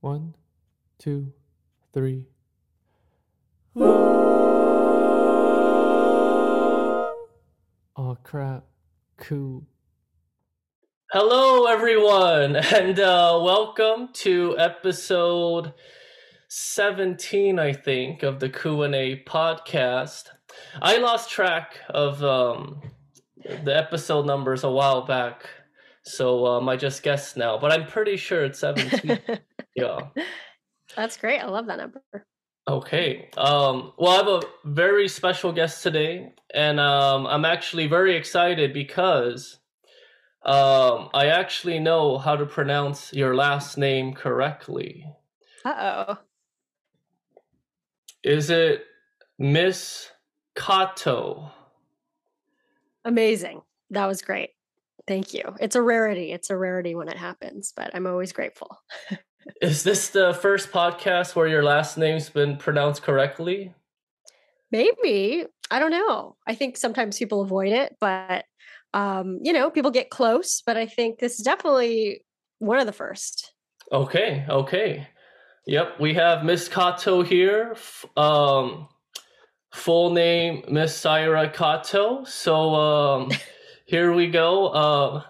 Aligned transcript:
One, 0.00 0.34
two, 1.00 1.32
three. 1.92 2.28
Oh 7.96 8.16
crap. 8.22 8.64
Cool. 9.16 9.66
Hello, 11.10 11.64
everyone, 11.64 12.54
and 12.54 13.00
uh, 13.00 13.40
welcome 13.42 14.10
to 14.12 14.56
episode 14.56 15.74
17, 16.46 17.58
I 17.58 17.72
think, 17.72 18.22
of 18.22 18.38
the 18.38 18.48
Q&A 18.48 19.24
podcast. 19.26 20.26
I 20.80 20.98
lost 20.98 21.28
track 21.28 21.80
of 21.88 22.22
um, 22.22 22.82
the 23.64 23.76
episode 23.76 24.26
numbers 24.26 24.62
a 24.62 24.70
while 24.70 25.04
back, 25.04 25.48
so 26.02 26.46
um, 26.46 26.68
I 26.68 26.76
just 26.76 27.02
guessed 27.02 27.36
now, 27.36 27.58
but 27.58 27.72
I'm 27.72 27.88
pretty 27.88 28.16
sure 28.16 28.44
it's 28.44 28.58
17. 28.60 29.18
Yeah. 29.82 30.24
That's 30.96 31.16
great. 31.16 31.38
I 31.40 31.46
love 31.46 31.66
that 31.66 31.78
number. 31.78 32.02
Okay. 32.68 33.30
Um, 33.36 33.92
well, 33.98 34.12
I 34.12 34.16
have 34.16 34.28
a 34.28 34.42
very 34.64 35.08
special 35.08 35.52
guest 35.52 35.82
today, 35.82 36.32
and 36.54 36.78
um, 36.78 37.26
I'm 37.26 37.44
actually 37.44 37.86
very 37.86 38.16
excited 38.16 38.74
because 38.74 39.58
um, 40.44 41.08
I 41.14 41.26
actually 41.26 41.78
know 41.78 42.18
how 42.18 42.36
to 42.36 42.46
pronounce 42.46 43.12
your 43.12 43.34
last 43.34 43.78
name 43.78 44.12
correctly. 44.12 45.06
Uh 45.64 46.04
oh. 46.08 46.18
Is 48.22 48.50
it 48.50 48.84
Miss 49.38 50.10
Katow? 50.54 51.50
Amazing. 53.04 53.62
That 53.90 54.06
was 54.06 54.20
great. 54.20 54.50
Thank 55.06 55.32
you. 55.32 55.54
It's 55.60 55.76
a 55.76 55.82
rarity. 55.82 56.32
It's 56.32 56.50
a 56.50 56.56
rarity 56.56 56.94
when 56.94 57.08
it 57.08 57.16
happens, 57.16 57.72
but 57.74 57.90
I'm 57.94 58.06
always 58.06 58.32
grateful. 58.32 58.78
Is 59.62 59.82
this 59.82 60.10
the 60.10 60.34
first 60.34 60.70
podcast 60.70 61.34
where 61.34 61.46
your 61.46 61.62
last 61.62 61.98
name's 61.98 62.28
been 62.28 62.56
pronounced 62.56 63.02
correctly? 63.02 63.74
Maybe. 64.70 65.44
I 65.70 65.78
don't 65.78 65.90
know. 65.90 66.36
I 66.46 66.54
think 66.54 66.76
sometimes 66.76 67.18
people 67.18 67.42
avoid 67.42 67.72
it, 67.72 67.96
but 68.00 68.44
um, 68.94 69.38
you 69.42 69.52
know, 69.52 69.70
people 69.70 69.90
get 69.90 70.10
close, 70.10 70.62
but 70.64 70.76
I 70.76 70.86
think 70.86 71.18
this 71.18 71.38
is 71.38 71.44
definitely 71.44 72.24
one 72.58 72.78
of 72.78 72.86
the 72.86 72.92
first. 72.92 73.52
Okay, 73.92 74.44
okay. 74.48 75.08
Yep, 75.66 76.00
we 76.00 76.14
have 76.14 76.44
Miss 76.44 76.68
Katow 76.68 77.22
here. 77.22 77.76
Um, 78.16 78.88
full 79.72 80.10
name 80.10 80.64
Miss 80.70 80.98
Saira 80.98 81.52
Katow. 81.52 82.26
So 82.26 82.74
um, 82.74 83.30
here 83.86 84.12
we 84.12 84.28
go. 84.28 84.72
Um, 84.72 85.24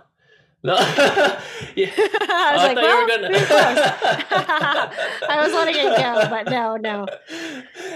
no, 0.62 0.74
yeah, 1.76 1.90
I 1.96 2.50
was 2.52 2.62
I 2.62 2.66
like, 2.66 2.74
thought 2.74 2.82
well, 2.82 3.00
you 3.00 3.02
were 3.02 3.28
gonna-. 3.28 3.38
I 5.28 5.40
was 5.44 5.52
letting 5.52 5.76
it 5.76 5.96
go, 5.96 6.28
but 6.28 6.50
no, 6.50 6.76
no. 6.76 7.06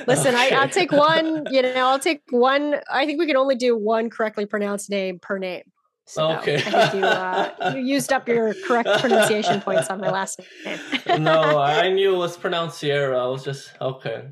Listen, 0.07 0.35
I, 0.37 0.51
I'll 0.51 0.69
take 0.69 0.93
one. 0.93 1.45
You 1.51 1.63
know, 1.63 1.89
I'll 1.89 1.99
take 1.99 2.23
one. 2.31 2.77
I 2.91 3.05
think 3.05 3.19
we 3.19 3.27
can 3.27 3.37
only 3.37 3.57
do 3.57 3.77
one 3.77 4.11
correctly 4.11 4.47
pronounced 4.47 4.91
name 4.91 5.19
per 5.19 5.39
name. 5.39 5.65
So 6.07 6.33
Okay. 6.39 6.57
I 6.57 6.61
think 6.61 6.95
you, 6.95 7.05
uh, 7.05 7.73
you 7.75 7.81
used 7.81 8.13
up 8.13 8.29
your 8.29 8.55
correct 8.67 8.89
pronunciation 9.01 9.61
points 9.61 9.89
on 9.89 10.01
my 10.01 10.11
last 10.11 10.41
name. 10.65 10.79
no, 11.23 11.59
I 11.59 11.91
knew 11.91 12.15
it 12.15 12.19
was 12.19 12.37
pronounced 12.37 12.79
Sierra. 12.79 13.25
I 13.25 13.27
was 13.27 13.45
just 13.45 13.73
okay. 13.81 14.29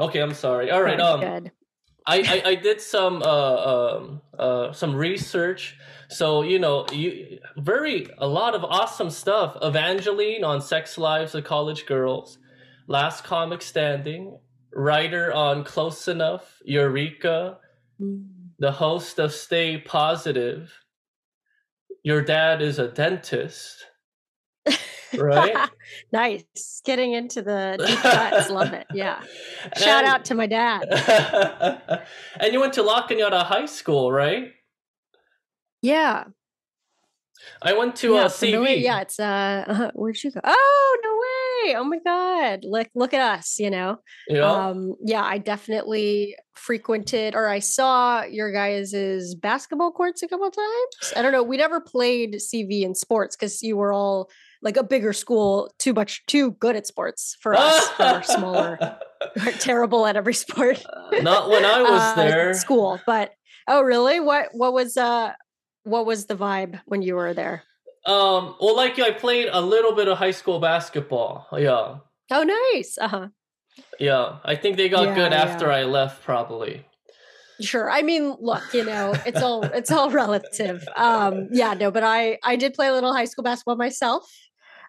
okay, 0.00 0.20
I'm 0.20 0.34
sorry. 0.34 0.70
All 0.70 0.82
right. 0.82 1.00
Um, 1.00 1.20
Good. 1.20 1.52
I, 2.06 2.42
I, 2.44 2.50
I 2.50 2.54
did 2.56 2.80
some 2.80 3.22
uh, 3.22 3.96
um, 3.96 4.22
uh, 4.38 4.72
some 4.72 4.94
research. 4.94 5.76
So 6.08 6.42
you 6.42 6.58
know, 6.58 6.86
you 6.92 7.38
very 7.56 8.08
a 8.18 8.26
lot 8.26 8.54
of 8.54 8.64
awesome 8.64 9.10
stuff. 9.10 9.56
Evangeline 9.62 10.44
on 10.44 10.60
Sex 10.60 10.98
Lives 10.98 11.34
of 11.34 11.44
College 11.44 11.86
Girls, 11.86 12.38
Last 12.86 13.24
Comic 13.24 13.62
Standing, 13.62 14.38
writer 14.72 15.32
on 15.32 15.64
Close 15.64 16.08
Enough, 16.08 16.60
Eureka, 16.64 17.58
the 18.58 18.72
host 18.72 19.18
of 19.18 19.32
Stay 19.32 19.80
Podsitive. 19.80 20.70
Your 22.02 22.22
dad 22.22 22.62
is 22.62 22.80
a 22.80 22.88
dentist, 22.88 23.86
right? 25.18 25.68
nice. 26.12 26.82
Getting 26.84 27.12
into 27.12 27.42
the 27.42 27.82
deep 27.84 27.98
cuts. 27.98 28.50
Love 28.50 28.72
it. 28.72 28.86
Yeah. 28.92 29.20
Shout 29.76 30.04
And- 30.04 30.06
out 30.06 30.24
to 30.26 30.34
my 30.34 30.46
dad. 30.46 30.84
and 32.40 32.52
you 32.52 32.60
went 32.60 32.74
to 32.74 32.82
La 32.82 33.06
Cañada 33.06 33.44
High 33.44 33.66
School, 33.66 34.12
right? 34.12 34.52
Yeah. 35.80 36.24
I 37.60 37.72
went 37.74 37.96
to 37.96 38.14
yeah, 38.14 38.24
uh, 38.24 38.28
CV. 38.28 38.80
Yeah, 38.82 39.00
it's 39.00 39.18
uh, 39.18 39.64
uh 39.66 39.90
where'd 39.94 40.22
you 40.22 40.30
go? 40.30 40.40
Oh, 40.44 40.98
no 41.02 41.10
way. 41.10 41.76
Oh 41.76 41.84
my 41.84 41.98
god. 41.98 42.60
Look 42.62 42.88
look 42.94 43.14
at 43.14 43.38
us, 43.38 43.58
you 43.58 43.70
know. 43.70 43.98
Know? 44.28 44.46
Um 44.46 44.94
yeah, 45.04 45.24
I 45.24 45.38
definitely 45.38 46.36
frequented 46.54 47.34
or 47.34 47.48
I 47.48 47.58
saw 47.58 48.22
your 48.22 48.52
guys' 48.52 49.34
basketball 49.34 49.92
courts 49.92 50.22
a 50.22 50.28
couple 50.28 50.50
times. 50.50 51.12
I 51.16 51.22
don't 51.22 51.32
know. 51.32 51.42
We 51.42 51.56
never 51.56 51.80
played 51.80 52.34
CV 52.34 52.82
in 52.82 52.94
sports 52.94 53.36
because 53.36 53.62
you 53.62 53.76
were 53.76 53.92
all 53.92 54.30
like 54.62 54.76
a 54.76 54.84
bigger 54.84 55.12
school, 55.12 55.72
too 55.78 55.92
much 55.92 56.24
too 56.26 56.52
good 56.52 56.76
at 56.76 56.86
sports 56.86 57.36
for 57.40 57.54
us 57.54 57.90
are 57.98 58.22
smaller, 58.22 58.96
terrible 59.58 60.06
at 60.06 60.16
every 60.16 60.34
sport. 60.34 60.82
Not 61.20 61.50
when 61.50 61.64
I 61.64 61.82
was 61.82 62.00
uh, 62.00 62.14
there. 62.14 62.54
School. 62.54 63.00
But 63.06 63.32
oh 63.68 63.82
really? 63.82 64.20
What 64.20 64.48
what 64.52 64.72
was 64.72 64.96
uh 64.96 65.32
what 65.84 66.06
was 66.06 66.26
the 66.26 66.36
vibe 66.36 66.80
when 66.86 67.02
you 67.02 67.16
were 67.16 67.34
there? 67.34 67.64
Um, 68.06 68.56
well, 68.60 68.74
like 68.76 68.98
I 68.98 69.12
played 69.12 69.48
a 69.52 69.60
little 69.60 69.92
bit 69.92 70.08
of 70.08 70.18
high 70.18 70.32
school 70.32 70.58
basketball. 70.58 71.46
Yeah, 71.56 71.98
Oh 72.30 72.42
nice. 72.74 72.96
Uh-huh. 72.98 73.28
yeah. 74.00 74.38
I 74.44 74.56
think 74.56 74.76
they 74.76 74.88
got 74.88 75.04
Yeah, 75.04 75.14
good 75.14 75.32
after 75.32 75.66
yeah. 75.66 75.76
I 75.76 75.84
left, 75.84 76.22
probably. 76.24 76.86
Sure. 77.60 77.90
I 77.90 78.02
mean, 78.02 78.34
look, 78.40 78.62
you 78.72 78.84
know, 78.84 79.14
it's 79.26 79.40
all 79.42 79.62
it's 79.64 79.90
all 79.90 80.10
relative. 80.22 80.82
Um, 80.96 81.48
yeah, 81.52 81.74
no, 81.74 81.90
but 81.90 82.02
I 82.02 82.38
I 82.42 82.56
did 82.56 82.74
play 82.74 82.88
a 82.88 82.92
little 82.92 83.12
high 83.14 83.26
school 83.26 83.44
basketball 83.44 83.76
myself. 83.76 84.28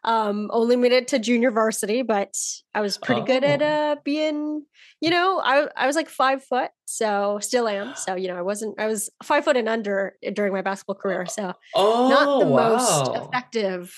Um, 0.05 0.49
only 0.51 0.75
made 0.75 0.91
it 0.91 1.07
to 1.09 1.19
junior 1.19 1.49
varsity, 1.51 2.01
but 2.01 2.35
I 2.73 2.81
was 2.81 2.97
pretty 2.97 3.21
good 3.21 3.43
at 3.43 3.61
Oh. 3.61 3.65
uh 3.65 3.95
being, 4.03 4.65
you 5.01 5.09
know, 5.09 5.39
I 5.43 5.67
I 5.77 5.87
was 5.87 5.95
like 5.95 6.09
five 6.09 6.43
foot, 6.43 6.71
so 6.85 7.39
still 7.41 7.67
am. 7.67 7.95
So, 7.95 8.15
you 8.15 8.27
know, 8.27 8.35
I 8.37 8.41
wasn't 8.41 8.79
I 8.79 8.87
was 8.87 9.09
five 9.23 9.45
foot 9.45 9.55
and 9.57 9.69
under 9.69 10.15
during 10.33 10.51
my 10.53 10.61
basketball 10.61 10.95
career. 10.95 11.25
So 11.25 11.53
Oh, 11.73 12.07
not 12.09 12.37
the 12.37 12.45
wow. 12.45 12.65
most 12.67 13.09
effective 13.15 13.95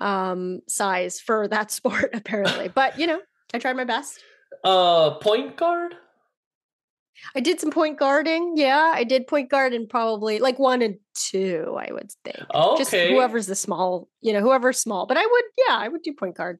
um 0.00 0.60
size 0.68 1.20
for 1.20 1.48
that 1.48 1.70
sport, 1.78 2.10
apparently. 2.14 2.68
But 2.68 2.98
you 2.98 3.06
know, 3.06 3.20
I 3.52 3.58
tried 3.58 3.76
my 3.76 3.84
best. 3.84 4.22
Uh, 4.64 5.14
point 5.18 5.56
guard. 5.56 5.94
I 7.34 7.40
did 7.40 7.60
some 7.60 7.70
point 7.70 7.98
guarding. 7.98 8.54
Yeah, 8.56 8.90
I 8.94 9.04
did 9.04 9.26
point 9.26 9.50
guard 9.50 9.72
and 9.74 9.88
probably 9.88 10.38
like 10.38 10.58
one 10.58 10.82
and 10.82 10.96
two, 11.14 11.76
I 11.78 11.92
would 11.92 12.10
think. 12.24 12.38
Just 12.78 12.92
Okay. 12.92 13.12
whoever's 13.12 13.46
the 13.46 13.54
small, 13.54 14.08
you 14.20 14.32
know, 14.32 14.40
whoever's 14.40 14.78
small. 14.78 15.06
But 15.06 15.16
I 15.18 15.26
would, 15.26 15.44
yeah, 15.66 15.76
I 15.76 15.88
would 15.88 16.02
do 16.02 16.12
point 16.14 16.36
guard. 16.36 16.58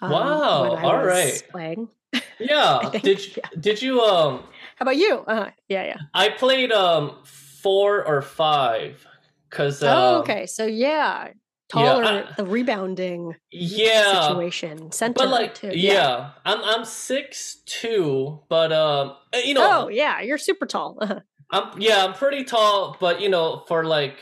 um, 0.00 0.10
Wow, 0.10 0.76
all 0.76 1.04
right. 1.04 1.42
Playing. 1.50 1.88
Yeah. 2.38 2.90
did 3.02 3.24
you, 3.24 3.32
yeah. 3.36 3.48
did 3.60 3.82
you 3.82 4.00
um? 4.00 4.42
How 4.76 4.82
about 4.82 4.96
you? 4.96 5.18
Uh, 5.26 5.50
yeah, 5.68 5.84
yeah. 5.84 5.96
I 6.12 6.28
played 6.28 6.72
um 6.72 7.18
four 7.24 8.04
or 8.04 8.20
five 8.20 9.06
because 9.48 9.82
uh, 9.82 9.94
oh, 9.94 10.18
okay. 10.20 10.46
So 10.46 10.66
yeah, 10.66 11.28
taller, 11.72 12.04
I- 12.04 12.32
the 12.36 12.44
rebounding 12.46 13.34
yeah 13.50 14.28
situation, 14.28 14.92
center 14.92 15.14
but 15.24 15.28
like 15.28 15.54
too. 15.54 15.70
yeah. 15.74 16.30
i'm 16.44 16.60
i'm 16.62 16.84
six 16.84 17.56
two 17.66 18.40
but 18.48 18.72
um 18.72 19.14
uh, 19.34 19.38
you 19.44 19.54
know 19.54 19.84
Oh 19.84 19.88
yeah, 19.88 20.20
you're 20.20 20.38
super 20.38 20.66
tall. 20.66 20.98
Uh-huh. 21.00 21.20
i'm 21.50 21.80
yeah 21.80 22.04
i'm 22.04 22.14
pretty 22.14 22.44
tall 22.44 22.96
but 23.00 23.20
you 23.20 23.28
know 23.28 23.64
for 23.68 23.84
like 23.84 24.16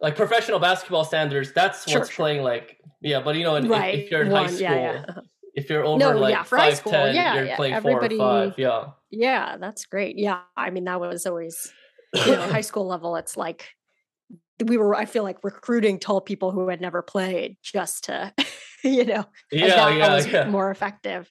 like 0.00 0.16
professional 0.16 0.58
basketball 0.58 1.04
standards 1.04 1.52
that's 1.52 1.88
Sure, 1.88 2.00
what's 2.00 2.10
sure. 2.10 2.24
playing 2.24 2.42
like 2.42 2.78
yeah 3.00 3.20
but 3.20 3.34
you 3.36 3.44
know 3.44 3.56
if- 3.56 3.68
right. 3.68 3.98
if, 4.00 4.10
you're 4.10 4.22
in 4.22 4.30
one, 4.30 4.44
high 4.46 4.50
school 4.50 4.60
yeah, 4.62 4.92
yeah. 4.92 5.04
uh-huh. 5.08 5.20
if 5.54 5.70
you're 5.70 5.84
over 5.84 5.98
No, 5.98 6.10
like 6.18 6.32
yeah, 6.32 6.42
for 6.42 6.58
high 6.58 6.74
school, 6.74 6.92
ten 6.92 7.14
yeah, 7.14 7.34
you're 7.34 7.44
yeah, 7.44 7.56
playing 7.56 7.74
everybody- 7.74 8.16
four 8.16 8.26
or 8.26 8.48
five 8.50 8.58
yeah 8.58 8.84
Yeah, 9.10 9.56
that's 9.60 9.84
great. 9.86 10.16
Yeah, 10.18 10.40
I 10.56 10.70
mean 10.70 10.84
that 10.84 10.98
was 11.00 11.26
always 11.26 11.72
you 12.14 12.32
know 12.36 12.48
high 12.48 12.62
school 12.70 12.86
level. 12.86 13.16
It's 13.16 13.36
like 13.36 13.68
we 14.62 14.76
were. 14.76 14.94
I 14.94 15.04
feel 15.04 15.22
like 15.22 15.38
recruiting 15.42 15.98
tall 15.98 16.20
people 16.20 16.50
who 16.50 16.68
had 16.68 16.80
never 16.80 17.02
played 17.02 17.56
just 17.62 18.04
to 18.04 18.32
you 18.84 19.04
know 19.04 19.24
yeah 19.50 19.68
that 19.76 19.96
yeah 19.98 20.14
was 20.14 20.26
yeah 20.26 20.48
more 20.48 20.70
effective. 20.70 21.30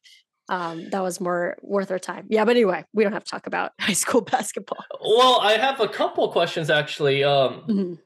Um, 0.50 0.90
that 0.90 1.02
was 1.02 1.22
more 1.22 1.56
worth 1.62 1.92
our 1.92 2.00
time. 2.00 2.26
Yeah, 2.30 2.44
but 2.44 2.52
anyway, 2.58 2.84
we 2.94 3.04
don't 3.04 3.14
have 3.14 3.24
to 3.24 3.32
talk 3.32 3.48
about 3.48 3.72
high 3.80 3.94
school 3.94 4.22
basketball. 4.22 4.84
well 5.00 5.40
i 5.42 5.54
have 5.54 5.80
a 5.80 5.88
couple 5.88 6.28
questions 6.32 6.70
actually 6.70 7.24
um 7.24 7.64
Mhm. 7.68 7.98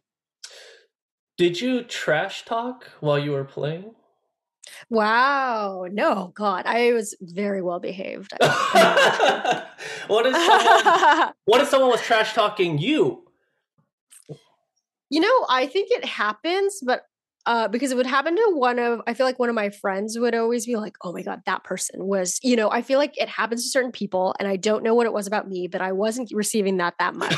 did 1.38 1.60
you 1.60 1.84
trash 1.84 2.46
talk 2.46 2.86
while 3.00 3.18
you 3.20 3.32
were 3.32 3.46
playing 3.46 3.96
Wow, 4.90 5.86
no, 5.92 6.32
God, 6.36 6.66
I 6.66 6.92
was 6.92 7.16
very 7.22 7.62
well 7.62 7.80
behaved. 7.80 8.34
what 10.08 10.26
if 10.26 10.36
someone 10.36 11.34
what 11.46 11.62
if 11.62 11.68
someone 11.70 11.92
was 11.92 12.02
trash 12.02 12.34
talking 12.34 12.78
you 12.80 13.25
You 15.10 15.22
know, 15.22 15.46
I 15.50 15.68
think 15.68 15.92
it 15.92 16.04
happens, 16.06 16.80
but 16.84 17.04
uh, 17.48 17.68
because 17.68 17.92
it 17.92 17.98
would 17.98 18.08
happen 18.08 18.36
to 18.36 18.52
one 18.56 18.80
of 18.80 19.02
I 19.06 19.14
feel 19.14 19.28
like 19.28 19.38
one 19.38 19.50
of 19.50 19.56
my 19.56 19.70
friends 19.70 20.18
would 20.18 20.34
always 20.34 20.66
be 20.66 20.78
like, 20.78 20.96
"Oh 21.04 21.14
my 21.14 21.22
god, 21.22 21.42
that 21.46 21.64
person 21.64 22.06
was," 22.08 22.40
you 22.42 22.56
know. 22.56 22.72
I 22.72 22.82
feel 22.82 22.98
like 22.98 23.16
it 23.22 23.30
happens 23.30 23.64
to 23.64 23.70
certain 23.70 23.92
people, 23.92 24.36
and 24.40 24.48
I 24.48 24.56
don't 24.56 24.84
know 24.84 24.96
what 24.96 25.06
it 25.06 25.14
was 25.14 25.28
about 25.28 25.48
me, 25.48 25.68
but 25.68 25.80
I 25.80 25.92
wasn't 25.92 26.32
receiving 26.34 26.78
that 26.78 26.96
that 26.98 27.14
much. 27.14 27.36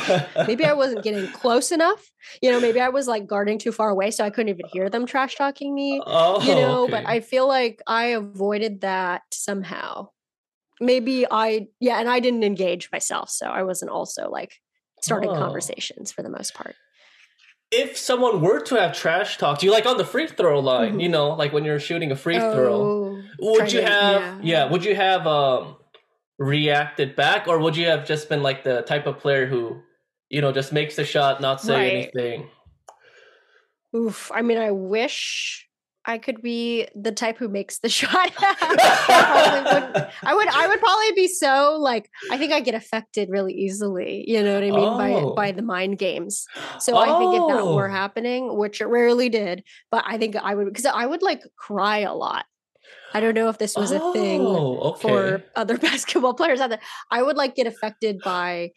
maybe 0.47 0.65
I 0.65 0.71
wasn't 0.73 1.03
getting 1.03 1.29
close 1.33 1.73
enough. 1.73 2.09
You 2.41 2.51
know, 2.51 2.59
maybe 2.61 2.79
I 2.79 2.87
was 2.87 3.05
like 3.07 3.27
guarding 3.27 3.57
too 3.59 3.73
far 3.73 3.89
away, 3.89 4.11
so 4.11 4.23
I 4.23 4.29
couldn't 4.29 4.49
even 4.49 4.65
hear 4.67 4.89
them 4.89 5.05
trash 5.05 5.35
talking 5.35 5.75
me. 5.75 6.01
Oh, 6.05 6.39
You 6.41 6.55
know, 6.55 6.87
but. 6.87 7.03
I 7.05 7.19
feel 7.19 7.47
like 7.47 7.81
I 7.85 8.07
avoided 8.07 8.81
that 8.81 9.23
somehow. 9.33 10.09
Maybe 10.79 11.25
I, 11.29 11.67
yeah, 11.79 11.99
and 11.99 12.07
I 12.09 12.19
didn't 12.21 12.43
engage 12.43 12.89
myself, 12.91 13.29
so 13.29 13.47
I 13.47 13.63
wasn't 13.63 13.91
also 13.91 14.29
like 14.29 14.53
starting 15.01 15.31
Oh. 15.31 15.35
conversations 15.35 16.11
for 16.13 16.21
the 16.23 16.29
most 16.29 16.53
part. 16.53 16.75
If 17.71 17.97
someone 17.97 18.41
were 18.41 18.59
to 18.61 18.75
have 18.75 18.93
trash 18.95 19.37
talked 19.37 19.61
you, 19.63 19.71
like 19.71 19.85
on 19.85 19.97
the 19.97 20.05
free 20.05 20.27
throw 20.27 20.59
line, 20.59 20.95
Mhm. 20.95 21.01
you 21.03 21.09
know, 21.09 21.29
like 21.29 21.51
when 21.53 21.65
you're 21.65 21.79
shooting 21.79 22.11
a 22.11 22.15
free 22.15 22.37
throw, 22.39 22.73
Oh, 22.73 23.23
would 23.39 23.57
trying 23.57 23.71
you 23.71 23.81
have 23.81 24.21
yeah. 24.21 24.39
yeah. 24.65 24.71
would 24.71 24.85
you 24.85 24.95
have 24.95 25.27
um 25.27 25.75
reacted 26.39 27.15
back 27.15 27.47
or 27.47 27.59
would 27.59 27.75
you 27.75 27.87
have 27.87 28.05
just 28.05 28.29
been 28.29 28.41
like 28.43 28.63
the 28.63 28.83
type 28.83 29.05
of 29.07 29.17
player 29.19 29.47
who 29.47 29.81
you 30.29 30.39
know 30.39 30.51
just 30.51 30.71
makes 30.71 30.95
the 30.95 31.03
shot 31.03 31.41
not 31.41 31.59
say 31.61 31.73
Right. 31.75 31.93
anything 32.15 32.49
Oof. 33.95 34.31
I 34.33 34.41
mean, 34.41 34.57
I 34.57 34.71
wish 34.71 35.66
I 36.07 36.17
could 36.17 36.41
be 36.41 36.87
the 36.95 37.11
type 37.11 37.37
who 37.37 37.49
makes 37.49 37.79
the 37.79 37.89
shot. 37.99 38.31
I, 38.39 39.61
wouldn't- 39.63 40.07
I 40.23 40.33
would 40.33 40.47
I 40.47 40.67
would 40.67 40.79
probably 40.79 41.11
be 41.15 41.27
so 41.27 41.77
like 41.79 42.09
I 42.31 42.37
think 42.37 42.53
I 42.53 42.61
get 42.61 42.75
affected 42.75 43.29
really 43.29 43.53
easily, 43.53 44.23
you 44.27 44.41
know 44.41 44.53
what 44.53 44.63
I 44.63 44.71
mean, 44.71 44.79
Oh. 44.79 45.33
by 45.35 45.47
by 45.47 45.51
the 45.51 45.61
mind 45.61 45.97
games. 45.99 46.45
So 46.79 46.97
I 46.97 47.05
think 47.19 47.35
if 47.35 47.47
that 47.55 47.65
were 47.65 47.89
Oh. 47.89 47.91
happening, 47.91 48.57
which 48.57 48.81
it 48.81 48.85
rarely 48.85 49.29
did, 49.29 49.63
but 49.91 50.03
I 50.07 50.17
think 50.17 50.35
I 50.35 50.55
would 50.55 50.65
because 50.67 50.85
I 50.85 51.05
would 51.05 51.21
like 51.21 51.41
cry 51.57 51.99
a 51.99 52.13
lot. 52.13 52.45
I 53.13 53.19
don't 53.19 53.33
know 53.35 53.49
if 53.49 53.57
this 53.57 53.75
was 53.75 53.91
a 53.91 53.99
thing 54.13 54.41
Oh, 54.41 54.79
okay. 54.91 55.07
for 55.09 55.43
other 55.55 55.77
basketball 55.89 56.33
players 56.33 56.61
out 56.61 56.69
there. 56.69 56.79
I 57.11 57.21
would 57.21 57.35
like 57.37 57.55
get 57.55 57.67
affected 57.67 58.19
by 58.23 58.71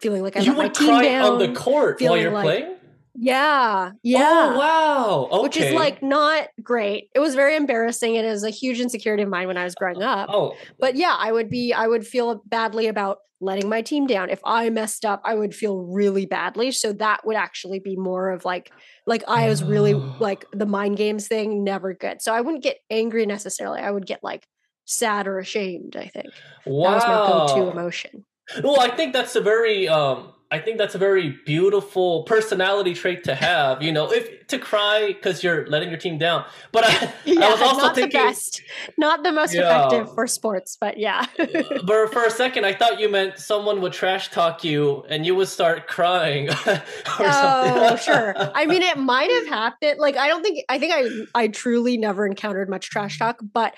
feeling 0.00 0.22
like 0.22 0.36
I 0.36 0.40
you 0.40 0.52
would 0.54 0.74
team 0.74 0.88
cry 0.88 1.02
down. 1.04 1.32
on 1.32 1.38
the 1.38 1.52
court 1.52 2.00
while 2.00 2.16
you're 2.16 2.30
like- 2.30 2.44
playing? 2.44 2.75
Yeah, 3.18 3.92
yeah. 4.02 4.52
Oh, 4.54 4.58
wow. 4.58 5.28
Okay. 5.30 5.42
which 5.42 5.56
is 5.56 5.72
like 5.72 6.02
not 6.02 6.48
great. 6.62 7.08
It 7.14 7.20
was 7.20 7.34
very 7.34 7.56
embarrassing. 7.56 8.14
It 8.14 8.24
is 8.24 8.42
a 8.44 8.50
huge 8.50 8.80
insecurity 8.80 9.22
of 9.22 9.28
mine 9.28 9.46
when 9.48 9.56
I 9.56 9.64
was 9.64 9.74
growing 9.74 10.02
up. 10.02 10.28
Oh, 10.32 10.54
But 10.78 10.96
yeah, 10.96 11.14
I 11.18 11.32
would 11.32 11.50
be, 11.50 11.72
I 11.72 11.86
would 11.86 12.06
feel 12.06 12.42
badly 12.46 12.86
about 12.86 13.18
letting 13.40 13.68
my 13.68 13.82
team 13.82 14.06
down. 14.06 14.30
If 14.30 14.40
I 14.44 14.70
messed 14.70 15.04
up, 15.04 15.20
I 15.24 15.34
would 15.34 15.54
feel 15.54 15.78
really 15.78 16.26
badly. 16.26 16.70
So 16.72 16.92
that 16.94 17.26
would 17.26 17.36
actually 17.36 17.80
be 17.80 17.96
more 17.96 18.30
of 18.30 18.44
like, 18.44 18.72
like 19.06 19.24
I 19.28 19.48
was 19.48 19.62
really 19.62 19.94
Oh. 19.94 20.16
like 20.20 20.46
the 20.52 20.66
mind 20.66 20.96
games 20.96 21.28
thing, 21.28 21.62
never 21.64 21.94
good. 21.94 22.22
So 22.22 22.32
I 22.32 22.40
wouldn't 22.40 22.62
get 22.62 22.78
angry 22.90 23.26
necessarily. 23.26 23.80
I 23.80 23.90
would 23.90 24.06
get 24.06 24.22
like 24.22 24.46
sad 24.86 25.26
or 25.26 25.38
ashamed, 25.38 25.96
I 25.96 26.06
think. 26.06 26.28
wow. 26.64 26.90
That 26.90 26.94
was 26.94 27.06
my 27.06 27.26
go-to 27.26 27.68
emotion. 27.68 28.24
Well, 28.62 28.80
I 28.80 28.88
think 28.94 29.12
that's 29.12 29.34
a 29.36 29.40
very 29.40 29.88
um 29.88 30.32
I 30.50 30.60
think 30.60 30.78
that's 30.78 30.94
a 30.94 30.98
very 30.98 31.38
beautiful 31.44 32.22
personality 32.22 32.94
trait 32.94 33.24
to 33.24 33.34
have, 33.34 33.82
you 33.82 33.90
know, 33.90 34.12
if 34.12 34.46
to 34.46 34.58
cry 34.60 35.08
because 35.08 35.42
you're 35.42 35.66
letting 35.66 35.88
your 35.88 35.98
team 35.98 36.18
down. 36.18 36.44
But 36.70 36.84
I, 36.86 37.12
I 37.42 37.50
was 37.50 37.60
also 37.60 37.82
not 37.82 37.94
thinking 37.96 38.20
the 38.20 38.26
best, 38.28 38.62
not 38.96 39.24
the 39.24 39.32
most 39.32 39.52
Yeah. 39.54 39.62
effective 39.62 40.14
for 40.14 40.26
sports, 40.28 40.76
but 40.80 40.98
yeah. 40.98 41.26
Uh, 41.38 41.62
but 41.84 42.12
for 42.12 42.24
a 42.24 42.30
second 42.30 42.64
I 42.64 42.74
thought 42.74 43.00
you 43.00 43.08
meant 43.08 43.38
someone 43.38 43.80
would 43.80 43.92
trash 43.92 44.30
talk 44.30 44.62
you 44.62 45.04
and 45.08 45.26
you 45.26 45.34
would 45.34 45.48
start 45.48 45.88
crying 45.88 46.48
or 46.66 46.82
Oh, 47.18 47.96
sure. 48.00 48.34
I 48.54 48.66
mean, 48.66 48.82
it 48.82 48.98
might 48.98 49.30
have 49.30 49.46
happened. 49.46 49.98
Like, 49.98 50.16
I 50.16 50.28
don't 50.28 50.42
think 50.42 50.64
I 50.68 50.78
think 50.78 50.92
I 50.94 51.10
I 51.34 51.48
truly 51.48 51.96
never 51.96 52.24
encountered 52.24 52.68
much 52.68 52.88
trash 52.88 53.18
talk, 53.18 53.40
but 53.52 53.74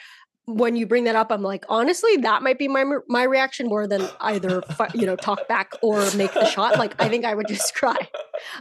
when 0.49 0.77
you 0.77 0.87
bring 0.87 1.05
that 1.05 1.15
up, 1.15 1.31
I'm 1.31 1.43
like, 1.43 1.65
honestly, 1.69 2.17
that 2.19 2.43
might 2.43 2.59
be 2.59 2.69
my 2.69 2.85
my 3.07 3.25
reaction 3.25 3.67
more 3.67 3.87
than 3.87 4.09
either 4.21 4.63
you 4.95 5.05
know 5.05 5.15
talk 5.15 5.47
back 5.47 5.73
or 5.83 5.99
make 6.15 6.33
the 6.33 6.47
shot. 6.47 6.79
Like, 6.79 6.95
I 7.01 7.09
think 7.09 7.25
I 7.25 7.35
would 7.35 7.47
just 7.47 7.75
cry. 7.77 7.97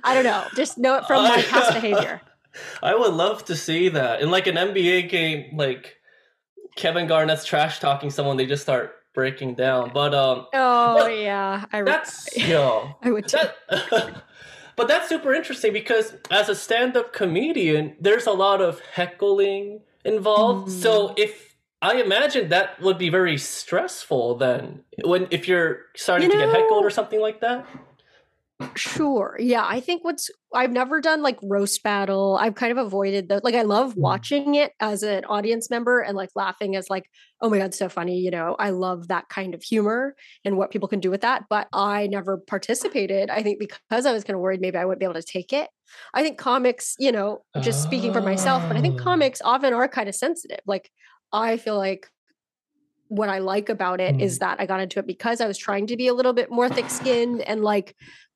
I 0.04 0.14
don't 0.14 0.26
know. 0.26 0.44
Just 0.56 0.78
know 0.78 0.98
it 0.98 1.06
from 1.06 1.24
my 1.24 1.42
past 1.42 1.74
behavior. 1.74 2.22
I 2.84 2.96
would 2.96 3.14
love 3.14 3.46
to 3.46 3.56
see 3.56 3.90
that. 3.90 4.22
In 4.22 4.32
like 4.32 4.48
an 4.48 4.56
NBA 4.56 5.10
game, 5.10 5.56
like 5.56 5.96
Kevin 6.76 7.08
Garnett's 7.08 7.46
trash 7.46 7.80
talking 7.80 8.10
someone, 8.10 8.36
they 8.36 8.46
just 8.46 8.64
start 8.64 8.96
breaking 9.14 9.56
down. 9.56 9.92
But 9.94 10.14
um 10.14 10.48
Oh 10.54 10.96
Well, 10.96 11.10
yeah, 11.10 11.66
I 11.72 11.78
re- 11.80 11.86
that's 11.86 12.36
yo. 12.38 12.96
I 13.02 13.12
would. 13.12 13.28
Too. 13.28 13.38
That, 13.70 14.24
but 14.76 14.88
that's 14.88 15.08
super 15.08 15.34
interesting 15.34 15.72
because 15.72 16.16
as 16.30 16.50
a 16.50 16.56
stand-up 16.56 17.14
comedian, 17.14 17.96
there's 18.02 18.28
a 18.28 18.32
lot 18.32 18.62
of 18.62 18.82
heckling 18.82 19.82
involved. 20.04 20.70
Mm. 20.70 20.82
So 20.82 21.14
if 21.18 21.47
I 21.82 22.02
imagine 22.02 22.50
that 22.50 22.82
would 22.82 22.98
be 22.98 23.10
very 23.10 23.38
stressful 23.38 24.36
then 24.38 24.84
when 25.04 25.28
if 25.32 25.48
you're 25.48 25.82
starting 25.96 26.30
You 26.32 26.38
to 26.38 26.46
get 26.46 26.50
heckled 26.50 26.82
know- 26.82 26.88
or 26.88 26.90
something 26.90 27.22
like 27.22 27.42
that. 27.42 27.66
Sure. 28.76 29.36
Yeah. 29.40 29.64
I 29.64 29.80
think 29.82 30.04
what's 30.04 30.32
I've 30.52 30.72
never 30.72 31.00
done 31.00 31.22
like 31.22 31.38
roast 31.44 31.84
battle. 31.84 32.40
I've 32.42 32.56
kind 32.56 32.72
of 32.72 32.80
avoided 32.84 33.30
the 33.30 33.40
like 33.44 33.54
I 33.54 33.62
love 33.62 33.94
Mm. 33.94 33.98
watching 33.98 34.56
it 34.56 34.72
as 34.80 35.04
an 35.04 35.26
audience 35.26 35.70
member 35.70 36.00
and 36.00 36.18
like 36.18 36.32
laughing 36.36 36.76
as 36.76 36.90
like, 36.90 37.08
oh 37.40 37.52
my 37.52 37.60
God, 37.60 37.76
so 37.76 37.88
funny. 37.88 38.18
You 38.18 38.32
know, 38.32 38.56
I 38.58 38.72
love 38.72 39.10
that 39.10 39.30
kind 39.30 39.54
of 39.54 39.62
humor 39.62 40.16
and 40.44 40.58
what 40.58 40.72
people 40.72 40.88
can 40.88 41.00
do 41.00 41.12
with 41.12 41.22
that. 41.22 41.44
But 41.52 41.68
I 41.72 42.08
never 42.08 42.38
participated. 42.40 43.30
I 43.30 43.44
think 43.44 43.60
because 43.60 44.08
I 44.08 44.12
was 44.12 44.24
kind 44.24 44.34
of 44.34 44.42
worried 44.42 44.60
maybe 44.62 44.78
I 44.80 44.86
wouldn't 44.86 45.00
be 45.02 45.06
able 45.06 45.14
to 45.14 45.22
take 45.22 45.54
it. 45.54 45.70
I 46.16 46.24
think 46.24 46.40
comics, 46.40 46.96
you 46.98 47.12
know, 47.12 47.44
just 47.62 47.84
speaking 47.84 48.12
for 48.12 48.22
myself, 48.22 48.64
but 48.68 48.76
I 48.76 48.82
think 48.82 49.00
Oh. 49.00 49.04
comics 49.04 49.40
often 49.46 49.72
are 49.72 49.88
kind 49.88 50.10
of 50.10 50.16
sensitive. 50.16 50.62
Like 50.66 50.90
I 51.32 51.58
feel 51.58 51.78
like 51.78 52.10
what 53.10 53.30
I 53.30 53.40
like 53.40 53.70
about 53.70 54.02
it 54.02 54.20
is 54.22 54.38
Mm. 54.38 54.40
that 54.40 54.60
I 54.60 54.66
got 54.66 54.82
into 54.82 55.00
it 55.00 55.08
because 55.08 55.40
I 55.40 55.48
was 55.48 55.58
trying 55.58 55.88
to 55.88 55.98
be 55.98 56.08
a 56.08 56.14
little 56.14 56.34
bit 56.34 56.52
more 56.52 56.68
thick 56.70 56.90
skinned 56.90 57.42
and 57.42 57.64
like 57.64 57.96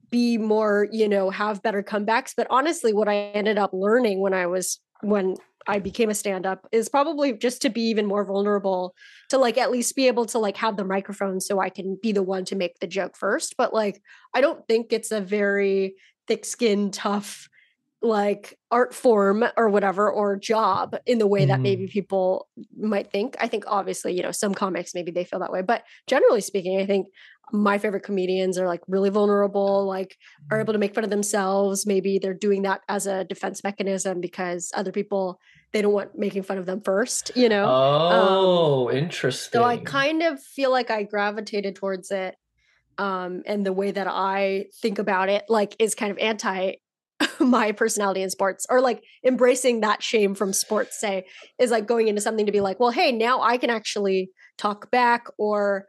be 0.09 0.37
more, 0.37 0.87
you 0.91 1.07
know, 1.07 1.29
have 1.29 1.61
better 1.61 1.83
comebacks. 1.83 2.33
But 2.35 2.47
honestly, 2.49 2.93
what 2.93 3.07
I 3.07 3.15
ended 3.15 3.57
up 3.57 3.71
learning 3.73 4.19
when 4.19 4.33
I 4.33 4.47
was 4.47 4.79
when 5.01 5.35
I 5.67 5.79
became 5.79 6.09
a 6.09 6.15
stand-up 6.15 6.67
is 6.71 6.89
probably 6.89 7.33
just 7.33 7.61
to 7.61 7.69
be 7.69 7.81
even 7.81 8.07
more 8.07 8.25
vulnerable, 8.25 8.95
to 9.29 9.37
like 9.37 9.57
at 9.57 9.71
least 9.71 9.95
be 9.95 10.07
able 10.07 10.25
to 10.25 10.39
like 10.39 10.57
have 10.57 10.75
the 10.75 10.83
microphone 10.83 11.39
so 11.39 11.59
I 11.59 11.69
can 11.69 11.97
be 12.01 12.11
the 12.11 12.23
one 12.23 12.45
to 12.45 12.55
make 12.55 12.79
the 12.79 12.87
joke 12.87 13.15
first. 13.15 13.55
But 13.57 13.73
like 13.73 14.01
I 14.33 14.41
don't 14.41 14.65
think 14.67 14.91
it's 14.91 15.11
a 15.11 15.21
very 15.21 15.95
thick-skinned, 16.27 16.93
tough 16.93 17.47
like 18.01 18.57
art 18.71 18.93
form 18.93 19.43
or 19.55 19.69
whatever 19.69 20.11
or 20.11 20.35
job 20.35 20.95
in 21.05 21.19
the 21.19 21.27
way 21.27 21.45
that 21.45 21.59
mm. 21.59 21.63
maybe 21.63 21.87
people 21.87 22.47
might 22.75 23.11
think. 23.11 23.35
I 23.39 23.47
think 23.47 23.65
obviously, 23.67 24.13
you 24.13 24.23
know, 24.23 24.31
some 24.31 24.53
comics 24.53 24.95
maybe 24.95 25.11
they 25.11 25.23
feel 25.23 25.39
that 25.39 25.51
way, 25.51 25.61
but 25.61 25.83
generally 26.07 26.41
speaking, 26.41 26.79
I 26.79 26.85
think 26.85 27.07
my 27.53 27.77
favorite 27.77 28.03
comedians 28.03 28.57
are 28.57 28.65
like 28.65 28.81
really 28.87 29.09
vulnerable, 29.09 29.85
like 29.85 30.17
are 30.49 30.57
mm. 30.57 30.61
able 30.61 30.73
to 30.73 30.79
make 30.79 30.95
fun 30.95 31.03
of 31.03 31.09
themselves. 31.09 31.85
Maybe 31.85 32.17
they're 32.17 32.33
doing 32.33 32.63
that 32.63 32.81
as 32.87 33.05
a 33.05 33.23
defense 33.23 33.63
mechanism 33.63 34.19
because 34.21 34.71
other 34.75 34.91
people 34.91 35.39
they 35.73 35.81
don't 35.81 35.93
want 35.93 36.17
making 36.17 36.43
fun 36.43 36.57
of 36.57 36.65
them 36.65 36.81
first, 36.81 37.31
you 37.35 37.49
know. 37.49 37.65
Um, 37.65 38.27
oh, 38.27 38.91
interesting. 38.91 39.59
So 39.59 39.63
I 39.63 39.77
kind 39.77 40.21
of 40.21 40.41
feel 40.41 40.71
like 40.71 40.91
I 40.91 41.03
gravitated 41.03 41.75
towards 41.75 42.11
it. 42.11 42.35
Um, 42.97 43.41
and 43.45 43.65
the 43.65 43.73
way 43.73 43.91
that 43.91 44.07
I 44.07 44.65
think 44.81 44.99
about 44.99 45.29
it, 45.29 45.45
like, 45.47 45.75
is 45.79 45.95
kind 45.95 46.11
of 46.11 46.17
anti 46.17 46.73
my 47.45 47.71
personality 47.71 48.21
in 48.21 48.29
sports 48.29 48.65
or 48.69 48.81
like 48.81 49.03
embracing 49.23 49.81
that 49.81 50.03
shame 50.03 50.35
from 50.35 50.53
sports, 50.53 50.99
say, 50.99 51.25
is 51.59 51.71
like 51.71 51.87
going 51.87 52.07
into 52.07 52.21
something 52.21 52.45
to 52.45 52.51
be 52.51 52.61
like, 52.61 52.79
well, 52.79 52.91
hey, 52.91 53.11
now 53.11 53.41
I 53.41 53.57
can 53.57 53.69
actually 53.69 54.29
talk 54.57 54.91
back 54.91 55.27
or 55.37 55.87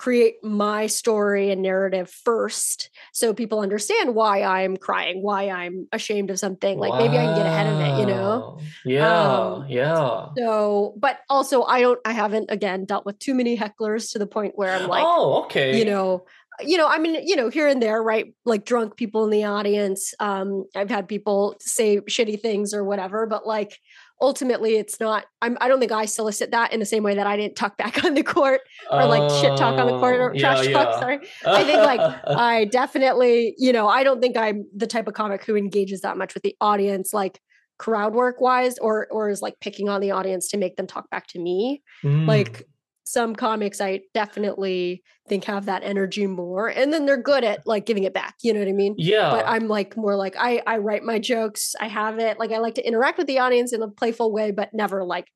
create 0.00 0.42
my 0.42 0.86
story 0.86 1.50
and 1.50 1.60
narrative 1.60 2.08
first 2.08 2.88
so 3.12 3.34
people 3.34 3.60
understand 3.60 4.14
why 4.14 4.42
I'm 4.42 4.78
crying, 4.78 5.20
why 5.20 5.50
I'm 5.50 5.88
ashamed 5.92 6.30
of 6.30 6.38
something. 6.38 6.78
Like 6.78 6.94
maybe 6.94 7.18
I 7.18 7.26
can 7.26 7.36
get 7.36 7.44
ahead 7.44 7.66
of 7.66 7.80
it, 7.80 8.00
you 8.00 8.06
know? 8.06 8.60
Yeah, 8.86 9.20
Um, 9.20 9.66
yeah. 9.68 10.28
So, 10.38 10.94
but 10.96 11.18
also 11.28 11.64
I 11.64 11.82
don't, 11.82 12.00
I 12.06 12.12
haven't 12.12 12.50
again 12.50 12.86
dealt 12.86 13.04
with 13.04 13.18
too 13.18 13.34
many 13.34 13.58
hecklers 13.58 14.12
to 14.12 14.18
the 14.18 14.26
point 14.26 14.56
where 14.56 14.74
I'm 14.74 14.88
like, 14.88 15.04
oh, 15.06 15.44
okay. 15.44 15.78
you 15.78 15.84
know, 15.84 16.24
you 16.64 16.76
know, 16.76 16.86
I 16.86 16.98
mean, 16.98 17.26
you 17.26 17.36
know, 17.36 17.48
here 17.48 17.66
and 17.66 17.82
there, 17.82 18.02
right? 18.02 18.26
Like 18.44 18.64
drunk 18.64 18.96
people 18.96 19.24
in 19.24 19.30
the 19.30 19.44
audience. 19.44 20.12
Um, 20.20 20.64
I've 20.74 20.90
had 20.90 21.08
people 21.08 21.56
say 21.60 21.98
shitty 22.00 22.40
things 22.40 22.72
or 22.74 22.84
whatever, 22.84 23.26
but 23.26 23.46
like 23.46 23.78
ultimately 24.20 24.76
it's 24.76 25.00
not, 25.00 25.24
I'm, 25.40 25.56
I 25.60 25.68
don't 25.68 25.80
think 25.80 25.92
I 25.92 26.04
solicit 26.04 26.50
that 26.50 26.72
in 26.72 26.80
the 26.80 26.86
same 26.86 27.02
way 27.02 27.14
that 27.14 27.26
I 27.26 27.36
didn't 27.36 27.56
talk 27.56 27.76
back 27.76 28.04
on 28.04 28.14
the 28.14 28.22
court 28.22 28.60
or 28.90 29.06
like 29.06 29.30
shit 29.40 29.56
talk 29.56 29.78
on 29.78 29.86
the 29.86 29.98
court 29.98 30.16
or 30.16 30.30
Oh, 30.30 30.34
yeah, 30.34 30.40
trash 30.40 30.66
yeah. 30.66 30.72
talk. 30.72 30.94
Sorry. 31.00 31.18
I 31.46 31.64
think, 31.64 31.78
like, 31.78 32.00
I 32.26 32.66
definitely, 32.66 33.54
you 33.58 33.72
know, 33.72 33.88
I 33.88 34.04
don't 34.04 34.20
think 34.20 34.36
I'm 34.36 34.64
the 34.76 34.86
type 34.86 35.08
of 35.08 35.14
comic 35.14 35.44
who 35.44 35.56
engages 35.56 36.02
that 36.02 36.16
much 36.16 36.34
with 36.34 36.42
the 36.42 36.56
audience, 36.60 37.12
like 37.14 37.40
crowd 37.78 38.14
work 38.14 38.40
wise, 38.40 38.76
or 38.78 39.08
or 39.10 39.30
is 39.30 39.40
like 39.40 39.58
picking 39.60 39.88
on 39.88 40.00
the 40.00 40.10
audience 40.10 40.48
to 40.48 40.58
make 40.58 40.76
them 40.76 40.86
talk 40.86 41.08
back 41.10 41.26
to 41.28 41.38
me. 41.38 41.82
Mm. 42.04 42.26
Like, 42.26 42.64
some 43.10 43.34
comics 43.34 43.80
I 43.80 44.00
definitely 44.14 45.02
think 45.28 45.44
have 45.44 45.66
that 45.66 45.82
energy 45.82 46.26
more, 46.26 46.68
and 46.68 46.92
then 46.92 47.06
they're 47.06 47.20
good 47.22 47.44
at 47.44 47.66
like 47.66 47.86
giving 47.86 48.04
it 48.04 48.14
back. 48.14 48.34
You 48.42 48.52
know 48.52 48.60
what 48.60 48.68
I 48.68 48.72
mean? 48.72 48.94
Yeah. 48.98 49.30
But 49.30 49.46
I'm 49.46 49.68
like 49.68 49.96
more 49.96 50.16
like 50.16 50.36
I 50.38 50.62
I 50.66 50.78
write 50.78 51.02
my 51.02 51.18
jokes. 51.18 51.74
I 51.80 51.88
have 51.88 52.18
it 52.18 52.38
like 52.38 52.52
I 52.52 52.58
like 52.58 52.74
to 52.76 52.86
interact 52.86 53.18
with 53.18 53.26
the 53.26 53.38
audience 53.38 53.72
in 53.72 53.82
a 53.82 53.88
playful 53.88 54.32
way, 54.32 54.50
but 54.50 54.72
never 54.72 55.04
like 55.04 55.26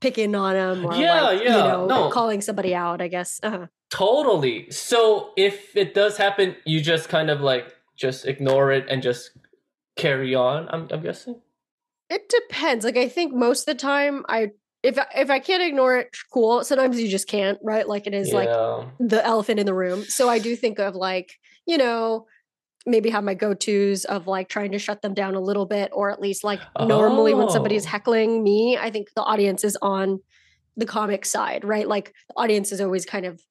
picking 0.00 0.34
on 0.34 0.54
them 0.54 0.84
or 0.86 0.94
Yeah, 0.94 1.22
like, 1.22 1.42
yeah, 1.42 1.56
you 1.56 1.62
know 1.64 1.86
no. 1.86 2.10
calling 2.10 2.40
somebody 2.40 2.74
out. 2.74 3.00
I 3.00 3.08
guess. 3.08 3.38
Uh-huh. 3.42 3.66
Totally. 3.90 4.70
So 4.70 5.32
if 5.36 5.76
it 5.76 5.94
does 5.94 6.16
happen, 6.16 6.56
you 6.64 6.80
just 6.80 7.08
kind 7.08 7.28
of 7.30 7.40
like 7.40 7.74
just 7.96 8.24
ignore 8.26 8.72
it 8.72 8.86
and 8.88 9.02
just 9.02 9.30
carry 9.96 10.34
on. 10.34 10.68
I'm, 10.70 10.88
I'm 10.90 11.02
guessing. 11.02 11.40
It 12.08 12.28
depends. 12.28 12.84
Like 12.84 12.96
I 12.96 13.08
think 13.08 13.34
most 13.34 13.68
of 13.68 13.76
the 13.76 13.80
time 13.80 14.24
I 14.28 14.50
if 14.82 14.98
I, 14.98 15.06
if 15.16 15.30
I 15.30 15.38
can't 15.38 15.62
ignore 15.62 15.98
it, 15.98 16.16
cool. 16.32 16.64
Sometimes 16.64 17.00
you 17.00 17.08
just 17.08 17.28
can't, 17.28 17.58
right? 17.62 17.86
Like 17.86 18.06
it 18.06 18.14
is 18.14 18.32
like 18.32 18.48
the 18.98 19.24
elephant 19.24 19.60
in 19.60 19.66
the 19.66 19.74
room. 19.74 20.04
So 20.04 20.28
I 20.28 20.38
do 20.38 20.56
think 20.56 20.78
of 20.78 20.94
like, 20.94 21.32
you 21.66 21.76
know, 21.78 22.26
maybe 22.86 23.10
have 23.10 23.22
my 23.22 23.34
go-tos 23.34 24.06
of 24.06 24.26
like 24.26 24.48
trying 24.48 24.72
to 24.72 24.78
shut 24.78 25.02
them 25.02 25.12
down 25.12 25.34
a 25.34 25.40
little 25.40 25.66
bit 25.66 25.90
or 25.92 26.10
at 26.10 26.18
least 26.20 26.42
like 26.44 26.60
normally 26.80 27.34
when 27.34 27.50
somebody's 27.50 27.84
Oh. 27.84 27.90
heckling 27.90 28.42
me, 28.42 28.78
I 28.78 28.90
think 28.90 29.08
the 29.14 29.22
audience 29.22 29.64
is 29.64 29.76
on 29.82 30.20
the 30.78 30.86
comic 30.86 31.26
side, 31.26 31.62
right? 31.64 31.86
Like 31.86 32.14
the 32.28 32.34
audience 32.38 32.72
is 32.72 32.80
always 32.80 33.04
kind 33.04 33.26
of 33.26 33.42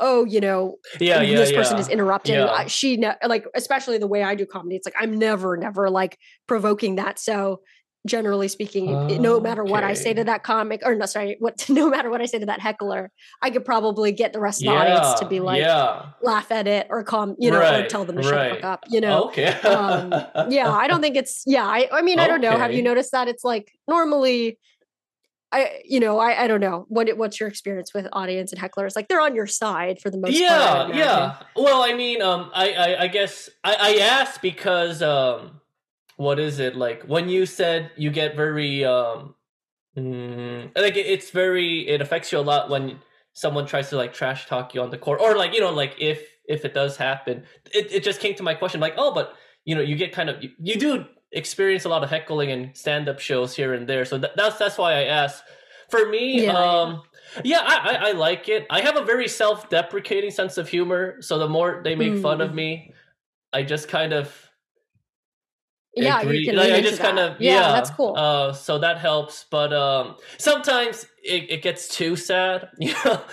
oh, 0.00 0.24
you 0.24 0.40
know, 0.40 0.76
Yeah. 0.98 1.20
Yeah. 1.20 1.36
this 1.36 1.52
person 1.52 1.76
yeah. 1.76 1.82
is 1.82 1.88
interrupting. 1.88 2.34
Yeah. 2.34 2.46
I, 2.50 2.66
she 2.66 2.96
ne- 2.96 3.14
like 3.26 3.44
especially 3.54 3.98
the 3.98 4.06
way 4.06 4.22
I 4.24 4.34
do 4.34 4.46
comedy. 4.46 4.74
It's 4.74 4.86
like 4.86 4.96
I'm 4.98 5.18
never 5.18 5.56
never 5.56 5.88
like 5.90 6.18
provoking 6.48 6.96
that. 6.96 7.18
So 7.18 7.60
generally 8.06 8.48
speaking, 8.48 9.22
no 9.22 9.40
matter 9.40 9.62
what 9.62 9.84
I 9.84 9.94
say 9.94 10.12
to 10.14 10.24
that 10.24 10.42
comic 10.42 10.82
or 10.84 10.94
no 10.94 11.06
sorry, 11.06 11.36
what 11.38 11.64
no 11.68 11.88
matter 11.88 12.10
what 12.10 12.20
I 12.20 12.26
say 12.26 12.38
to 12.38 12.46
that 12.46 12.60
heckler, 12.60 13.10
I 13.40 13.50
could 13.50 13.64
probably 13.64 14.12
get 14.12 14.32
the 14.32 14.40
rest 14.40 14.62
of 14.62 14.66
the 14.66 14.72
audience 14.72 15.20
to 15.20 15.26
be 15.26 15.40
like 15.40 15.60
yeah. 15.60 16.06
laugh 16.22 16.50
at 16.50 16.66
it 16.66 16.86
or 16.90 17.04
calm, 17.04 17.36
you 17.38 17.50
know, 17.50 17.60
or 17.60 17.86
tell 17.86 18.04
them 18.04 18.16
to 18.16 18.22
shut 18.22 18.32
the 18.32 18.54
fuck 18.56 18.64
up, 18.64 18.84
you 18.88 19.00
know. 19.00 19.24
Okay. 19.26 19.46
um, 19.62 20.12
yeah, 20.50 20.70
I 20.70 20.88
don't 20.88 21.00
think 21.00 21.16
it's 21.16 21.44
yeah. 21.46 21.64
I 21.64 21.88
I 21.92 22.02
mean 22.02 22.18
I 22.18 22.26
don't 22.26 22.40
know. 22.40 22.56
Have 22.56 22.72
you 22.72 22.82
noticed 22.82 23.12
that 23.12 23.28
it's 23.28 23.44
like 23.44 23.72
normally. 23.88 24.58
I, 25.54 25.82
you 25.84 26.00
know, 26.00 26.18
I, 26.18 26.44
I 26.44 26.46
don't 26.46 26.62
know 26.62 26.86
what 26.88 27.10
it, 27.10 27.18
what's 27.18 27.38
your 27.38 27.46
experience 27.46 27.92
with 27.92 28.08
audience 28.14 28.54
and 28.54 28.60
hecklers? 28.62 28.96
Like 28.96 29.08
they're 29.08 29.20
on 29.20 29.34
your 29.34 29.46
side 29.46 30.00
for 30.00 30.08
the 30.08 30.16
most 30.16 30.30
part. 30.30 30.40
Yeah 30.40 30.96
yeah 30.96 31.36
well 31.54 31.82
i 31.82 31.92
mean 31.92 32.22
um 32.22 32.50
i 32.54 32.72
i, 32.72 33.02
I 33.02 33.06
guess 33.08 33.50
I, 33.62 33.76
I 33.78 33.96
asked 33.98 34.40
because 34.40 35.02
um 35.02 35.60
what 36.24 36.38
is 36.48 36.54
it 36.66 36.74
like 36.76 37.00
when 37.14 37.28
you 37.34 37.42
said 37.46 37.90
you 37.96 38.10
get 38.20 38.30
very 38.36 38.84
um 38.84 39.34
mm, 39.96 40.70
like 40.76 40.96
it- 40.96 41.06
it's 41.14 41.30
very 41.30 41.86
it 41.88 42.00
affects 42.00 42.32
you 42.32 42.38
a 42.38 42.46
lot 42.52 42.68
when 42.70 42.98
someone 43.32 43.66
tries 43.66 43.88
to 43.90 43.96
like 43.96 44.12
trash 44.12 44.46
talk 44.46 44.74
you 44.74 44.80
on 44.82 44.90
the 44.90 44.98
court 44.98 45.20
or 45.20 45.36
like 45.36 45.52
you 45.54 45.60
know 45.60 45.72
like 45.82 45.94
if 45.98 46.18
if 46.48 46.64
it 46.64 46.74
does 46.74 46.96
happen 46.96 47.44
it, 47.78 47.90
it 47.96 48.02
just 48.04 48.20
came 48.20 48.34
to 48.34 48.42
my 48.42 48.54
question 48.54 48.80
like 48.80 48.94
oh 48.96 49.12
but 49.18 49.34
you 49.64 49.74
know 49.76 49.80
you 49.90 49.96
get 49.96 50.12
kind 50.12 50.28
of 50.30 50.42
you, 50.42 50.50
you 50.58 50.76
do 50.76 51.04
experience 51.32 51.84
a 51.84 51.88
lot 51.88 52.02
of 52.04 52.10
heckling 52.10 52.50
and 52.50 52.76
stand-up 52.76 53.18
shows 53.18 53.56
here 53.56 53.72
and 53.72 53.88
there 53.88 54.04
so 54.04 54.18
that, 54.18 54.32
that's 54.36 54.58
that's 54.58 54.76
why 54.76 54.92
i 54.92 55.04
asked 55.04 55.42
for 55.90 56.02
me 56.08 56.44
Yeah, 56.44 56.52
yeah. 56.52 56.80
um 56.82 57.02
yeah, 57.44 57.62
I, 57.64 57.76
I, 57.90 58.08
I 58.08 58.12
like 58.12 58.50
it. 58.50 58.66
I 58.68 58.82
have 58.82 58.96
a 58.98 59.04
very 59.06 59.26
self-deprecating 59.26 60.32
sense 60.32 60.58
of 60.58 60.68
humor, 60.68 61.16
so 61.22 61.38
the 61.38 61.48
more 61.48 61.80
they 61.82 61.94
make 61.94 62.18
fun 62.18 62.42
of 62.42 62.50
Mm. 62.50 62.54
me, 62.62 62.92
I 63.54 63.62
just 63.62 63.88
kind 63.88 64.12
of 64.12 64.26
yeah, 65.94 66.20
agree- 66.20 66.38
you 66.40 66.46
can 66.46 66.56
like, 66.56 66.72
I 66.72 66.80
just 66.80 67.00
kind 67.00 67.18
that. 67.18 67.32
of 67.36 67.40
yeah, 67.40 67.72
that's 67.72 67.90
cool. 67.90 68.16
Uh, 68.16 68.52
so 68.52 68.78
that 68.78 68.98
helps, 68.98 69.44
but 69.50 69.72
um, 69.72 70.16
sometimes 70.38 71.06
it, 71.22 71.50
it 71.50 71.62
gets 71.62 71.88
too 71.88 72.16
sad. 72.16 72.68
You 72.78 72.94
know, 73.04 73.20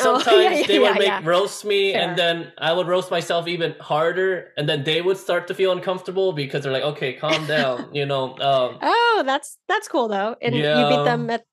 Oh, 0.00 0.18
sometimes 0.22 0.44
yeah, 0.44 0.50
yeah, 0.60 0.66
they 0.66 0.78
would 0.78 0.86
yeah, 0.92 0.98
make 0.98 1.06
yeah. 1.08 1.20
roast 1.24 1.64
me, 1.64 1.92
Fair. 1.92 2.02
and 2.02 2.18
then 2.18 2.52
I 2.58 2.72
would 2.72 2.86
roast 2.86 3.10
myself 3.10 3.48
even 3.48 3.74
harder, 3.80 4.52
and 4.56 4.68
then 4.68 4.84
they 4.84 5.02
would 5.02 5.16
start 5.16 5.48
to 5.48 5.54
feel 5.54 5.72
uncomfortable 5.72 6.32
because 6.32 6.62
they're 6.62 6.72
like, 6.72 6.84
"Okay, 6.84 7.14
calm 7.14 7.46
down," 7.46 7.94
you 7.94 8.06
know. 8.06 8.38
Um, 8.38 8.78
oh, 8.80 9.22
that's 9.26 9.58
that's 9.68 9.88
cool 9.88 10.08
though, 10.08 10.36
and 10.40 10.54
you 10.54 10.86
beat 10.86 11.04
them 11.04 11.28
at 11.30 11.44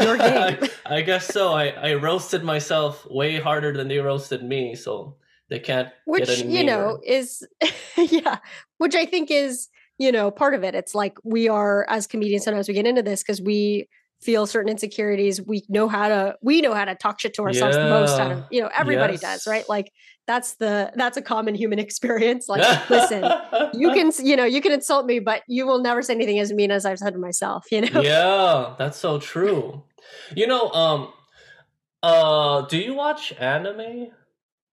Your 0.00 0.16
game. 0.16 0.58
I, 0.86 0.96
I 0.96 1.00
guess 1.02 1.26
so. 1.32 1.52
I, 1.52 1.68
I 1.68 1.94
roasted 1.94 2.44
myself 2.44 3.06
way 3.10 3.40
harder 3.40 3.72
than 3.72 3.88
they 3.88 3.98
roasted 3.98 4.42
me, 4.42 4.74
so 4.74 5.16
they 5.48 5.58
can't 5.58 5.88
which 6.06 6.40
you 6.40 6.64
know 6.64 6.98
is 7.04 7.46
yeah, 7.96 8.38
which 8.78 8.94
I 8.94 9.06
think 9.06 9.30
is 9.30 9.68
you 9.98 10.12
know 10.12 10.30
part 10.30 10.54
of 10.54 10.64
it. 10.64 10.74
It's 10.74 10.94
like 10.94 11.16
we 11.22 11.48
are 11.48 11.86
as 11.88 12.06
comedians 12.06 12.44
sometimes 12.44 12.68
we 12.68 12.74
get 12.74 12.86
into 12.86 13.02
this 13.02 13.22
because 13.22 13.40
we 13.40 13.88
feel 14.20 14.46
certain 14.46 14.70
insecurities. 14.70 15.42
We 15.42 15.64
know 15.68 15.86
how 15.86 16.08
to 16.08 16.36
we 16.42 16.62
know 16.62 16.72
how 16.72 16.86
to 16.86 16.94
talk 16.94 17.20
shit 17.20 17.34
to 17.34 17.42
ourselves 17.42 17.76
the 17.76 17.84
most 17.84 18.18
out 18.18 18.32
of 18.32 18.44
you 18.50 18.62
know 18.62 18.70
everybody 18.74 19.18
does 19.18 19.46
right. 19.46 19.68
Like 19.68 19.92
that's 20.26 20.54
the 20.54 20.90
that's 20.94 21.18
a 21.18 21.22
common 21.22 21.54
human 21.54 21.78
experience. 21.86 22.48
Like 22.48 22.88
listen, 22.88 23.24
you 23.74 23.92
can 23.94 24.10
you 24.22 24.36
know 24.36 24.44
you 24.44 24.60
can 24.60 24.72
insult 24.72 25.04
me 25.06 25.18
but 25.18 25.42
you 25.46 25.66
will 25.66 25.82
never 25.82 26.00
say 26.00 26.14
anything 26.14 26.38
as 26.38 26.52
mean 26.52 26.70
as 26.70 26.86
i've 26.86 26.98
said 26.98 27.12
to 27.12 27.18
myself 27.18 27.66
you 27.70 27.82
know 27.82 28.00
yeah, 28.00 28.74
that's 28.78 28.98
so 28.98 29.18
true. 29.18 29.82
You 30.34 30.46
know, 30.46 30.70
um, 30.70 31.12
uh, 32.02 32.62
do 32.62 32.78
you 32.78 32.94
watch 32.94 33.32
anime 33.38 34.08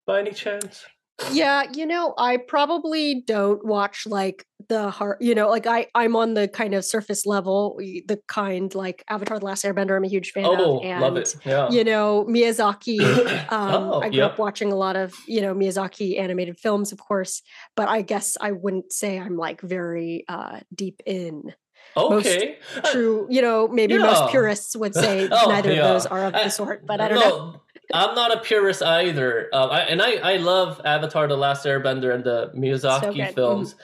by 0.09 0.19
any 0.19 0.31
chance? 0.31 0.85
yeah 1.33 1.63
you 1.73 1.85
know 1.85 2.13
i 2.17 2.37
probably 2.37 3.21
don't 3.27 3.65
watch 3.65 4.07
like 4.07 4.45
the 4.69 4.89
heart 4.89 5.21
you 5.21 5.35
know 5.35 5.49
like 5.49 5.67
i 5.67 5.85
i'm 5.93 6.15
on 6.15 6.33
the 6.33 6.47
kind 6.47 6.73
of 6.73 6.85
surface 6.85 7.25
level 7.25 7.75
the 8.07 8.17
kind 8.29 8.73
like 8.73 9.03
avatar 9.09 9.37
the 9.37 9.45
last 9.45 9.65
airbender 9.65 9.97
i'm 9.97 10.05
a 10.05 10.07
huge 10.07 10.31
fan 10.31 10.45
Oh, 10.47 10.77
of 10.79 10.85
and 10.85 11.01
love 11.01 11.17
it. 11.17 11.35
Yeah. 11.45 11.69
you 11.69 11.83
know 11.83 12.25
miyazaki 12.29 13.01
um 13.51 13.83
oh, 13.83 13.99
i 14.01 14.07
grew 14.07 14.19
yep. 14.19 14.31
up 14.31 14.39
watching 14.39 14.71
a 14.71 14.77
lot 14.77 14.95
of 14.95 15.13
you 15.27 15.41
know 15.41 15.53
miyazaki 15.53 16.17
animated 16.17 16.57
films 16.57 16.93
of 16.93 16.99
course 16.99 17.41
but 17.75 17.89
i 17.89 18.01
guess 18.01 18.37
i 18.39 18.51
wouldn't 18.53 18.93
say 18.93 19.19
i'm 19.19 19.35
like 19.35 19.59
very 19.59 20.23
uh 20.29 20.61
deep 20.73 21.01
in 21.05 21.53
most 21.97 22.27
Okay. 22.27 22.57
Uh, 22.77 22.91
true 22.91 23.27
you 23.29 23.41
know 23.41 23.67
maybe 23.67 23.97
most 23.97 24.31
purists 24.31 24.75
would 24.75 24.93
say 24.95 25.27
Oh, 25.31 25.49
neither 25.49 25.73
yeah. 25.73 25.79
of 25.81 25.93
those 25.93 26.05
are 26.05 26.25
of 26.27 26.33
the 26.33 26.49
sort 26.49 26.85
but 26.85 27.01
i 27.01 27.07
don't 27.09 27.19
know 27.19 27.29
no, 27.51 27.61
I'm 27.93 28.15
not 28.15 28.33
a 28.35 28.39
purist 28.39 28.81
either. 28.83 29.49
Um, 29.53 29.71
I, 29.71 29.81
and 29.81 30.01
I, 30.01 30.15
I 30.33 30.37
love 30.37 30.81
Avatar: 30.85 31.27
The 31.27 31.37
Last 31.37 31.65
Airbender 31.65 32.13
and 32.13 32.23
the 32.23 32.51
Miyazaki 32.55 33.15
good. 33.15 33.35
films. 33.35 33.75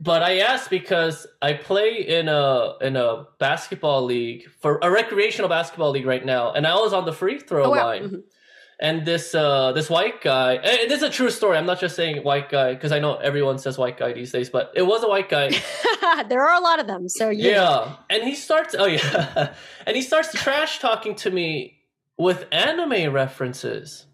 But 0.00 0.22
I 0.22 0.38
asked 0.38 0.70
because 0.70 1.26
I 1.42 1.54
play 1.54 2.06
in 2.06 2.28
a 2.28 2.74
in 2.80 2.94
a 2.96 3.24
basketball 3.40 4.04
league 4.04 4.44
for 4.60 4.78
a 4.80 4.90
recreational 4.90 5.48
basketball 5.48 5.90
league 5.90 6.06
right 6.06 6.24
now, 6.24 6.52
and 6.52 6.66
I 6.66 6.74
was 6.76 6.92
on 6.92 7.04
the 7.04 7.12
free 7.12 7.40
throw 7.40 7.64
Oh, 7.64 7.70
wow. 7.70 7.86
line. 7.86 8.02
Mhm. 8.10 8.22
And 8.80 9.04
this 9.04 9.34
uh 9.34 9.72
this 9.72 9.90
white 9.90 10.20
guy, 10.20 10.54
and 10.54 10.88
this 10.88 10.98
is 10.98 11.08
a 11.08 11.10
true 11.10 11.30
story. 11.30 11.56
I'm 11.58 11.66
not 11.66 11.80
just 11.80 11.96
saying 11.96 12.22
white 12.22 12.48
guy 12.48 12.74
because 12.74 12.92
I 12.92 13.00
know 13.00 13.16
everyone 13.16 13.58
says 13.58 13.76
white 13.76 13.98
guy 13.98 14.12
these 14.12 14.30
days, 14.30 14.50
but 14.50 14.70
it 14.76 14.82
was 14.82 15.02
a 15.02 15.08
white 15.08 15.28
guy. 15.28 15.50
there 16.28 16.46
are 16.46 16.54
a 16.54 16.60
lot 16.60 16.78
of 16.78 16.86
them. 16.86 17.08
So 17.08 17.28
yeah. 17.28 17.50
Yeah. 17.50 17.96
And 18.08 18.22
he 18.22 18.36
starts 18.36 18.76
oh 18.78 18.86
yeah. 18.86 19.52
and 19.86 19.96
he 19.96 20.02
starts 20.02 20.32
trash 20.32 20.78
talking 20.78 21.16
to 21.16 21.30
me 21.32 21.77
with 22.18 22.46
anime 22.52 23.12
references. 23.12 24.06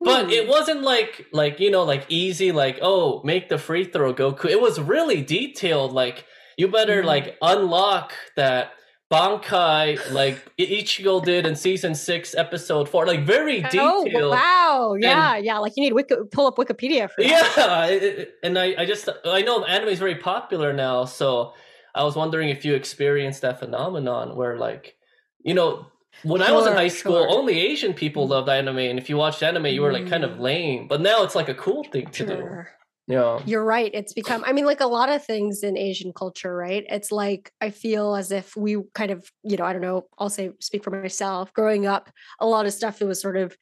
But 0.00 0.24
Hmm. 0.26 0.30
it 0.30 0.48
wasn't 0.48 0.82
like 0.82 1.26
like 1.32 1.60
you 1.60 1.70
know 1.70 1.84
like 1.84 2.04
easy 2.08 2.50
like 2.52 2.78
oh 2.82 3.20
make 3.24 3.48
the 3.48 3.58
free 3.58 3.84
throw 3.84 4.12
Goku. 4.12 4.46
It 4.50 4.60
was 4.60 4.80
really 4.80 5.22
detailed 5.22 5.92
like 5.92 6.24
you 6.56 6.68
better 6.68 7.02
Mhm. 7.02 7.06
like 7.06 7.36
unlock 7.40 8.12
that 8.36 8.72
Bankai 9.12 10.10
like 10.12 10.38
Ichigo 10.58 11.22
did 11.22 11.46
in 11.46 11.54
season 11.54 11.94
6 11.94 12.34
episode 12.34 12.88
4 12.88 13.06
like 13.06 13.24
very 13.24 13.60
detailed. 13.60 14.08
Oh 14.14 14.30
wow! 14.30 14.96
Yeah, 14.98 15.36
yeah. 15.36 15.58
Like 15.58 15.74
you 15.76 15.82
need 15.84 15.92
Wiki- 15.92 16.16
pull 16.32 16.46
up 16.46 16.56
Wikipedia 16.56 17.10
for 17.10 17.22
that. 17.22 17.28
Yeah, 17.56 17.86
it- 17.86 18.34
and 18.42 18.58
I, 18.58 18.74
I 18.78 18.86
just 18.86 19.08
I 19.24 19.42
know 19.42 19.64
anime 19.64 19.90
is 19.90 19.98
very 19.98 20.16
popular 20.16 20.72
now, 20.72 21.04
so 21.04 21.52
I 21.94 22.02
was 22.04 22.16
wondering 22.16 22.48
if 22.48 22.64
you 22.64 22.74
experienced 22.74 23.42
that 23.42 23.60
phenomenon 23.60 24.34
where 24.34 24.56
like, 24.56 24.96
you 25.44 25.52
know, 25.52 25.86
when 26.22 26.42
I 26.42 26.52
was 26.52 26.66
in 26.66 26.74
high 26.74 26.88
school, 26.88 27.22
sure. 27.22 27.28
only 27.30 27.58
Asian 27.60 27.94
people 27.94 28.26
loved 28.28 28.48
anime, 28.48 28.78
and 28.78 28.98
if 28.98 29.08
you 29.08 29.16
watched 29.16 29.42
anime, 29.42 29.66
you 29.66 29.82
were 29.82 29.92
like 29.92 30.08
kind 30.08 30.24
of 30.24 30.32
Mm. 30.32 30.40
lame. 30.40 30.88
But 30.88 31.00
now 31.00 31.22
it's 31.24 31.34
like 31.34 31.48
a 31.48 31.54
cool 31.54 31.84
thing 31.84 32.06
to 32.10 32.26
do. 32.26 32.64
Yeah. 33.08 33.40
You're 33.44 33.64
right. 33.64 33.90
It's 33.92 34.12
become, 34.12 34.44
I 34.46 34.52
mean, 34.52 34.64
like 34.64 34.80
a 34.80 34.86
lot 34.86 35.08
of 35.08 35.24
things 35.24 35.64
in 35.64 35.76
Asian 35.76 36.12
culture, 36.12 36.54
right? 36.54 36.84
It's 36.88 37.10
like, 37.10 37.50
I 37.60 37.70
feel 37.70 38.14
as 38.14 38.30
if 38.30 38.54
we 38.56 38.78
kind 38.94 39.10
of, 39.10 39.28
you 39.42 39.56
know, 39.56 39.64
I 39.64 39.72
don't 39.72 39.82
know, 39.82 40.06
I'll 40.18 40.30
say, 40.30 40.52
speak 40.60 40.84
for 40.84 40.90
myself. 40.92 41.52
Growing 41.52 41.84
up, 41.84 42.10
a 42.38 42.46
lot 42.46 42.64
of 42.64 42.72
stuff 42.72 43.00
that 43.00 43.06
was 43.06 43.20
sort 43.20 43.36
of 43.36 43.56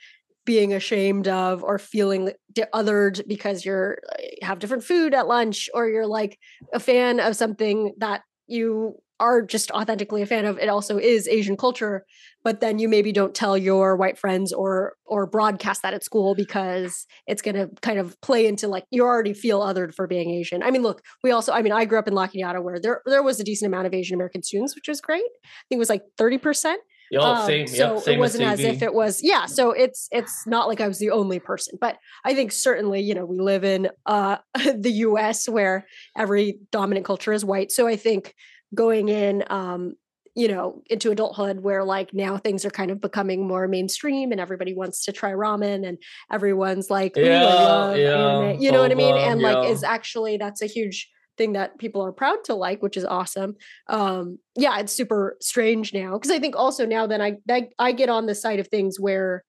being 0.45 0.75
ashamed 0.75 1.27
of 1.27 1.63
or 1.65 1.79
feeling 1.79 2.33
othered 2.75 3.27
because 3.27 3.65
you're 3.65 3.99
have 4.43 4.59
different 4.59 4.85
food 4.85 5.15
at 5.15 5.27
lunch 5.27 5.71
or 5.75 5.89
you're 5.89 6.07
like 6.07 6.39
a 6.75 6.81
fan 6.81 7.19
of 7.21 7.35
something 7.37 7.95
that 7.99 8.23
you 8.47 9.01
are 9.21 9.43
just 9.43 9.71
authentically 9.71 10.23
a 10.23 10.27
fan 10.27 10.45
of 10.45 10.59
it 10.59 10.69
also 10.69 10.99
is 10.99 11.29
asian 11.29 11.57
culture 11.57 12.05
but 12.43 12.61
then 12.61 12.79
you 12.79 12.89
maybe 12.89 13.13
don't 13.13 13.35
tell 13.35 13.57
your 13.57 13.97
white 13.97 14.19
friends 14.19 14.53
or 14.53 14.95
or 15.05 15.27
broadcast 15.27 15.83
that 15.83 15.95
at 15.95 16.03
school 16.03 16.35
because 16.35 17.07
it's 17.27 17.43
going 17.43 17.55
to 17.55 17.69
kind 17.83 17.99
of 17.99 18.19
play 18.23 18.47
into 18.47 18.67
like 18.67 18.85
you 18.91 19.03
already 19.05 19.35
feel 19.35 19.61
othered 19.61 19.95
for 19.95 20.07
being 20.07 20.31
asian. 20.31 20.63
I 20.63 20.71
mean 20.71 20.83
look 20.83 21.03
we 21.23 21.31
also 21.31 21.53
i 21.53 21.63
mean 21.63 21.73
i 21.73 21.85
grew 21.85 21.99
up 21.99 22.09
in 22.09 22.15
la 22.15 22.27
Cañada 22.27 22.63
where 22.63 22.81
there 22.81 23.03
there 23.07 23.23
was 23.23 23.39
a 23.41 23.45
decent 23.45 23.69
amount 23.73 23.87
of 23.87 23.95
asian 23.95 24.15
american 24.15 24.43
students 24.43 24.75
which 24.75 24.89
was 24.89 25.01
great. 25.01 25.23
I 25.23 25.63
think 25.69 25.77
it 25.77 25.79
was 25.79 25.91
like 25.91 26.03
30% 26.19 26.77
Yo, 27.13 27.21
Um, 27.23 27.45
same. 27.45 27.67
so 27.67 27.95
yep, 27.95 28.03
same 28.05 28.15
it 28.15 28.21
wasn't 28.21 28.45
as, 28.45 28.61
as, 28.61 28.67
if 28.67 28.83
it 28.83 28.95
was 28.95 29.21
yeah 29.23 29.45
so 29.47 29.73
it's 29.73 30.09
it's 30.13 30.47
not 30.47 30.69
like 30.69 30.81
i 30.81 30.87
was 30.87 31.01
the 31.01 31.11
only 31.11 31.41
person 31.41 31.77
but 31.81 31.99
i 32.25 32.35
think 32.35 32.53
certainly 32.53 33.01
you 33.01 33.15
know 33.15 33.25
we 33.27 33.41
live 33.41 33.65
in 33.65 33.89
uh 34.07 34.37
the 34.77 34.93
us 34.93 35.49
where 35.49 35.85
every 36.17 36.61
dominant 36.71 37.05
culture 37.05 37.33
is 37.33 37.45
white. 37.45 37.73
So 37.73 37.89
i 37.89 37.97
think 37.97 38.35
going 38.75 39.09
in 39.09 39.45
um 39.51 39.95
you 40.35 40.49
know 40.49 40.83
into 40.89 41.11
adulthood 41.11 41.61
where 41.61 41.85
like 41.85 42.15
now 42.15 42.37
things 42.37 42.65
are 42.65 42.71
kind 42.71 42.91
of 42.91 43.01
becoming 43.01 43.47
more 43.47 43.67
mainstream 43.67 44.31
and 44.33 44.41
everybody 44.41 44.75
wants 44.75 45.05
to 45.05 45.13
try 45.13 45.33
ramen 45.33 45.87
and 45.87 45.99
everyone's 46.31 46.91
like 46.91 47.17
Yeah, 47.17 47.95
yeah, 47.95 48.39
anime," 48.39 48.61
you 48.61 48.71
know 48.71 48.81
what 48.81 48.93
i 48.93 48.95
mean? 48.95 49.17
And 49.17 49.41
like 49.41 49.65
yeah. 49.65 49.71
is 49.71 49.83
actually 49.83 50.37
that's 50.37 50.63
a 50.63 50.67
huge 50.67 51.11
thing 51.37 51.55
that 51.55 51.79
people 51.79 52.03
are 52.03 52.13
proud 52.13 52.45
to 52.45 52.55
like 52.55 52.83
which 52.83 52.97
is 52.97 53.05
awesome. 53.05 53.57
Um 53.89 54.39
yeah 54.57 54.79
it's 54.79 54.93
super 54.93 55.37
strange 55.41 55.93
now 55.93 56.13
because 56.13 56.31
i 56.31 56.39
think 56.39 56.55
also 56.57 56.87
now 56.87 57.07
that 57.07 57.21
I, 57.21 57.37
I 57.49 57.69
i 57.79 57.93
get 57.93 58.09
on 58.09 58.27
the 58.27 58.35
side 58.35 58.61
of 58.61 58.69
things 58.69 59.01
where 59.01 59.45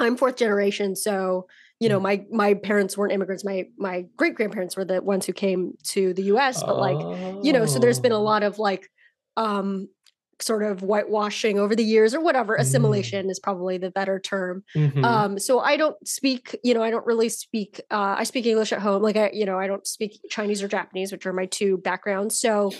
i'm 0.00 0.16
fourth 0.16 0.36
generation 0.36 0.96
so 0.96 1.46
you 1.84 1.90
know 1.90 2.00
my 2.00 2.24
my 2.30 2.54
parents 2.54 2.96
weren't 2.96 3.12
immigrants 3.12 3.44
my 3.44 3.66
my 3.78 4.06
great 4.16 4.34
grandparents 4.34 4.76
were 4.76 4.84
the 4.84 5.02
ones 5.02 5.26
who 5.26 5.32
came 5.32 5.74
to 5.84 6.14
the 6.14 6.24
us 6.24 6.62
but 6.62 6.78
like 6.78 7.06
you 7.42 7.52
know 7.52 7.66
so 7.66 7.78
there's 7.78 8.00
been 8.00 8.12
a 8.12 8.18
Oh. 8.18 8.22
lot 8.32 8.42
of 8.42 8.58
like 8.58 8.90
um 9.36 9.88
sort 10.42 10.62
of 10.62 10.80
whitewashing 10.80 11.58
over 11.58 11.74
the 11.76 11.84
years 11.84 12.14
or 12.14 12.20
whatever 12.20 12.56
Mm. 12.56 12.60
assimilation 12.60 13.30
is 13.30 13.38
probably 13.38 13.78
the 13.78 13.90
better 13.90 14.18
term. 14.18 14.62
Mhm. 14.76 15.04
um 15.04 15.38
so 15.38 15.60
i 15.60 15.76
don't 15.76 15.96
speak 16.06 16.56
you 16.64 16.74
know 16.74 16.82
i 16.82 16.90
don't 16.90 17.06
really 17.06 17.28
speak 17.28 17.80
uh 17.90 18.14
i 18.18 18.24
speak 18.24 18.46
english 18.46 18.72
at 18.72 18.80
home. 18.80 19.02
Like 19.02 19.16
i 19.16 19.30
you 19.32 19.44
know 19.46 19.58
i 19.58 19.66
don't 19.66 19.86
speak 19.86 20.20
chinese 20.30 20.62
or 20.62 20.68
japanese 20.68 21.12
which 21.12 21.26
are 21.26 21.32
my 21.32 21.46
two 21.46 21.78
backgrounds. 21.78 22.38
So 22.38 22.70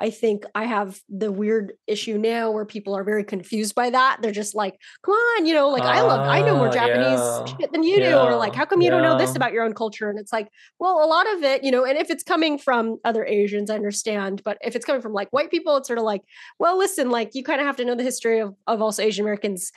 i 0.00 0.10
think 0.10 0.44
i 0.54 0.64
have 0.64 1.00
the 1.08 1.30
weird 1.32 1.72
issue 1.86 2.16
now 2.18 2.50
where 2.50 2.64
people 2.64 2.94
are 2.96 3.04
very 3.04 3.24
confused 3.24 3.74
by 3.74 3.90
that. 3.90 4.18
They're 4.22 4.30
just 4.32 4.54
like 4.54 4.78
come 5.04 5.14
on 5.14 5.46
you 5.46 5.54
know 5.54 5.68
like 5.70 5.82
i 5.82 6.00
love 6.02 6.20
i 6.28 6.40
know 6.42 6.56
more 6.56 6.68
Ah, 6.68 6.72
japanese 6.72 7.20
yeah. 7.20 7.44
shit 7.56 7.72
than 7.72 7.82
you 7.82 7.98
do 8.00 8.14
or 8.16 8.36
like 8.36 8.54
how 8.54 8.64
come 8.64 8.80
you 8.82 8.90
don't 8.90 9.02
know 9.02 9.18
this 9.18 9.34
about 9.36 9.52
your 9.52 9.64
own 9.64 9.74
culture? 9.74 10.08
And 10.10 10.18
it's 10.18 10.32
like 10.32 10.48
well 10.78 11.04
a 11.04 11.08
lot 11.14 11.26
of 11.34 11.42
it 11.42 11.64
you 11.64 11.70
know 11.70 11.84
and 11.84 11.96
if 11.98 12.10
it's 12.10 12.22
coming 12.22 12.58
from 12.58 12.98
other 13.04 13.24
asians 13.24 13.70
i 13.70 13.74
understand 13.74 14.42
but 14.44 14.56
if 14.62 14.74
it's 14.76 14.84
coming 14.84 15.02
from 15.02 15.12
like 15.12 15.28
white 15.30 15.50
people 15.50 15.76
it's 15.76 15.88
sort 15.88 15.98
of 15.98 16.04
like 16.04 16.22
well 16.58 16.76
listen 16.78 17.01
like 17.10 17.34
you 17.34 17.42
kind 17.42 17.60
of 17.60 17.66
have 17.66 17.76
to 17.76 17.84
know 17.84 17.94
the 17.94 18.02
history 18.02 18.40
of, 18.40 18.54
of 18.66 18.80
also 18.82 19.02
asian 19.02 19.24
americans 19.24 19.72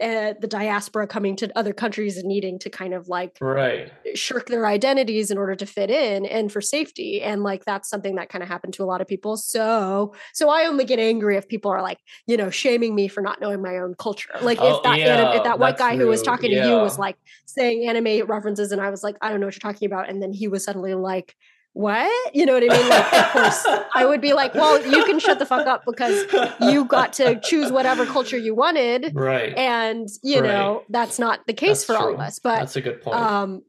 uh, 0.00 0.34
the 0.40 0.46
diaspora 0.46 1.06
coming 1.06 1.36
to 1.36 1.58
other 1.58 1.72
countries 1.72 2.16
and 2.16 2.26
needing 2.26 2.58
to 2.58 2.70
kind 2.70 2.94
of 2.94 3.08
like 3.08 3.36
right. 3.40 3.92
shirk 4.14 4.46
their 4.46 4.66
identities 4.66 5.30
in 5.30 5.38
order 5.38 5.54
to 5.54 5.66
fit 5.66 5.90
in 5.90 6.24
and 6.26 6.50
for 6.52 6.60
safety 6.60 7.20
and 7.20 7.42
like 7.42 7.64
that's 7.64 7.88
something 7.88 8.14
that 8.14 8.28
kind 8.28 8.42
of 8.42 8.48
happened 8.48 8.72
to 8.74 8.82
a 8.82 8.86
lot 8.86 9.00
of 9.00 9.08
people. 9.08 9.36
So 9.36 10.14
so 10.32 10.48
i 10.48 10.66
only 10.66 10.84
get 10.84 10.98
angry 10.98 11.36
if 11.36 11.48
people 11.48 11.70
are 11.70 11.82
like 11.82 11.98
you 12.26 12.36
know 12.36 12.50
shaming 12.50 12.94
me 12.94 13.08
for 13.08 13.20
not 13.20 13.40
knowing 13.40 13.60
my 13.60 13.78
own 13.78 13.94
culture. 13.98 14.30
Like 14.40 14.58
Oh, 14.60 14.76
if 14.76 14.82
that 14.84 14.98
anim- 14.98 15.36
if 15.36 15.44
that 15.44 15.58
white 15.58 15.76
guy 15.76 15.96
who 15.96 16.06
was 16.06 16.20
rude, 16.20 16.26
talking 16.26 16.50
to 16.50 16.68
you 16.68 16.76
was 16.76 16.98
like 16.98 17.16
saying 17.46 17.88
anime 17.88 18.26
references 18.26 18.72
and 18.72 18.80
i 18.80 18.90
was 18.90 19.02
like 19.02 19.16
i 19.20 19.28
don't 19.28 19.40
know 19.40 19.46
what 19.46 19.54
you're 19.54 19.72
talking 19.72 19.86
about 19.86 20.08
and 20.08 20.22
then 20.22 20.32
he 20.32 20.48
was 20.48 20.64
suddenly 20.64 20.94
like 20.94 21.34
what 21.72 22.10
you 22.34 22.44
know 22.44 22.54
what 22.54 22.64
i 22.64 22.68
mean 22.68 22.88
like 22.88 23.12
of 23.12 23.28
course 23.30 23.66
i 23.94 24.04
would 24.04 24.20
be 24.20 24.32
like 24.32 24.52
well 24.54 24.84
you 24.84 25.04
can 25.04 25.20
shut 25.20 25.38
the 25.38 25.46
fuck 25.46 25.66
up 25.68 25.82
because 25.86 26.24
you 26.60 26.84
got 26.84 27.12
to 27.12 27.38
choose 27.40 27.70
whatever 27.70 28.04
culture 28.06 28.36
you 28.36 28.54
wanted 28.54 29.12
right. 29.14 29.56
and 29.56 30.08
you 30.22 30.40
Right. 30.40 30.48
know 30.48 30.82
that's 30.88 31.18
not 31.18 31.46
the 31.46 31.52
case 31.52 31.78
That's 31.78 31.84
for 31.84 31.96
all 31.96 32.14
of 32.14 32.20
us 32.20 32.40
but 32.40 32.58
That's 32.58 32.74
a 32.76 32.80
good 32.80 33.00
point. 33.02 33.16
um 33.16 33.62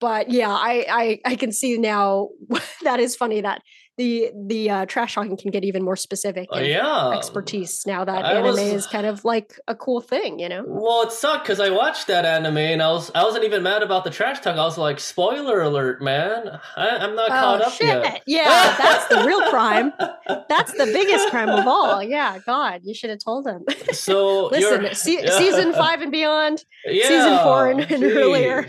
but 0.00 0.28
yeah 0.30 0.50
I, 0.50 0.86
I 0.90 1.20
i 1.24 1.36
can 1.36 1.52
see 1.52 1.78
now 1.78 2.30
that 2.82 2.98
is 2.98 3.14
funny 3.14 3.40
that 3.42 3.62
the 3.98 4.30
the 4.46 4.68
uh, 4.70 4.86
trash 4.86 5.14
talking 5.14 5.36
can 5.36 5.50
get 5.50 5.64
even 5.64 5.82
more 5.82 5.96
specific 5.96 6.48
Uh, 6.52 6.56
and 6.56 6.66
yeah. 6.66 7.10
expertise 7.16 7.84
now 7.86 8.04
that 8.04 8.24
I 8.24 8.32
anime 8.34 8.52
was- 8.52 8.58
is 8.60 8.86
kind 8.86 9.06
of 9.06 9.24
like 9.24 9.58
a 9.68 9.74
cool 9.74 10.00
thing 10.00 10.38
you 10.38 10.48
know 10.48 10.64
Well, 10.66 11.02
it 11.02 11.12
sucked 11.12 11.44
because 11.44 11.60
I 11.60 11.70
watched 11.70 12.06
that 12.08 12.24
anime 12.24 12.58
and 12.58 12.82
I 12.82 12.90
was 12.92 13.10
I 13.14 13.24
wasn't 13.24 13.44
even 13.44 13.62
mad 13.62 13.82
about 13.82 14.04
the 14.04 14.10
trash 14.10 14.40
talk. 14.40 14.56
I 14.56 14.64
was 14.64 14.76
like, 14.76 15.00
spoiler 15.00 15.62
alert, 15.62 16.02
man! 16.02 16.60
I, 16.76 16.88
I'm 16.88 17.14
not 17.16 17.28
caught 17.28 17.60
oh 17.62 17.64
up 17.66 17.72
shit 17.72 17.86
yet. 17.88 18.22
yeah 18.26 18.74
that's 18.76 19.06
the 19.08 19.24
real 19.24 19.42
crime 19.50 19.92
that's 20.48 20.72
the 20.72 20.86
biggest 20.86 21.28
crime 21.30 21.48
of 21.48 21.66
all 21.66 22.02
yeah 22.16 22.38
god 22.44 22.80
you 22.84 22.92
should 22.94 23.10
have 23.10 23.18
told 23.20 23.46
him 23.46 23.64
So 23.92 24.46
listen 24.52 24.94
se- 24.94 25.22
yeah. 25.24 25.38
season 25.38 25.72
five 25.72 26.02
and 26.02 26.12
beyond 26.12 26.64
yeah, 26.84 27.08
season 27.08 27.38
four 27.44 27.68
and- 27.70 27.80
and 27.90 28.02
earlier. 28.04 28.66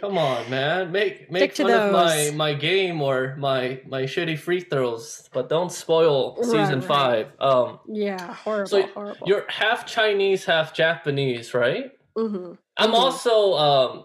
Come 0.00 0.18
on, 0.18 0.50
man. 0.50 0.92
Make 0.92 1.30
make 1.30 1.54
fun 1.56 1.70
of 1.70 1.92
my 1.92 2.30
my 2.34 2.54
game 2.54 3.00
or 3.02 3.36
my 3.36 3.80
my 3.86 4.02
shitty 4.02 4.38
free 4.38 4.60
throws, 4.60 5.28
but 5.32 5.48
don't 5.48 5.70
spoil 5.72 6.36
Right, 6.36 6.44
season 6.44 6.80
right. 6.80 6.84
five. 6.88 7.26
Um, 7.40 7.78
yeah 7.88 8.34
horrible 8.34 8.68
So 8.68 8.86
horrible 8.88 9.26
you're 9.26 9.44
half 9.48 9.86
Chinese, 9.86 10.44
half 10.44 10.74
Japanese, 10.74 11.54
right? 11.54 11.92
Mhm. 12.16 12.58
I'm 12.76 12.90
Mhm. 12.90 12.94
also 12.94 13.54
um 13.54 14.04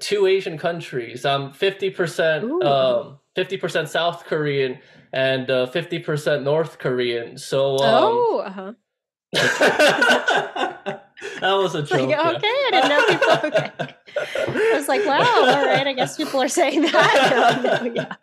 two 0.00 0.26
Asian 0.26 0.58
countries. 0.58 1.24
I'm 1.24 1.52
fifty 1.52 1.90
percent 1.90 2.44
um 2.62 3.18
fifty 3.34 3.56
percent 3.56 3.88
South 3.88 4.24
Korean 4.24 4.78
and 5.12 5.50
uh, 5.50 5.66
fifty 5.66 5.98
percent 5.98 6.42
North 6.42 6.78
Korean. 6.78 7.38
So 7.38 7.76
um, 7.76 7.80
oh 7.82 8.42
uh-huh 8.44 8.72
that 11.40 11.52
was 11.54 11.74
a 11.74 11.80
Like, 11.80 11.88
joke. 11.88 12.02
okay. 12.36 12.46
I 12.46 12.68
didn't 12.72 12.88
know 12.88 13.06
people. 13.06 13.88
Okay. 14.18 14.72
I 14.72 14.74
was 14.76 14.88
like, 14.88 15.04
wow, 15.04 15.20
all 15.20 15.66
right. 15.66 15.86
I 15.86 15.92
guess 15.92 16.16
people 16.16 16.40
are 16.40 16.48
saying 16.48 16.82
that. 16.82 17.90
Yeah. 17.94 18.14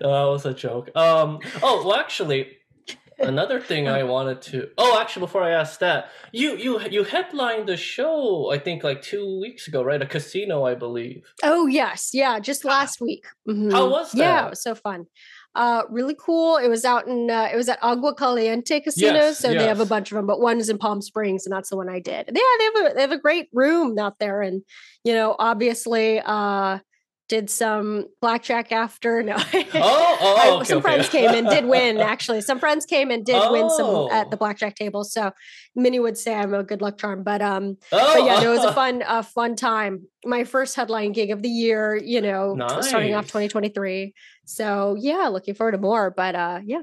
No, 0.00 0.08
that 0.24 0.30
was 0.30 0.44
a 0.46 0.52
joke. 0.54 0.90
Um. 0.96 1.38
Oh, 1.62 1.84
well, 1.86 1.96
actually, 1.96 2.48
another 3.18 3.60
thing 3.60 3.88
I 3.88 4.02
wanted 4.14 4.42
to. 4.42 4.68
Oh, 4.76 4.98
actually, 5.00 5.20
before 5.20 5.42
I 5.42 5.50
ask 5.52 5.80
that, 5.80 6.10
you 6.32 6.56
you 6.56 6.80
you 6.90 7.04
headlined 7.04 7.68
the 7.68 7.76
show. 7.76 8.50
I 8.52 8.58
think 8.58 8.84
like 8.84 9.00
two 9.02 9.40
weeks 9.40 9.68
ago, 9.68 9.82
right? 9.82 10.02
A 10.02 10.06
casino, 10.06 10.64
I 10.66 10.74
believe. 10.74 11.22
Oh 11.42 11.66
yes, 11.66 12.10
yeah. 12.12 12.38
Just 12.40 12.64
last 12.64 13.00
week. 13.00 13.24
Mhm. 13.48 13.72
How 13.72 13.88
was 13.88 14.12
that? 14.12 14.18
Yeah, 14.18 14.46
it 14.46 14.50
was 14.50 14.62
so 14.62 14.74
fun. 14.74 15.06
Uh, 15.54 15.82
really 15.90 16.14
cool. 16.18 16.56
It 16.56 16.68
was 16.68 16.84
out 16.84 17.08
in. 17.08 17.30
Uh, 17.30 17.48
it 17.52 17.56
was 17.56 17.68
at 17.68 17.78
Agua 17.82 18.14
Caliente 18.14 18.80
Casino, 18.80 19.14
Yes, 19.14 19.38
so 19.38 19.48
they 19.52 19.66
have 19.66 19.80
a 19.80 19.86
bunch 19.86 20.12
of 20.12 20.16
them, 20.16 20.26
but 20.26 20.40
one 20.40 20.58
is 20.58 20.68
in 20.68 20.78
Palm 20.78 21.02
Springs, 21.02 21.46
and 21.46 21.52
that's 21.52 21.70
the 21.70 21.76
one 21.76 21.88
I 21.88 21.98
did. 21.98 22.30
Yeah, 22.32 22.42
they 22.58 22.64
have 22.64 22.74
a 22.76 22.94
they 22.94 23.00
have 23.00 23.12
a 23.12 23.18
great 23.18 23.48
room 23.52 23.98
out 23.98 24.18
there, 24.20 24.40
and 24.40 24.62
you 25.04 25.12
know, 25.14 25.34
obviously, 25.38 26.20
uh, 26.20 26.78
did 27.28 27.50
some 27.50 28.06
blackjack 28.20 28.72
after. 28.72 29.22
No. 29.22 29.36
Oh, 29.74 30.16
oh, 30.20 30.56
okay, 30.56 30.64
some 30.64 30.78
okay. 30.78 30.82
friends 30.82 31.08
came 31.08 31.30
and 31.30 31.46
did 31.48 31.64
win. 31.66 31.98
Actually, 31.98 32.40
some 32.40 32.58
friends 32.58 32.86
came 32.86 33.10
and 33.10 33.24
did 33.24 33.50
win 33.50 33.68
some 33.70 33.86
Oh. 33.86 34.10
at 34.10 34.30
the 34.30 34.36
blackjack 34.36 34.74
table. 34.76 35.04
So 35.04 35.32
many 35.76 36.00
would 36.00 36.16
say 36.16 36.34
I'm 36.34 36.54
a 36.54 36.64
good 36.64 36.80
luck 36.80 36.98
charm, 36.98 37.22
but 37.22 37.42
um, 37.42 37.76
Oh, 37.92 38.14
but 38.14 38.24
yeah, 38.24 38.40
no, 38.40 38.52
it 38.52 38.56
was 38.56 38.64
a 38.64 38.72
fun, 38.72 39.02
a 39.06 39.22
fun 39.22 39.56
time. 39.56 40.06
My 40.24 40.44
first 40.44 40.74
headline 40.74 41.12
gig 41.12 41.30
of 41.30 41.42
the 41.42 41.48
year. 41.48 41.94
You 41.96 42.20
know, 42.22 42.56
t- 42.56 42.82
starting 42.82 43.14
off 43.14 43.26
2023. 43.26 44.14
So 44.46 44.96
yeah, 44.98 45.28
looking 45.28 45.54
forward 45.54 45.72
to 45.72 45.78
more. 45.78 46.10
But 46.10 46.34
uh, 46.34 46.60
yeah, 46.64 46.82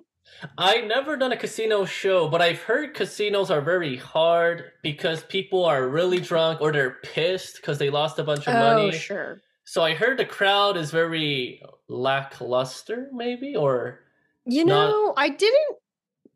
I 0.58 0.82
never 0.82 1.18
done 1.18 1.32
a 1.32 1.38
casino 1.38 1.86
show, 1.86 2.28
but 2.30 2.42
I've 2.42 2.62
heard 2.62 2.94
casinos 2.94 3.50
are 3.52 3.62
very 3.62 3.96
hard 3.98 4.72
because 4.84 5.24
people 5.24 5.66
are 5.66 5.88
really 5.88 6.20
drunk 6.20 6.62
or 6.62 6.72
they're 6.72 6.98
pissed 7.04 7.58
because 7.58 7.78
they 7.80 7.90
lost 7.90 8.20
a 8.20 8.24
bunch 8.24 8.48
of 8.48 8.54
oh 8.56 8.76
money. 8.86 8.92
sure. 8.98 9.42
So 9.66 9.84
I 9.84 9.96
heard 9.96 10.18
the 10.18 10.26
crowd 10.26 10.78
is 10.78 10.92
very 10.92 11.62
lackluster, 11.88 13.10
maybe, 13.14 13.56
or 13.56 14.02
You 14.46 14.64
Not- 14.64 14.98
know, 14.98 15.14
I 15.18 15.30
didn't 15.30 15.78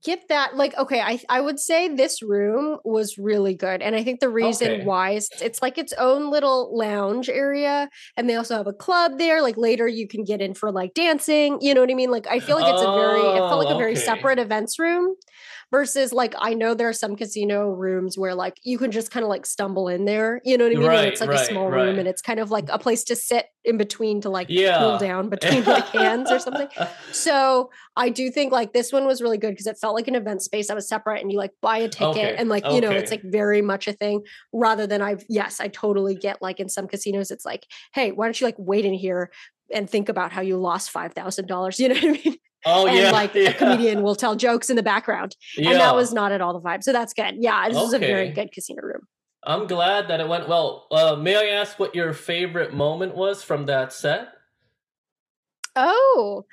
get 0.04 0.30
that. 0.30 0.56
Like, 0.58 0.78
okay, 0.78 1.02
I 1.02 1.20
I 1.30 1.42
would 1.42 1.60
say 1.60 1.90
this 1.90 2.22
room 2.24 2.80
was 2.86 3.18
really 3.18 3.56
good, 3.56 3.82
and 3.84 3.96
I 3.96 4.04
think 4.04 4.20
the 4.22 4.30
reason 4.30 4.74
Okay. 4.74 4.84
why 4.84 5.12
is 5.12 5.30
it's 5.42 5.62
like 5.62 5.78
its 5.78 5.94
own 5.94 6.32
little 6.32 6.76
lounge 6.78 7.30
area, 7.30 7.90
and 8.18 8.30
they 8.30 8.36
also 8.36 8.58
have 8.58 8.68
a 8.68 8.74
club 8.74 9.20
there. 9.20 9.42
Like 9.42 9.58
later, 9.58 9.88
you 9.88 10.08
can 10.08 10.24
get 10.26 10.42
in 10.42 10.54
for 10.56 10.72
like 10.72 10.94
dancing. 10.96 11.60
You 11.62 11.74
know 11.76 11.82
what 11.82 11.92
I 11.92 11.96
mean? 11.96 12.12
Like 12.12 12.28
I 12.28 12.40
feel 12.42 12.56
like 12.58 12.68
it's 12.68 12.82
a 12.84 12.90
very 12.90 13.34
it 13.34 13.48
felt 13.48 13.60
like 13.60 13.70
Oh, 13.70 13.72
a 13.72 13.76
very 13.76 13.96
okay. 13.96 13.98
separate 13.98 14.40
events 14.40 14.80
room. 14.80 15.16
Versus, 15.72 16.12
like, 16.12 16.34
I 16.40 16.56
know 16.56 16.74
there 16.74 16.90
are 16.90 16.94
some 16.94 17.16
casino 17.16 17.70
rooms 17.70 18.18
where, 18.18 18.34
like, 18.34 18.58
you 18.64 18.80
can 18.80 18.90
just 18.90 19.12
kind 19.12 19.24
of 19.24 19.30
like 19.30 19.46
stumble 19.46 19.88
in 19.88 20.06
there. 20.06 20.42
You 20.44 20.58
know 20.58 20.66
what 20.66 20.76
I 20.76 20.80
mean? 20.80 20.88
Right, 20.88 21.08
it's 21.10 21.22
like 21.22 21.30
right, 21.30 21.42
a 21.42 21.46
small 21.46 21.70
right. 21.70 21.84
room, 21.84 22.00
and 22.00 22.08
it's 22.08 22.24
kind 22.24 22.40
of 22.40 22.50
like 22.50 22.70
a 22.70 22.80
place 22.80 23.04
to 23.06 23.16
sit 23.16 23.46
in 23.64 23.78
between 23.78 24.22
to 24.22 24.30
like 24.30 24.48
Yeah. 24.50 24.80
cool 24.80 24.98
down 24.98 25.30
between 25.36 25.64
like 25.66 25.86
hands 25.90 26.32
or 26.32 26.40
something. 26.40 26.68
So 27.12 27.70
I 27.96 28.10
do 28.10 28.32
think 28.32 28.52
like 28.52 28.74
this 28.74 28.92
one 28.92 29.06
was 29.06 29.22
really 29.22 29.38
good 29.38 29.52
because 29.52 29.68
it 29.68 29.78
felt 29.80 29.94
like 29.94 30.08
an 30.08 30.16
event 30.16 30.42
space 30.42 30.70
that 30.70 30.76
was 30.76 30.88
separate 30.88 31.22
and 31.22 31.32
you 31.32 31.38
like 31.38 31.52
buy 31.62 31.78
a 31.78 31.90
ticket 31.90 32.08
Okay, 32.18 32.36
and 32.36 32.50
like, 32.50 32.66
you 32.72 32.82
know, 32.82 32.92
it's 32.92 33.12
like 33.12 33.22
very 33.24 33.62
much 33.62 33.88
a 33.88 33.94
thing 33.94 34.24
rather 34.54 34.88
than 34.88 35.02
I've, 35.02 35.24
yes, 35.30 35.60
I 35.60 35.68
totally 35.68 36.16
get 36.16 36.42
like 36.42 36.60
in 36.60 36.70
some 36.70 36.88
casinos, 36.88 37.30
it's 37.30 37.46
like, 37.46 37.66
hey, 37.94 38.12
why 38.12 38.26
don't 38.26 38.40
you 38.40 38.48
like 38.48 38.56
wait 38.58 38.86
in 38.86 38.94
here 38.94 39.30
and 39.72 39.88
think 39.88 40.10
about 40.10 40.32
how 40.32 40.42
you 40.42 40.58
lost 40.58 40.92
$5,000? 40.92 41.80
You 41.80 41.90
know 41.90 41.96
what 41.96 42.04
I 42.04 42.08
mean? 42.26 42.38
Oh 42.66 42.88
and 42.88 42.98
yeah, 42.98 43.12
like 43.12 43.34
yeah. 43.36 43.50
a 43.50 43.54
comedian 43.54 44.02
will 44.02 44.16
tell 44.16 44.36
jokes 44.36 44.70
in 44.70 44.76
the 44.76 44.84
background. 44.84 45.36
Yeah. 45.58 45.72
And 45.72 45.80
that 45.80 45.96
was 45.96 46.14
not 46.14 46.32
at 46.32 46.42
all 46.42 46.54
the 46.54 46.62
vibe. 46.62 46.84
So 46.84 46.92
that's 46.92 47.14
good. 47.14 47.36
Yeah, 47.40 47.68
this 47.70 47.78
was 47.78 47.94
a 47.94 48.00
very 48.00 48.30
good 48.30 48.52
casino 48.52 48.82
room. 48.82 49.08
I'm 49.44 49.68
glad 49.68 50.10
that 50.10 50.20
it 50.20 50.28
went 50.28 50.50
well. 50.50 50.88
Uh, 50.92 51.16
may 51.16 51.36
I 51.36 51.60
ask 51.60 51.80
what 51.80 51.96
your 51.96 52.14
favorite 52.14 52.74
moment 52.74 53.16
was 53.16 53.42
from 53.42 53.68
that 53.68 53.94
set? 53.94 54.28
Oh, 55.76 56.46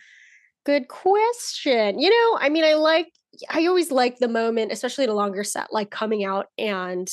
good 0.64 0.86
question. 0.86 1.98
You 1.98 2.10
know, 2.10 2.38
I 2.40 2.48
mean, 2.48 2.64
I 2.64 2.74
like 2.74 3.08
I 3.50 3.66
always 3.66 3.90
like 3.90 4.18
the 4.18 4.28
moment, 4.28 4.72
especially 4.72 5.04
at 5.04 5.10
a 5.10 5.14
longer 5.14 5.44
set, 5.44 5.72
like 5.72 5.90
coming 5.90 6.24
out 6.24 6.46
and 6.56 7.08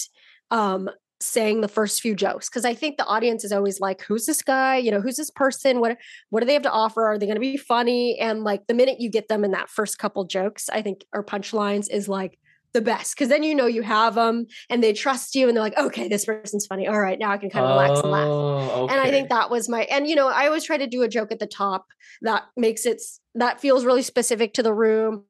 um 0.51 0.89
saying 1.23 1.61
the 1.61 1.67
first 1.67 2.01
few 2.01 2.15
jokes 2.15 2.49
because 2.49 2.65
I 2.65 2.73
think 2.73 2.97
the 2.97 3.05
audience 3.05 3.43
is 3.43 3.51
always 3.51 3.79
like, 3.79 4.01
who's 4.01 4.25
this 4.25 4.41
guy? 4.41 4.77
You 4.77 4.91
know, 4.91 5.01
who's 5.01 5.17
this 5.17 5.31
person? 5.31 5.79
What 5.79 5.97
what 6.29 6.41
do 6.41 6.45
they 6.45 6.53
have 6.53 6.63
to 6.63 6.71
offer? 6.71 7.05
Are 7.05 7.17
they 7.17 7.25
going 7.25 7.35
to 7.35 7.41
be 7.41 7.57
funny? 7.57 8.17
And 8.19 8.43
like 8.43 8.67
the 8.67 8.73
minute 8.73 8.99
you 8.99 9.09
get 9.09 9.27
them 9.27 9.43
in 9.43 9.51
that 9.51 9.69
first 9.69 9.97
couple 9.97 10.25
jokes, 10.25 10.69
I 10.69 10.81
think 10.81 11.05
or 11.13 11.23
punchlines 11.23 11.89
is 11.89 12.07
like 12.07 12.37
the 12.73 12.81
best 12.81 13.15
because 13.15 13.29
then 13.29 13.43
you 13.43 13.55
know 13.55 13.67
you 13.67 13.83
have 13.83 14.15
them 14.15 14.47
and 14.69 14.83
they 14.83 14.93
trust 14.93 15.35
you 15.35 15.47
and 15.47 15.55
they're 15.55 15.63
like, 15.63 15.77
okay, 15.77 16.07
this 16.07 16.25
person's 16.25 16.65
funny. 16.65 16.87
All 16.87 16.99
right, 16.99 17.17
now 17.17 17.31
I 17.31 17.37
can 17.37 17.49
kind 17.49 17.65
of 17.65 17.71
relax 17.71 17.99
and 17.99 18.11
laugh. 18.11 18.27
Oh, 18.27 18.87
And 18.89 18.99
I 18.99 19.11
think 19.11 19.29
that 19.29 19.49
was 19.49 19.69
my 19.69 19.83
and 19.83 20.07
you 20.07 20.15
know 20.15 20.27
I 20.27 20.47
always 20.47 20.63
try 20.63 20.77
to 20.77 20.87
do 20.87 21.03
a 21.03 21.07
joke 21.07 21.31
at 21.31 21.39
the 21.39 21.47
top 21.47 21.85
that 22.23 22.43
makes 22.57 22.85
it 22.85 23.01
that 23.35 23.61
feels 23.61 23.85
really 23.85 24.01
specific 24.01 24.53
to 24.55 24.63
the 24.63 24.73
room. 24.73 25.25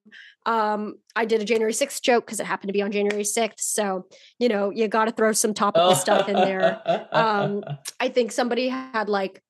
Um, 0.46 0.96
I 1.16 1.26
did 1.26 1.42
a 1.42 1.46
January 1.46 1.74
6th 1.74 2.02
joke 2.02 2.26
because 2.26 2.40
it 2.40 2.46
happened 2.46 2.70
to 2.70 2.74
be 2.74 2.82
on 2.82 2.92
January 2.92 3.24
6th. 3.24 3.60
So, 3.60 4.08
you 4.40 4.50
know, 4.50 4.72
you 4.72 4.88
got 4.88 5.06
to 5.06 5.12
throw 5.12 5.32
some 5.32 5.54
topical 5.54 5.96
stuff 5.96 6.28
in 6.28 6.36
there. 6.36 6.82
Um, 7.12 7.64
I 8.00 8.10
think 8.10 8.32
somebody 8.32 8.68
had 8.68 9.10
like 9.10 9.42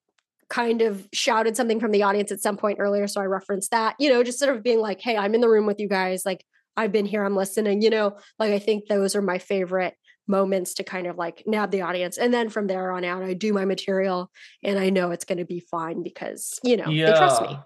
kind 0.50 0.82
of 0.82 1.08
shouted 1.14 1.58
something 1.58 1.80
from 1.80 1.92
the 1.92 2.04
audience 2.04 2.32
at 2.32 2.42
some 2.42 2.58
point 2.58 2.78
earlier. 2.80 3.08
So 3.08 3.22
I 3.22 3.26
referenced 3.26 3.72
that, 3.72 3.96
you 4.00 4.10
know, 4.10 4.24
just 4.24 4.40
sort 4.40 4.56
of 4.56 4.62
being 4.62 4.80
like, 4.80 5.02
hey, 5.02 5.18
I'm 5.18 5.34
in 5.34 5.42
the 5.42 5.50
room 5.50 5.66
with 5.66 5.80
you 5.80 5.90
guys. 5.90 6.24
Like, 6.26 6.46
I've 6.76 6.92
been 6.92 7.06
here, 7.06 7.24
I'm 7.24 7.36
listening, 7.36 7.82
you 7.82 7.90
know, 7.90 8.18
like 8.40 8.52
I 8.52 8.60
think 8.60 8.88
those 8.88 9.16
are 9.16 9.22
my 9.22 9.38
favorite 9.38 9.96
moments 10.28 10.76
to 10.76 10.84
kind 10.84 11.08
of 11.08 11.18
like 11.18 11.44
nab 11.46 11.72
the 11.72 11.82
audience. 11.82 12.18
And 12.18 12.34
then 12.34 12.50
from 12.50 12.68
there 12.68 12.92
on 12.92 13.04
out, 13.04 13.24
I 13.24 13.34
do 13.34 13.54
my 13.54 13.66
material 13.66 14.32
and 14.64 14.80
I 14.80 14.90
know 14.90 15.12
it's 15.12 15.26
going 15.26 15.38
to 15.38 15.46
be 15.46 15.60
fine 15.60 16.04
because, 16.04 16.60
you 16.64 16.78
know, 16.78 16.86
they 17.12 17.18
trust 17.18 17.42
me. 17.42 17.58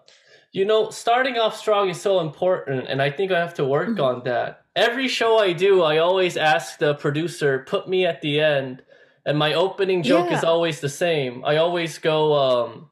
You 0.58 0.65
know, 0.65 0.89
starting 0.89 1.38
off 1.38 1.56
strong 1.56 1.88
is 1.88 2.02
so 2.02 2.20
important, 2.20 2.88
and 2.88 3.00
I 3.00 3.12
think 3.12 3.32
I 3.32 3.38
have 3.38 3.54
to 3.62 3.63
work 3.63 3.89
Mhm. 3.89 4.02
on 4.04 4.24
that. 4.24 4.62
Every 4.76 5.08
show 5.08 5.38
I 5.38 5.54
do, 5.54 5.84
I 5.84 6.00
always 6.00 6.36
ask 6.36 6.80
the 6.80 6.96
producer, 6.96 7.60
put 7.67 7.88
me 7.88 8.08
at 8.08 8.22
the 8.22 8.39
end, 8.41 8.82
and 9.24 9.38
my 9.38 9.54
opening 9.54 10.02
joke 10.02 10.32
is 10.32 10.43
always 10.43 10.82
the 10.82 10.89
same. 10.89 11.46
I 11.46 11.58
always 11.58 12.00
go, 12.00 12.34
um, 12.34 12.89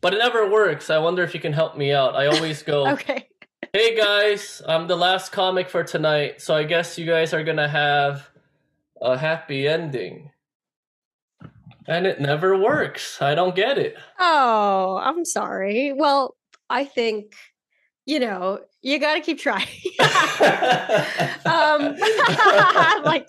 but 0.00 0.14
it 0.14 0.18
never 0.18 0.48
works. 0.48 0.90
I 0.90 0.98
wonder 0.98 1.24
if 1.24 1.34
you 1.34 1.40
can 1.40 1.52
help 1.52 1.76
me 1.76 1.92
out. 1.92 2.14
I 2.14 2.26
always 2.26 2.62
go, 2.62 2.86
Okay. 2.94 3.26
hey 3.72 3.96
guys, 3.96 4.62
I'm 4.68 4.86
the 4.86 4.96
last 4.96 5.32
comic 5.32 5.68
for 5.70 5.82
tonight, 5.82 6.40
so 6.40 6.54
I 6.54 6.62
guess 6.62 6.98
you 6.98 7.04
guys 7.04 7.34
are 7.34 7.42
gonna 7.42 7.66
have 7.68 8.30
a 9.00 9.18
happy 9.18 9.66
ending. 9.66 10.30
And 11.88 12.06
it 12.06 12.20
never 12.20 12.56
works. 12.56 13.20
I 13.20 13.34
don't 13.34 13.56
get 13.56 13.76
it. 13.76 13.96
Oh, 14.20 15.00
I'm 15.02 15.24
sorry. 15.24 15.92
Well, 15.92 16.36
I 16.72 16.84
think, 16.86 17.34
you 18.06 18.18
know, 18.18 18.60
you 18.80 18.98
got 18.98 19.14
to 19.14 19.20
keep 19.20 19.38
trying. 19.38 19.68
um, 21.44 21.96
like, 23.04 23.28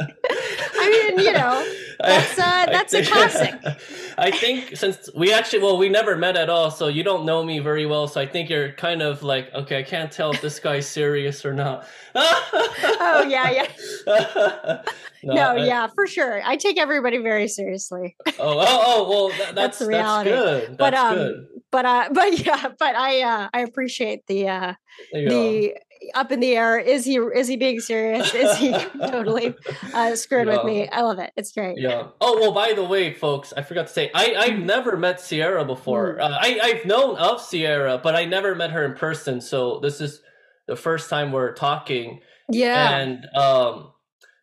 I 0.84 0.90
mean, 1.16 1.26
you 1.26 1.34
know, 1.34 1.74
that's, 2.00 2.38
uh, 2.40 2.66
that's 2.68 2.94
a 2.94 3.04
think- 3.04 3.08
classic. 3.12 3.56
I 4.18 4.30
think 4.30 4.76
since 4.78 5.10
we 5.16 5.34
actually, 5.34 5.64
well, 5.64 5.78
we 5.78 5.90
never 5.90 6.16
met 6.16 6.38
at 6.38 6.50
all, 6.50 6.70
so 6.70 6.88
you 6.88 7.04
don't 7.04 7.26
know 7.26 7.44
me 7.44 7.60
very 7.60 7.86
well. 7.86 8.08
So 8.08 8.22
I 8.22 8.28
think 8.28 8.50
you're 8.50 8.72
kind 8.74 9.02
of 9.02 9.24
like, 9.24 9.52
okay, 9.56 9.80
I 9.80 9.84
can't 9.84 10.12
tell 10.12 10.32
if 10.32 10.42
this 10.42 10.60
guy's 10.60 10.88
serious 10.88 11.44
or 11.46 11.54
not. 11.54 11.88
oh, 12.16 13.26
yeah, 13.28 13.50
yeah. 13.50 14.82
No, 15.24 15.34
I- 15.56 15.66
yeah, 15.66 15.88
for 15.88 16.06
sure. 16.06 16.42
I 16.44 16.58
take 16.58 16.78
everybody 16.78 17.18
very 17.20 17.48
seriously. 17.48 18.16
Oh, 18.28 18.60
oh, 18.60 18.84
oh, 18.86 19.10
well, 19.10 19.30
that, 19.30 19.56
That's 19.56 19.56
that's 19.56 19.80
the 19.80 19.86
that's, 19.88 20.24
good. 20.24 20.64
That's 20.64 20.78
But, 20.78 20.94
um, 20.94 21.16
good. 21.16 21.48
But 21.72 21.86
uh 21.86 22.10
but 22.12 22.46
yeah, 22.46 22.68
but 22.78 22.96
I 22.96 23.22
uh 23.22 23.50
I 23.52 23.62
appreciate 23.62 24.28
the 24.28 24.48
uh 24.48 24.74
the 25.12 25.74
up 26.14 26.32
in 26.32 26.40
the 26.40 26.56
air. 26.56 26.78
Is 26.80 27.06
he 27.06 27.18
is 27.18 27.48
he 27.48 27.58
being 27.58 27.80
serious? 27.80 28.34
Is 28.34 28.58
he 28.58 28.72
totally 29.08 29.56
uh 29.94 30.16
screwing 30.16 30.48
with 30.48 30.64
me? 30.64 30.88
I 30.90 31.02
love 31.02 31.20
it. 31.20 31.32
It's 31.36 31.52
great. 31.52 31.78
Yeah. 31.80 32.08
Oh 32.22 32.40
well. 32.40 32.52
By 32.52 32.74
the 32.74 32.84
way, 32.84 33.14
folks, 33.14 33.54
I 33.56 33.62
forgot 33.62 33.88
to 33.88 33.94
say 33.94 34.12
I 34.14 34.36
I've 34.38 34.60
never 34.60 34.98
met 34.98 35.20
Sierra 35.22 35.66
before. 35.66 36.18
Mm. 36.18 36.22
Uh, 36.22 36.38
I 36.42 36.60
I've 36.62 36.86
known 36.86 37.16
of 37.18 37.42
Sierra, 37.42 38.00
but 38.02 38.16
I 38.16 38.26
never 38.26 38.56
met 38.56 38.72
her 38.72 38.84
in 38.86 38.94
person. 38.96 39.42
So 39.42 39.80
this 39.80 40.02
is 40.02 40.22
the 40.68 40.76
first 40.76 41.10
time 41.10 41.32
we're 41.32 41.54
talking, 41.54 42.22
Yeah. 42.50 42.98
and 42.98 43.26
um, 43.36 43.92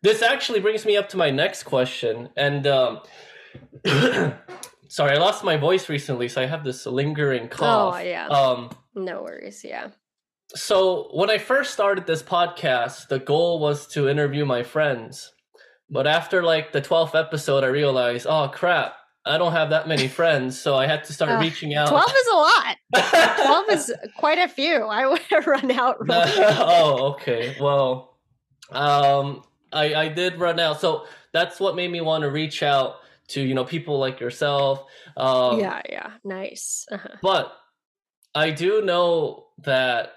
this 0.03 0.21
actually 0.21 0.59
brings 0.59 0.85
me 0.85 0.95
up 0.97 1.09
to 1.09 1.17
my 1.17 1.31
next 1.31 1.63
question. 1.63 2.29
And 2.37 2.67
um, 2.67 2.99
sorry, 3.85 5.11
I 5.15 5.17
lost 5.17 5.43
my 5.43 5.57
voice 5.57 5.89
recently, 5.89 6.27
so 6.27 6.41
I 6.41 6.45
have 6.45 6.63
this 6.63 6.85
lingering 6.85 7.47
cough. 7.47 7.95
Oh 7.95 7.99
yeah. 7.99 8.27
Um. 8.27 8.69
no 8.95 9.23
worries. 9.23 9.63
Yeah. 9.63 9.89
So 10.55 11.09
when 11.13 11.29
I 11.29 11.37
first 11.37 11.71
started 11.73 12.05
this 12.05 12.23
podcast, 12.23 13.07
the 13.07 13.19
goal 13.19 13.59
was 13.59 13.87
to 13.87 14.09
interview 14.09 14.45
my 14.45 14.63
friends. 14.63 15.31
But 15.89 16.07
after 16.07 16.43
like 16.43 16.71
the 16.71 16.81
12th 16.81 17.15
episode, 17.19 17.63
I 17.63 17.67
realized, 17.67 18.25
oh 18.29 18.47
crap, 18.49 18.93
I 19.25 19.37
don't 19.37 19.51
have 19.51 19.69
that 19.69 19.87
many 19.87 20.07
friends, 20.07 20.59
so 20.59 20.75
I 20.75 20.87
had 20.87 21.03
to 21.05 21.13
start 21.13 21.31
Uh, 21.31 21.39
reaching 21.39 21.75
out. 21.75 21.89
Twelve 21.89 22.09
is 22.09 22.27
a 22.27 22.35
lot. 22.35 22.77
Twelve 22.95 23.69
is 23.69 23.93
quite 24.17 24.39
a 24.39 24.47
few. 24.47 24.77
I 24.83 25.05
would 25.09 25.21
have 25.29 25.45
run 25.45 25.69
out. 25.71 25.99
Really 25.99 26.23
oh, 26.37 27.13
okay. 27.13 27.55
Well, 27.61 28.17
um, 28.71 29.43
I 29.71 29.93
I 29.93 30.07
did 30.07 30.39
run 30.39 30.59
out, 30.59 30.81
so 30.81 31.05
that's 31.33 31.59
what 31.59 31.75
made 31.75 31.91
me 31.91 32.01
want 32.01 32.23
to 32.23 32.31
reach 32.31 32.63
out 32.63 32.95
to 33.27 33.41
you 33.41 33.53
know 33.53 33.63
people 33.63 33.99
like 33.99 34.19
yourself. 34.19 34.85
Um, 35.15 35.59
yeah. 35.59 35.81
Yeah. 35.87 36.11
Nice. 36.23 36.87
Uh-huh. 36.91 37.17
But 37.21 37.53
I 38.33 38.49
do 38.49 38.81
know 38.81 39.45
that 39.65 40.13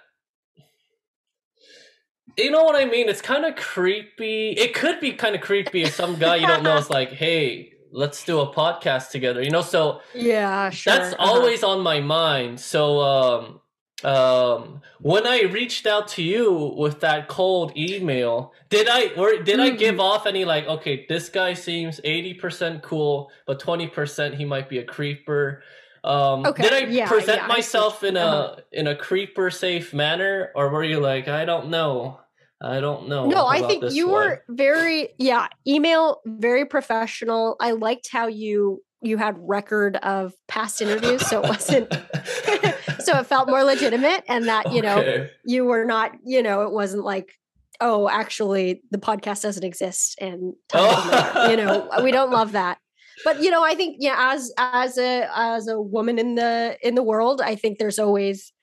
you 2.36 2.50
know 2.50 2.64
what 2.64 2.76
I 2.76 2.84
mean? 2.84 3.08
It's 3.08 3.22
kind 3.22 3.44
of 3.44 3.56
creepy. 3.56 4.50
It 4.52 4.74
could 4.74 5.00
be 5.00 5.12
kind 5.12 5.34
of 5.34 5.40
creepy 5.40 5.82
if 5.84 5.94
some 5.94 6.16
guy 6.18 6.36
you 6.36 6.46
don't 6.46 6.62
know 6.62 6.76
is 6.76 6.90
like, 6.98 7.10
"Hey, 7.12 7.72
let's 7.92 8.24
do 8.24 8.40
a 8.40 8.52
podcast 8.52 9.10
together." 9.10 9.42
You 9.42 9.50
know, 9.50 9.62
so 9.62 10.00
Yeah. 10.14 10.70
Sure. 10.70 10.94
that's 10.94 11.14
uh-huh. 11.14 11.24
always 11.30 11.62
on 11.62 11.80
my 11.80 12.00
mind. 12.00 12.60
So 12.60 13.00
um 13.00 13.60
um 14.02 14.82
when 15.00 15.26
I 15.26 15.42
reached 15.42 15.86
out 15.86 16.08
to 16.08 16.22
you 16.22 16.74
with 16.76 17.00
that 17.00 17.28
cold 17.28 17.72
email, 17.76 18.52
did 18.68 18.88
I 18.90 19.08
or 19.16 19.42
did 19.42 19.60
I 19.60 19.70
give 19.70 19.96
Mm. 19.96 20.00
off 20.00 20.26
any 20.26 20.44
like, 20.44 20.66
okay, 20.66 21.06
this 21.08 21.28
guy 21.28 21.54
seems 21.54 22.00
80% 22.04 22.82
cool, 22.82 23.30
but 23.46 23.60
20% 23.60 24.34
he 24.34 24.44
might 24.44 24.68
be 24.68 24.78
a 24.78 24.84
creeper? 24.84 25.62
Um 26.02 26.44
Okay, 26.44 26.64
did 26.64 26.72
I 26.74 26.78
yeah, 26.90 27.08
present 27.08 27.38
yeah, 27.38 27.44
I 27.44 27.48
myself 27.48 28.02
in 28.04 28.16
a 28.16 28.20
Uh-huh. 28.20 28.56
in 28.72 28.88
a 28.88 28.96
creeper 28.96 29.50
safe 29.50 29.94
manner 29.94 30.50
or 30.54 30.68
were 30.68 30.84
you 30.84 31.00
like, 31.00 31.28
I 31.28 31.44
don't 31.46 31.68
know. 31.70 32.20
I 32.64 32.80
don't 32.80 33.08
know. 33.08 33.28
no 33.28 33.46
i 33.46 33.60
think 33.60 33.92
you 33.92 34.08
one." 34.08 34.14
were 34.14 34.44
very 34.48 35.10
yeah 35.18 35.48
email 35.66 36.20
very 36.26 36.64
professional 36.64 37.56
i 37.60 37.72
liked 37.72 38.08
how 38.10 38.26
you 38.26 38.82
you 39.02 39.18
had 39.18 39.36
record 39.38 39.96
of 39.96 40.32
past 40.48 40.80
interviews 40.80 41.26
so 41.26 41.42
it 41.42 41.48
wasn't 41.48 41.92
so 43.00 43.18
it 43.18 43.26
felt 43.26 43.48
more 43.48 43.62
legitimate 43.62 44.24
and 44.28 44.48
that 44.48 44.72
you 44.72 44.80
know 44.80 45.28
you 45.44 45.64
were 45.64 45.84
not 45.84 46.12
you 46.24 46.42
know 46.42 46.62
it 46.62 46.72
wasn't 46.72 47.04
like 47.04 47.32
oh 47.80 48.08
actually 48.08 48.82
the 48.90 48.98
podcast 48.98 49.42
doesn't 49.42 49.64
exist 49.64 50.16
and 50.20 50.54
oh. 50.72 51.34
time 51.34 51.50
you 51.50 51.56
know 51.56 51.88
we 52.02 52.10
don't 52.10 52.30
love 52.30 52.52
that 52.52 52.78
but 53.24 53.42
you 53.42 53.50
know 53.50 53.62
i 53.62 53.74
think 53.74 53.96
yeah 54.00 54.32
as 54.32 54.50
as 54.58 54.96
a 54.96 55.28
as 55.34 55.68
a 55.68 55.80
woman 55.80 56.18
in 56.18 56.34
the 56.34 56.76
in 56.82 56.94
the 56.94 57.02
world 57.02 57.42
i 57.42 57.54
think 57.54 57.78
there's 57.78 57.98
always 57.98 58.53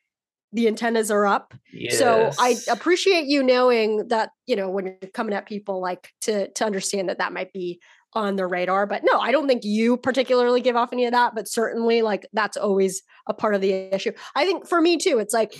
the 0.53 0.67
antennas 0.67 1.09
are 1.11 1.25
up 1.25 1.53
so 1.91 2.31
I 2.39 2.55
appreciate 2.69 3.25
you 3.27 3.41
knowing 3.43 4.07
that, 4.09 4.31
you 4.47 4.55
know, 4.55 4.69
when 4.69 4.85
you're 4.85 5.11
coming 5.13 5.33
at 5.33 5.45
people, 5.47 5.81
like 5.81 6.09
to 6.21 6.49
to 6.51 6.65
understand 6.65 7.09
that 7.09 7.17
that 7.19 7.31
might 7.33 7.53
be 7.53 7.79
on 8.13 8.35
the 8.35 8.45
radar. 8.45 8.85
But 8.85 9.03
no, 9.05 9.19
I 9.19 9.31
don't 9.31 9.47
think 9.47 9.63
you 9.63 9.95
particularly 9.95 10.59
give 10.59 10.75
off 10.75 10.89
any 10.91 11.05
of 11.05 11.13
that. 11.13 11.33
But 11.33 11.47
certainly, 11.47 12.01
like 12.01 12.27
that's 12.33 12.57
always 12.57 13.01
a 13.27 13.33
part 13.33 13.55
of 13.55 13.61
the 13.61 13.71
issue. 13.71 14.11
I 14.35 14.45
think 14.45 14.67
for 14.67 14.81
me 14.81 14.97
too, 14.97 15.19
it's 15.19 15.33
like 15.33 15.53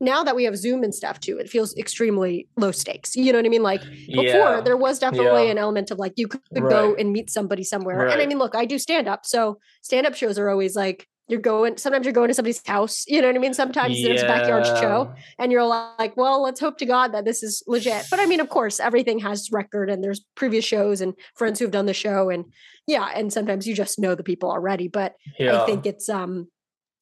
now 0.00 0.24
that 0.24 0.34
we 0.34 0.44
have 0.44 0.56
Zoom 0.56 0.82
and 0.82 0.94
stuff 0.94 1.20
too, 1.20 1.38
it 1.38 1.48
feels 1.48 1.76
extremely 1.76 2.48
low 2.56 2.72
stakes. 2.72 3.14
You 3.16 3.32
know 3.32 3.38
what 3.38 3.46
I 3.46 3.50
mean? 3.50 3.62
Like 3.62 3.82
before, 3.82 4.24
Yeah. 4.24 4.60
there 4.62 4.76
was 4.76 4.98
definitely 4.98 5.44
Yeah. 5.44 5.50
an 5.52 5.58
element 5.58 5.90
of 5.90 5.98
like 5.98 6.14
you 6.16 6.26
could 6.28 6.40
go 6.54 6.94
and 6.94 7.12
meet 7.12 7.30
somebody 7.30 7.62
somewhere. 7.64 8.06
And 8.06 8.20
I 8.20 8.26
mean, 8.26 8.38
look, 8.38 8.54
I 8.54 8.64
do 8.64 8.78
stand 8.78 9.06
up, 9.08 9.26
so 9.26 9.58
stand 9.82 10.06
up 10.06 10.14
shows 10.14 10.38
are 10.38 10.48
always 10.48 10.74
like 10.74 11.06
you're 11.28 11.40
going. 11.40 11.76
Sometimes 11.78 12.04
you're 12.04 12.12
going 12.12 12.28
to 12.28 12.34
somebody's 12.34 12.66
house. 12.66 13.04
You 13.06 13.22
know 13.22 13.28
what 13.28 13.36
I 13.36 13.38
mean? 13.38 13.54
Sometimes 13.54 13.96
it's 13.98 14.22
a 14.22 14.26
backyard 14.26 14.66
show 14.66 15.14
and 15.38 15.50
you're 15.50 15.64
like, 15.64 16.16
well, 16.16 16.42
let's 16.42 16.60
hope 16.60 16.76
to 16.78 16.86
God 16.86 17.12
that 17.12 17.24
this 17.24 17.42
is 17.42 17.62
legit. 17.66 18.06
But 18.10 18.20
I 18.20 18.26
mean, 18.26 18.40
of 18.40 18.50
course, 18.50 18.78
everything 18.78 19.20
has 19.20 19.50
record 19.50 19.88
and 19.88 20.04
there's 20.04 20.20
previous 20.34 20.64
shows 20.64 21.00
and 21.00 21.14
friends 21.34 21.58
who've 21.58 21.70
done 21.70 21.86
the 21.86 21.94
show. 21.94 22.28
And 22.28 22.46
yeah, 22.86 23.08
and 23.14 23.32
sometimes 23.32 23.66
you 23.66 23.74
just 23.74 23.98
know 23.98 24.14
the 24.14 24.22
people 24.22 24.50
already. 24.50 24.88
But 24.88 25.14
Yeah. 25.38 25.62
I 25.62 25.66
think 25.66 25.86
it's 25.86 26.08
um 26.08 26.48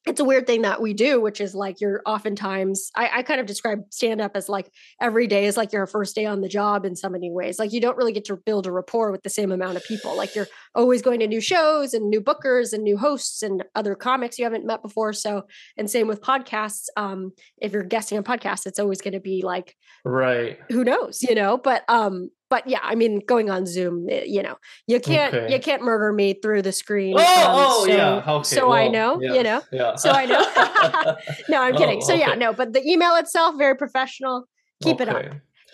it's 0.05 0.19
a 0.19 0.25
weird 0.25 0.47
thing 0.47 0.62
that 0.62 0.83
we 0.83 0.95
do, 0.95 1.21
which 1.21 1.41
is 1.41 1.55
like 1.55 1.81
you're 1.81 2.03
oftentimes 2.05 2.91
I, 2.97 3.11
I 3.19 3.23
kind 3.23 3.41
of 3.41 3.47
describe 3.47 3.85
stand 3.91 4.21
up 4.21 4.33
as 4.35 4.49
like 4.49 4.69
every 5.01 5.29
day 5.29 5.47
is 5.47 5.57
like 5.57 5.73
your 5.73 5.87
first 5.87 6.17
day 6.17 6.27
on 6.27 6.41
the 6.41 6.49
job 6.49 6.85
in 6.85 6.97
so 6.97 7.09
many 7.09 7.31
ways. 7.31 7.59
Like 7.59 7.73
you 7.73 7.81
don't 7.81 7.97
really 7.97 8.12
get 8.12 8.25
to 8.27 8.37
build 8.37 8.67
a 8.67 8.73
rapport 8.73 9.12
with 9.12 9.23
the 9.23 9.31
same 9.31 9.53
amount 9.53 9.77
of 9.77 9.85
people. 9.85 10.17
Like 10.17 10.35
you're 10.35 10.49
always 10.75 11.03
going 11.03 11.21
to 11.21 11.29
new 11.29 11.41
shows 11.41 11.95
and 11.95 12.11
new 12.11 12.21
bookers 12.21 12.73
and 12.73 12.83
new 12.83 12.99
hosts 12.99 13.43
and 13.43 13.62
other 13.77 13.95
comics 13.95 14.38
you 14.38 14.45
haven't 14.45 14.67
met 14.67 14.83
before. 14.83 15.12
So 15.12 15.45
and 15.77 15.88
same 15.88 16.09
with 16.09 16.21
podcasts. 16.21 16.87
Um, 16.97 17.33
if 17.59 17.73
you're 17.73 17.85
guesting 17.85 18.19
on 18.19 18.25
podcasts, 18.25 18.67
it's 18.67 18.81
always 18.81 19.01
going 19.01 19.15
to 19.15 19.21
be 19.21 19.43
like 19.45 19.77
right. 20.05 20.59
who 20.71 20.83
knows, 20.83 21.23
you 21.23 21.37
know. 21.37 21.59
But 21.59 21.85
um, 21.88 22.31
but 22.53 22.62
yeah, 22.73 22.81
I 22.83 22.95
mean, 23.01 23.21
going 23.27 23.49
on 23.57 23.65
Zoom, 23.75 23.95
eh, 24.11 24.25
you 24.27 24.43
know, 24.47 24.57
you 24.87 24.99
can't 25.01 25.33
Okay. 25.35 25.53
you 25.53 25.59
can't 25.69 25.83
murder 25.91 26.12
me 26.12 26.29
through 26.43 26.61
the 26.69 26.73
screen. 26.83 27.15
Oh, 27.19 27.23
um, 27.23 27.57
oh 27.65 27.87
so, 27.87 27.93
yeah. 27.99 28.33
Okay, 28.37 28.57
so 28.57 28.62
I 28.83 28.88
know, 28.97 29.11
you 29.37 29.43
know. 29.49 29.61
Yeah. 29.81 29.97
So 29.97 30.11
I 30.11 30.25
know. 30.33 30.43
No, 31.53 31.59
I'm 31.65 31.75
Oh, 31.75 31.79
kidding. 31.81 32.01
So 32.09 32.12
yeah, 32.25 32.35
no, 32.45 32.53
but 32.61 32.73
the 32.77 32.83
email 32.93 33.15
itself 33.23 33.51
very 33.65 33.77
professional. 33.85 34.37
Keep 34.83 35.01
it 35.01 35.09
up. 35.09 35.25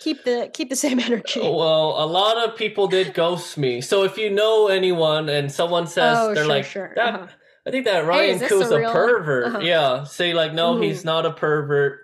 Keep 0.05 0.23
the 0.23 0.37
keep 0.57 0.69
the 0.69 0.81
same 0.85 0.99
energy. 1.09 1.41
Well, 1.41 1.87
a 2.05 2.07
lot 2.19 2.35
of 2.45 2.55
people 2.55 2.87
did 2.87 3.13
ghost 3.13 3.57
me. 3.57 3.81
So 3.81 4.03
if 4.09 4.17
you 4.17 4.29
know 4.29 4.67
anyone 4.79 5.27
and 5.37 5.51
someone 5.51 5.85
says 5.87 6.15
Oh, 6.17 6.27
they're 6.33 6.43
sure, 6.45 6.55
like, 6.55 6.65
sure, 6.65 6.93
that, 6.95 7.13
uh-huh. 7.15 7.27
I 7.67 7.71
think 7.71 7.83
that 7.85 8.01
Hey, 8.03 8.07
Ryan 8.13 8.41
is 8.41 8.49
Koo's 8.49 8.71
a 8.71 8.77
real- 8.79 8.93
pervert. 8.93 9.43
uh-huh. 9.47 9.59
Yeah, 9.73 10.03
say 10.05 10.33
like, 10.33 10.53
no, 10.53 10.79
he's 10.81 11.01
Mm. 11.01 11.05
not 11.11 11.25
a 11.25 11.33
pervert. 11.33 11.99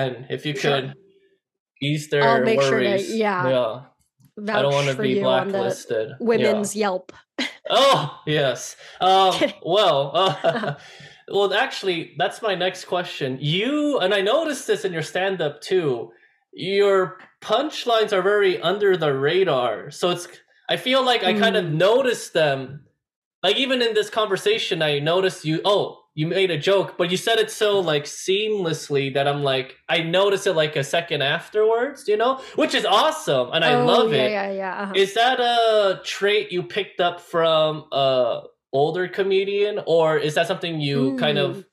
And 0.00 0.26
if 0.28 0.44
you 0.46 0.54
Sure. 0.54 0.72
could, 0.82 0.94
ease 1.80 2.08
their 2.10 2.22
I'll 2.22 2.44
make 2.44 2.60
sure 2.60 2.78
to- 2.80 2.86
worries. 2.86 3.14
yeah, 3.16 3.48
yeah. 3.48 3.80
I 4.38 4.62
don't 4.62 4.72
want 4.72 4.88
to 4.88 5.00
be 5.02 5.10
you 5.10 5.24
on 5.26 5.48
the 5.48 5.52
blacklisted. 5.52 6.08
Yeah. 6.10 6.16
women's 6.20 6.74
Yelp. 6.76 7.12
Oh 7.70 8.18
yes. 8.26 8.76
Um, 9.00 9.34
well, 9.64 10.10
uh, 10.14 10.74
well, 11.28 11.54
actually, 11.54 12.14
that's 12.18 12.42
my 12.42 12.54
next 12.56 12.84
question. 12.86 13.38
You 13.40 13.98
and 14.00 14.12
I 14.12 14.20
noticed 14.20 14.66
this 14.66 14.84
in 14.84 14.92
your 14.92 15.02
stand-up 15.02 15.60
too. 15.60 16.10
Your 16.52 17.18
punchlines 17.40 18.12
are 18.12 18.20
very 18.20 18.60
under 18.60 18.96
the 18.96 19.14
radar, 19.14 19.90
so 19.90 20.10
it's. 20.10 20.26
I 20.68 20.76
feel 20.76 21.04
like 21.04 21.22
I 21.24 21.32
kind 21.38 21.56
of 21.56 21.64
Mm. 21.66 21.74
noticed 21.74 22.32
them. 22.32 22.84
Like 23.42 23.56
even 23.56 23.80
in 23.80 23.94
this 23.94 24.10
conversation, 24.10 24.82
I 24.82 24.98
noticed 24.98 25.44
you. 25.44 25.60
Oh, 25.64 26.01
you 26.14 26.26
made 26.26 26.50
a 26.50 26.58
joke, 26.58 26.96
but 26.98 27.10
you 27.10 27.16
said 27.16 27.38
it 27.38 27.50
so 27.50 27.80
like 27.80 28.04
seamlessly 28.04 29.14
that 29.14 29.26
I'm 29.26 29.42
like, 29.42 29.76
I 29.88 30.02
notice 30.02 30.46
it 30.46 30.54
like 30.54 30.76
a 30.76 30.84
second 30.84 31.22
afterwards. 31.22 32.06
You 32.06 32.16
know, 32.16 32.40
which 32.56 32.74
is 32.74 32.84
awesome, 32.84 33.50
and 33.52 33.64
I 33.64 33.74
oh, 33.74 33.86
love 33.86 34.12
yeah, 34.12 34.18
it. 34.24 34.30
Yeah, 34.30 34.50
yeah, 34.52 34.82
uh-huh. 34.82 34.92
Is 34.94 35.14
that 35.14 35.40
a 35.40 36.00
trait 36.04 36.52
you 36.52 36.62
picked 36.62 37.00
up 37.00 37.20
from 37.20 37.86
a 37.92 38.42
older 38.72 39.08
comedian, 39.08 39.80
or 39.86 40.18
is 40.18 40.34
that 40.34 40.46
something 40.46 40.80
you 40.80 41.16
kind 41.16 41.38
of 41.38 41.56
Mm. 41.56 41.64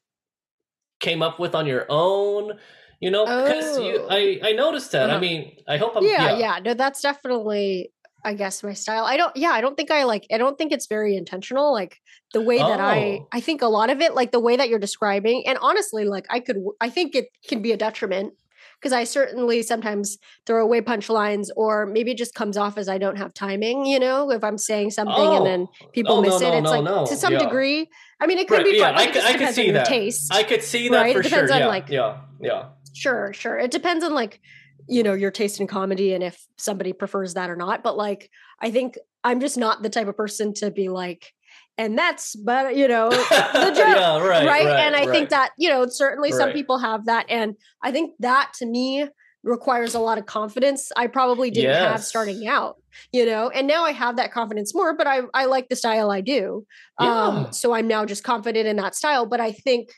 came 0.99 1.21
up 1.21 1.39
with 1.39 1.55
on 1.55 1.65
your 1.67 1.85
own? 1.89 2.53
You 3.01 3.11
know, 3.11 3.25
because 3.25 3.77
you, 3.79 3.99
Oh. 4.01 4.07
I 4.09 4.39
I 4.43 4.51
noticed 4.53 4.91
that. 4.91 5.09
I 5.09 5.13
Uh-huh. 5.13 5.19
mean, 5.21 5.55
I 5.67 5.77
hope 5.77 5.95
I'm 5.95 6.03
yeah, 6.03 6.37
yeah, 6.37 6.59
No, 6.63 6.73
that's 6.73 7.01
definitely, 7.01 7.91
I 8.23 8.33
guess, 8.33 8.63
my 8.63 8.73
style. 8.73 9.05
I 9.05 9.17
don't. 9.17 9.35
Yeah, 9.35 9.51
I 9.51 9.61
don't 9.61 9.75
think 9.77 9.91
I 9.91 10.03
like. 10.03 10.25
I 10.31 10.37
don't 10.37 10.57
think 10.57 10.71
it's 10.71 10.87
very 10.87 11.15
intentional. 11.15 11.71
Like 11.73 11.99
the 12.33 12.41
way 12.41 12.57
that 12.57 12.79
I, 12.79 13.19
Oh. 13.21 13.27
I 13.31 13.39
think 13.39 13.61
a 13.61 13.67
lot 13.67 13.89
of 13.89 14.01
it, 14.01 14.13
like 14.15 14.31
the 14.31 14.39
way 14.39 14.55
that 14.57 14.69
you're 14.69 14.79
describing, 14.79 15.43
and 15.47 15.57
honestly, 15.61 16.05
like 16.05 16.25
I 16.29 16.39
could, 16.39 16.57
I 16.81 16.89
think 16.89 17.15
it 17.15 17.27
can 17.47 17.61
be 17.61 17.71
a 17.71 17.77
detriment 17.77 18.33
because 18.79 18.93
I 18.93 19.03
certainly 19.03 19.61
sometimes 19.61 20.17
throw 20.45 20.63
away 20.63 20.81
punchlines, 20.81 21.47
or 21.55 21.85
maybe 21.85 22.11
it 22.11 22.17
just 22.17 22.33
comes 22.35 22.55
off 22.55 22.77
as 22.77 22.87
I 22.87 22.97
don't 22.97 23.17
have 23.17 23.33
timing. 23.33 23.85
You 23.85 23.99
know, 23.99 24.31
if 24.31 24.43
I'm 24.43 24.57
saying 24.57 24.91
something 24.91 25.15
and 25.37 25.45
then 25.45 25.67
oh. 25.81 25.87
people 25.87 26.15
Oh, 26.17 26.21
no, 26.21 26.29
miss 26.29 26.41
it, 26.41 26.45
no, 26.49 26.53
it's 26.57 26.63
no, 26.65 26.69
like 26.71 26.83
no, 26.83 27.05
to 27.05 27.15
some 27.15 27.33
yeah. 27.33 27.39
degree. 27.39 27.89
I 28.21 28.27
mean, 28.27 28.37
it 28.37 28.47
could 28.47 28.57
Right, 28.59 28.65
be 28.71 28.77
yeah, 28.77 28.91
fun. 28.91 28.95
I 28.95 29.03
it 29.03 29.13
could- 29.13 29.23
I 29.23 29.33
could 29.37 29.53
see 29.55 29.71
that. 29.71 29.85
taste. 29.85 30.33
I 30.33 30.43
could 30.43 30.61
see 30.63 30.89
that 30.89 31.01
Right, 31.01 31.13
for 31.13 31.21
it 31.21 31.23
depends 31.23 31.49
sure. 31.51 31.55
on, 31.55 31.61
yeah, 31.61 31.67
like- 31.67 31.89
yeah, 31.89 32.17
yeah. 32.41 32.65
Sure, 32.93 33.31
sure. 33.33 33.57
It 33.57 33.71
depends 33.71 34.03
on 34.03 34.13
like, 34.13 34.41
you 34.89 35.03
know, 35.03 35.13
your 35.13 35.31
taste 35.31 35.59
in 35.59 35.67
comedy 35.67 36.13
and 36.13 36.23
if 36.23 36.45
somebody 36.57 36.93
prefers 36.93 37.35
that 37.35 37.49
or 37.49 37.55
not. 37.55 37.83
But 37.83 37.95
like, 37.95 38.29
I 38.59 38.71
think 38.71 38.97
I'm 39.23 39.39
just 39.39 39.57
not 39.57 39.83
the 39.83 39.89
type 39.89 40.07
of 40.07 40.17
person 40.17 40.53
to 40.55 40.71
be 40.71 40.89
like, 40.89 41.31
and 41.77 41.97
that's 41.97 42.35
but 42.35 42.75
you 42.75 42.87
know, 42.87 43.09
the 43.09 43.73
joke. 43.75 43.95
yeah, 43.95 44.17
right, 44.17 44.45
right, 44.45 44.65
right, 44.65 44.79
And 44.79 44.95
I 44.95 45.01
right. 45.01 45.09
think 45.09 45.29
that, 45.29 45.51
you 45.57 45.69
know, 45.69 45.87
certainly 45.87 46.31
some 46.31 46.51
people 46.51 46.77
have 46.77 47.05
that. 47.05 47.25
And 47.29 47.55
I 47.81 47.91
think 47.91 48.15
that 48.19 48.51
to 48.59 48.65
me 48.65 49.07
requires 49.43 49.95
a 49.95 49.99
lot 49.99 50.17
of 50.17 50.25
confidence. 50.25 50.91
I 50.97 51.07
probably 51.07 51.49
didn't 51.49 51.75
have 51.75 52.03
starting 52.03 52.47
out, 52.47 52.75
you 53.13 53.25
know, 53.25 53.49
and 53.49 53.67
now 53.67 53.85
I 53.85 53.91
have 53.93 54.17
that 54.17 54.33
confidence 54.33 54.75
more, 54.75 54.95
but 54.95 55.07
I, 55.07 55.21
I 55.33 55.45
like 55.45 55.69
the 55.69 55.77
style 55.77 56.11
I 56.11 56.21
do. 56.21 56.65
Yeah. 56.99 57.23
Um, 57.23 57.53
so 57.53 57.73
I'm 57.73 57.87
now 57.87 58.05
just 58.05 58.23
confident 58.23 58.67
in 58.67 58.75
that 58.75 58.95
style. 58.95 59.25
But 59.25 59.39
I 59.39 59.53
think, 59.53 59.91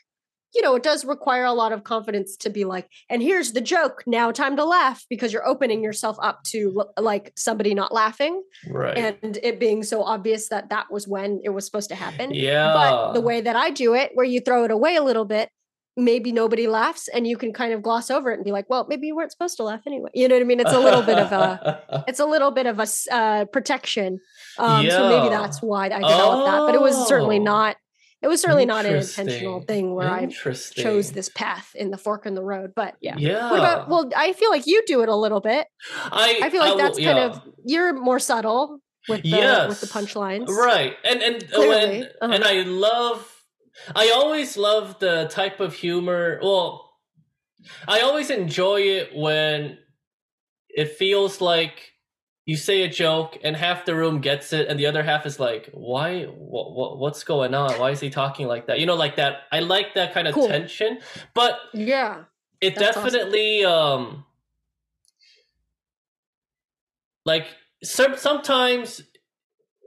you 0.54 0.62
know, 0.62 0.74
it 0.74 0.82
does 0.82 1.04
require 1.04 1.44
a 1.44 1.52
lot 1.52 1.72
of 1.72 1.84
confidence 1.84 2.36
to 2.38 2.50
be 2.50 2.64
like, 2.64 2.88
and 3.08 3.22
here's 3.22 3.52
the 3.52 3.60
joke. 3.60 4.02
Now 4.06 4.30
time 4.32 4.56
to 4.56 4.64
laugh 4.64 5.04
because 5.08 5.32
you're 5.32 5.46
opening 5.46 5.82
yourself 5.82 6.16
up 6.22 6.42
to 6.48 6.84
like 6.98 7.32
somebody 7.36 7.74
not 7.74 7.92
laughing 7.92 8.42
right. 8.68 8.96
and 8.96 9.38
it 9.42 9.58
being 9.58 9.82
so 9.82 10.02
obvious 10.02 10.48
that 10.50 10.68
that 10.70 10.86
was 10.90 11.08
when 11.08 11.40
it 11.44 11.50
was 11.50 11.64
supposed 11.64 11.88
to 11.88 11.94
happen. 11.94 12.34
yeah, 12.34 12.72
But 12.72 13.12
the 13.12 13.20
way 13.20 13.40
that 13.40 13.56
I 13.56 13.70
do 13.70 13.94
it, 13.94 14.10
where 14.14 14.26
you 14.26 14.40
throw 14.40 14.64
it 14.64 14.70
away 14.70 14.96
a 14.96 15.02
little 15.02 15.24
bit, 15.24 15.48
maybe 15.94 16.32
nobody 16.32 16.66
laughs 16.66 17.06
and 17.08 17.26
you 17.26 17.36
can 17.36 17.52
kind 17.52 17.72
of 17.74 17.82
gloss 17.82 18.10
over 18.10 18.30
it 18.30 18.36
and 18.36 18.44
be 18.44 18.50
like, 18.52 18.64
well, 18.70 18.86
maybe 18.88 19.06
you 19.06 19.14
weren't 19.14 19.30
supposed 19.30 19.56
to 19.58 19.62
laugh 19.62 19.80
anyway. 19.86 20.08
You 20.14 20.26
know 20.26 20.34
what 20.36 20.40
I 20.40 20.44
mean? 20.44 20.60
It's 20.60 20.72
a 20.72 20.78
little 20.80 21.02
bit 21.02 21.18
of 21.18 21.32
a, 21.32 22.04
it's 22.08 22.20
a 22.20 22.24
little 22.24 22.50
bit 22.50 22.66
of 22.66 22.78
a 22.80 22.86
uh, 23.14 23.44
protection. 23.46 24.18
Um, 24.58 24.88
So 24.88 25.08
maybe 25.08 25.28
that's 25.28 25.60
why 25.60 25.86
I 25.86 25.98
developed 26.00 26.46
that. 26.46 26.60
But 26.66 26.74
it 26.74 26.80
was 26.80 27.06
certainly 27.08 27.38
Oh. 27.38 27.42
not. 27.42 27.76
It 28.22 28.28
was 28.28 28.40
certainly 28.40 28.66
not 28.66 28.86
an 28.86 28.94
intentional 28.96 29.62
thing 29.62 29.94
where 29.94 30.08
I 30.08 30.26
chose 30.26 31.12
this 31.12 31.28
path 31.28 31.74
in 31.74 31.90
the 31.90 31.98
fork 31.98 32.24
in 32.24 32.34
the 32.34 32.42
road. 32.42 32.72
But 32.76 32.94
yeah. 33.00 33.16
Yeah. 33.18 33.50
What 33.50 33.58
about? 33.58 33.88
Well, 33.88 34.10
I 34.16 34.32
feel 34.32 34.50
like 34.50 34.66
you 34.66 34.82
do 34.86 35.02
it 35.02 35.08
a 35.08 35.16
little 35.16 35.40
bit. 35.40 35.66
I 35.94 36.40
I 36.44 36.50
feel 36.50 36.60
like 36.60 36.70
will- 36.72 36.78
that's 36.78 36.98
kind 36.98 37.18
of 37.18 37.42
you're 37.64 37.92
more 37.92 38.18
subtle 38.20 38.78
with 39.08 39.22
the 39.22 39.66
with 39.68 39.80
the 39.80 39.86
punchlines. 39.88 40.48
right 40.48 40.94
and 41.04 41.22
and 41.22 41.50
Clearly, 41.50 42.00
when 42.00 42.02
uh-huh. 42.20 42.32
and 42.34 42.44
i 42.44 42.62
love 42.62 43.44
i 43.96 44.10
always 44.14 44.56
love 44.56 45.00
the 45.00 45.26
type 45.28 45.58
of 45.58 45.74
humor 45.74 46.38
well 46.40 46.88
i 47.88 48.00
always 48.00 48.30
enjoy 48.30 48.80
it 48.82 49.10
when 49.12 49.78
it 50.68 50.92
feels 50.92 51.40
like 51.40 51.91
you 52.44 52.56
say 52.56 52.82
a 52.82 52.88
joke 52.88 53.38
and 53.44 53.56
half 53.56 53.84
the 53.84 53.94
room 53.94 54.20
gets 54.20 54.52
it 54.52 54.66
and 54.68 54.78
the 54.78 54.86
other 54.86 55.02
half 55.02 55.24
is 55.26 55.38
like 55.38 55.68
why 55.72 56.24
what, 56.24 56.72
what 56.72 56.98
what's 56.98 57.22
going 57.24 57.54
on 57.54 57.78
why 57.78 57.90
is 57.90 58.00
he 58.00 58.10
talking 58.10 58.46
like 58.48 58.66
that 58.66 58.80
you 58.80 58.86
know 58.86 58.96
like 58.96 59.16
that 59.16 59.42
i 59.52 59.60
like 59.60 59.94
that 59.94 60.12
kind 60.12 60.26
of 60.26 60.34
Cool. 60.34 60.48
tension 60.48 60.98
but 61.34 61.58
Yeah. 61.72 62.24
it 62.60 62.74
That's 62.74 62.96
awesome. 62.96 63.12
definitely 63.12 63.64
um 63.64 64.24
like 67.24 67.46
some, 67.84 68.16
sometimes 68.16 69.02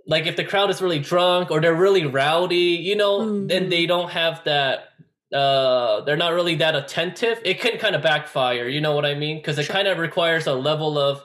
like 0.07 0.25
if 0.25 0.35
the 0.37 0.43
crowd 0.43 0.69
is 0.69 0.81
really 0.81 0.99
drunk 0.99 1.51
or 1.51 1.59
they're 1.59 1.73
really 1.75 2.05
rowdy 2.05 2.55
you 2.89 2.95
know 2.95 3.45
then 3.47 3.65
Mhm. 3.65 3.69
they 3.69 3.85
don't 3.85 4.11
have 4.11 4.43
that 4.45 4.89
uh 5.33 6.01
they're 6.01 6.15
not 6.15 6.31
really 6.33 6.55
that 6.55 6.75
attentive 6.75 7.41
it 7.43 7.59
can 7.59 7.77
kind 7.79 7.95
of 7.95 8.01
backfire 8.01 8.67
you 8.69 8.79
know 8.79 8.93
what 8.95 9.05
i 9.05 9.13
mean 9.15 9.37
because 9.37 9.57
it 9.59 9.63
Sure. 9.65 9.73
kind 9.75 9.87
of 9.87 9.97
requires 9.97 10.45
a 10.47 10.53
level 10.53 10.97
of 10.97 11.23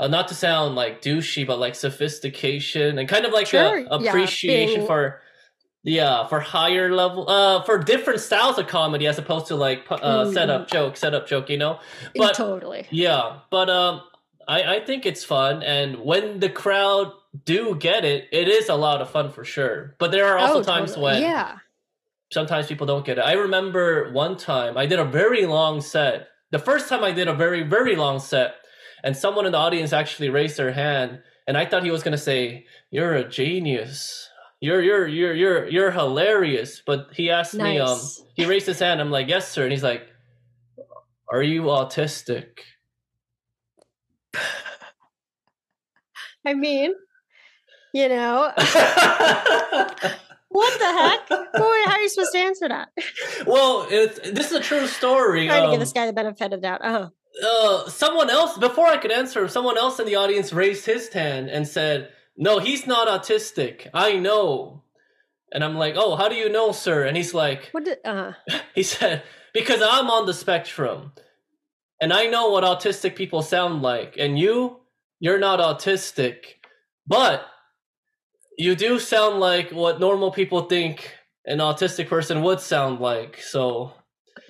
uh, 0.00 0.08
not 0.08 0.26
to 0.28 0.34
sound 0.34 0.74
like 0.74 1.02
douchey 1.02 1.46
but 1.46 1.58
like 1.58 1.74
sophistication 1.74 2.98
and 2.98 3.08
kind 3.08 3.24
of 3.24 3.32
like 3.32 3.46
Sure, 3.46 3.78
a 3.78 3.80
yeah, 3.82 4.10
appreciation 4.10 4.74
being- 4.80 4.86
for 4.86 5.20
yeah 5.82 6.26
for 6.26 6.40
higher 6.40 6.92
level 6.94 7.28
uh 7.30 7.62
for 7.62 7.78
different 7.78 8.20
styles 8.20 8.58
of 8.58 8.66
comedy 8.66 9.06
as 9.06 9.16
opposed 9.18 9.46
to 9.46 9.56
like 9.56 9.80
uh 9.90 9.96
Mhm. 10.24 10.34
setup 10.34 10.68
joke 10.70 10.96
setup 10.96 11.26
joke 11.26 11.48
you 11.48 11.56
know 11.56 11.78
but 12.16 12.34
totally. 12.34 12.86
yeah 12.90 13.38
but 13.50 13.70
um 13.70 14.02
i 14.46 14.76
i 14.76 14.80
think 14.80 15.06
it's 15.06 15.24
fun 15.24 15.62
and 15.62 15.96
when 16.04 16.38
the 16.40 16.50
crowd 16.50 17.12
do 17.46 17.74
get 17.76 18.04
it 18.04 18.28
it 18.30 18.46
is 18.48 18.68
a 18.68 18.74
lot 18.74 19.00
of 19.00 19.08
fun 19.08 19.30
for 19.30 19.42
sure 19.42 19.94
but 19.98 20.10
there 20.12 20.26
are 20.26 20.36
also 20.38 20.58
Oh, 20.60 20.62
times 20.62 20.90
totally. 20.90 21.12
when 21.14 21.22
Yeah. 21.22 21.58
sometimes 22.30 22.66
people 22.66 22.86
don't 22.86 23.06
get 23.06 23.16
it 23.16 23.22
i 23.22 23.32
remember 23.32 24.12
one 24.12 24.36
time 24.36 24.76
i 24.76 24.84
did 24.84 24.98
a 24.98 25.04
very 25.04 25.46
long 25.46 25.80
set 25.80 26.28
the 26.50 26.58
first 26.58 26.88
time 26.90 27.02
i 27.04 27.10
did 27.10 27.26
a 27.28 27.34
very 27.34 27.62
very 27.62 27.96
long 27.96 28.18
set 28.18 28.56
and 29.02 29.16
someone 29.16 29.46
in 29.46 29.52
the 29.52 29.58
audience 29.58 29.92
actually 29.92 30.28
raised 30.28 30.56
their 30.56 30.72
hand 30.72 31.20
and 31.46 31.56
i 31.56 31.64
thought 31.64 31.84
he 31.84 31.90
was 31.90 32.02
going 32.02 32.12
to 32.12 32.18
say 32.18 32.66
you're 32.90 33.14
a 33.14 33.28
genius 33.28 34.28
you're 34.60 34.82
you're 34.82 35.06
you're 35.06 35.34
you're 35.34 35.68
you're 35.68 35.90
hilarious 35.90 36.82
but 36.84 37.08
he 37.12 37.30
asked 37.30 37.54
me 37.54 37.78
um 37.78 37.98
he 38.34 38.44
raised 38.44 38.66
his 38.66 38.78
hand 38.78 39.00
i'm 39.00 39.10
like 39.10 39.28
yes 39.28 39.50
sir 39.50 39.62
and 39.62 39.72
he's 39.72 39.82
like 39.82 40.08
are 41.30 41.42
you 41.42 41.62
autistic 41.62 42.58
I 46.46 46.54
mean, 46.54 46.92
you 47.92 48.08
know, 48.08 48.50
what 48.56 48.66
the 50.78 50.84
heck? 50.84 51.28
Boy, 51.28 51.76
how 51.84 51.92
are 51.92 52.00
you 52.00 52.08
supposed 52.08 52.32
to 52.32 52.38
answer 52.38 52.68
that? 52.68 52.88
well 53.46 53.86
it's, 53.90 54.18
this 54.30 54.50
is 54.50 54.52
a 54.52 54.60
true 54.60 54.86
story 54.86 55.42
I'm 55.42 55.48
Trying 55.48 55.62
to 55.62 55.66
um, 55.66 55.70
give 55.72 55.80
this 55.80 55.92
guy 55.92 56.06
the 56.06 56.12
benefit 56.12 56.44
of 56.46 56.50
the 56.50 56.56
doubt. 56.58 56.80
Uh-huh. 56.82 57.08
Uh, 57.42 57.88
someone 57.88 58.30
else 58.30 58.58
before 58.58 58.86
I 58.86 58.98
could 58.98 59.12
answer, 59.12 59.46
someone 59.48 59.78
else 59.78 59.98
in 59.98 60.06
the 60.06 60.16
audience 60.16 60.52
raised 60.52 60.86
his 60.86 61.08
hand 61.08 61.48
and 61.48 61.66
said, 61.66 62.10
"No, 62.36 62.58
he's 62.58 62.86
not 62.86 63.08
autistic. 63.08 63.88
I 63.94 64.16
know." 64.16 64.82
And 65.52 65.64
I'm 65.64 65.76
like, 65.76 65.94
"Oh, 65.96 66.16
how 66.16 66.28
do 66.28 66.34
you 66.34 66.48
know, 66.48 66.72
sir?" 66.72 67.04
And 67.04 67.16
he's 67.16 67.34
like, 67.34 67.68
What 67.72 67.84
did 67.84 67.98
uh 68.04 68.32
he 68.74 68.82
said, 68.82 69.22
"Because 69.54 69.80
I'm 69.82 70.10
on 70.10 70.26
the 70.26 70.34
spectrum, 70.34 71.12
and 72.00 72.12
I 72.12 72.26
know 72.26 72.50
what 72.50 72.64
autistic 72.64 73.16
people 73.16 73.42
sound 73.42 73.82
like. 73.82 74.16
And 74.18 74.38
you, 74.38 74.80
you're 75.18 75.38
not 75.38 75.60
autistic, 75.60 76.58
but 77.06 77.46
you 78.58 78.74
do 78.74 78.98
sound 78.98 79.40
like 79.40 79.70
what 79.70 80.00
normal 80.00 80.30
people 80.30 80.62
think 80.62 81.14
an 81.46 81.58
autistic 81.58 82.08
person 82.08 82.42
would 82.42 82.60
sound 82.60 83.00
like." 83.00 83.40
So 83.40 83.94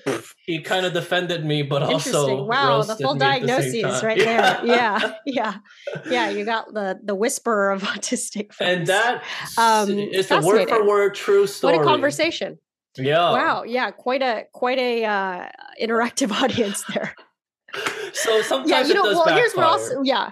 he 0.46 0.60
kind 0.60 0.86
of 0.86 0.92
defended 0.92 1.44
me, 1.44 1.62
but 1.62 1.82
also 1.82 2.44
Wow, 2.44 2.82
the 2.82 2.96
full 2.96 3.12
at 3.12 3.18
the 3.18 3.40
same 3.40 3.46
diagnoses 3.46 3.82
time. 3.82 4.04
right 4.06 4.18
there. 4.18 4.60
Yeah, 4.64 5.14
yeah. 5.26 5.54
Yeah, 6.10 6.28
you 6.30 6.44
got 6.44 6.72
the 6.72 6.98
the 7.02 7.14
whisper 7.14 7.70
of 7.70 7.82
autistic 7.94 8.52
And 8.60 8.86
that 8.86 9.22
Um, 9.58 9.90
it's 9.90 10.30
a 10.30 10.40
word 10.40 10.68
for 10.68 10.86
word 10.86 11.14
true 11.14 11.46
story. 11.46 11.76
what 11.76 11.82
a 11.82 11.84
conversation. 11.84 12.58
Yeah. 12.96 13.32
Wow, 13.32 13.62
yeah, 13.64 13.90
quite 13.92 14.22
a 14.22 14.44
quite 14.52 14.78
a 14.78 15.04
uh 15.04 15.48
interactive 15.80 16.32
audience 16.42 16.82
there. 16.92 17.14
So 18.12 18.42
sometimes 18.42 18.68
yeah, 18.70 18.82
you 18.84 18.94
know, 18.94 19.04
well, 19.04 19.24
here's 19.36 19.52
what 19.54 19.62
backfire. 19.62 19.96
else. 19.96 20.06
Yeah, 20.06 20.30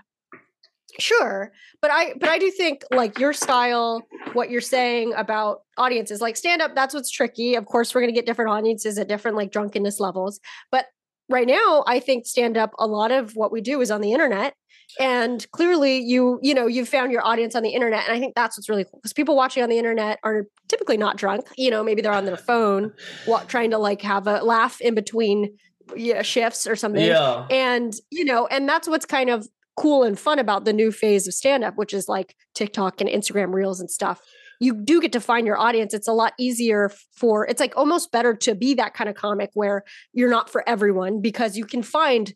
sure, 0.99 1.53
but 1.81 1.91
I 1.91 2.15
but 2.19 2.29
I 2.29 2.39
do 2.39 2.51
think 2.51 2.83
like 2.91 3.19
your 3.19 3.33
style, 3.33 4.03
what 4.33 4.51
you're 4.51 4.61
saying 4.61 5.13
about 5.17 5.63
audiences, 5.77 6.21
like 6.21 6.37
stand 6.37 6.63
up. 6.63 6.75
That's 6.75 6.95
what's 6.95 7.11
tricky. 7.11 7.55
Of 7.55 7.67
course, 7.67 7.95
we're 7.95 8.01
gonna 8.01 8.13
get 8.13 8.27
different 8.27 8.51
audiences 8.51 8.99
at 8.99 9.09
different 9.09 9.37
like 9.37 9.51
drunkenness 9.53 10.01
levels, 10.01 10.41
but 10.71 10.87
right 11.31 11.47
now, 11.47 11.85
I 11.87 12.01
think 12.01 12.27
stand 12.27 12.57
up. 12.57 12.73
A 12.79 12.87
lot 12.87 13.11
of 13.13 13.33
what 13.37 13.53
we 13.53 13.61
do 13.61 13.81
is 13.81 13.91
on 13.91 14.01
the 14.01 14.13
internet. 14.13 14.55
And 14.99 15.47
clearly, 15.53 15.99
you 15.99 16.39
you 16.43 16.55
know 16.55 16.67
you've 16.67 16.89
found 16.89 17.13
your 17.13 17.25
audience 17.25 17.55
on 17.55 17.63
the 17.63 17.69
internet, 17.71 18.05
and 18.09 18.17
I 18.17 18.19
think 18.19 18.35
that's 18.35 18.57
what's 18.57 18.71
really 18.71 18.85
cool 18.85 18.99
because 19.03 19.13
people 19.13 19.37
watching 19.37 19.63
on 19.63 19.69
the 19.69 19.77
internet 19.77 20.19
are 20.25 20.47
typically 20.69 20.97
not 20.97 21.19
drunk. 21.19 21.47
You 21.59 21.71
know, 21.71 21.85
maybe 21.85 22.01
they're 22.01 22.13
on 22.13 22.25
their 22.25 22.37
phone, 22.49 22.93
wa- 23.27 23.45
trying 23.45 23.71
to 23.73 23.79
like 23.79 24.01
have 24.01 24.27
a 24.27 24.43
laugh 24.43 24.81
in 24.81 24.95
between 24.95 25.59
yeah, 25.97 26.23
shifts 26.23 26.67
or 26.67 26.77
something 26.77 27.03
Yeah. 27.05 27.47
and 27.51 27.95
you 28.11 28.23
know 28.25 28.47
and 28.47 28.69
that's 28.69 28.87
what's 28.89 29.07
kind 29.07 29.31
of 29.31 29.49
cool 29.79 30.03
and 30.03 30.19
fun 30.19 30.39
about 30.39 30.65
the 30.65 30.73
new 30.73 30.91
phase 30.91 31.27
of 31.29 31.35
stand 31.35 31.63
up 31.65 31.75
which 31.77 31.95
is 31.95 32.09
like 32.09 32.35
TikTok 32.55 33.01
and 33.01 33.09
Instagram 33.09 33.53
reels 33.55 33.81
and 33.81 33.91
stuff 33.91 34.21
you 34.61 34.75
do 34.75 35.01
get 35.01 35.13
to 35.13 35.21
find 35.21 35.47
your 35.47 35.57
audience. 35.57 35.95
It's 35.95 36.09
a 36.09 36.13
lot 36.13 36.33
easier 36.37 36.91
for 37.15 37.47
it's 37.47 37.61
like 37.61 37.77
almost 37.77 38.11
better 38.11 38.35
to 38.35 38.57
be 38.57 38.75
that 38.75 38.93
kind 38.93 39.09
of 39.09 39.15
comic 39.15 39.51
where 39.55 39.85
you're 40.13 40.31
not 40.31 40.51
for 40.51 40.69
everyone 40.69 41.21
because 41.21 41.57
you 41.57 41.65
can 41.65 41.81
find 41.85 42.35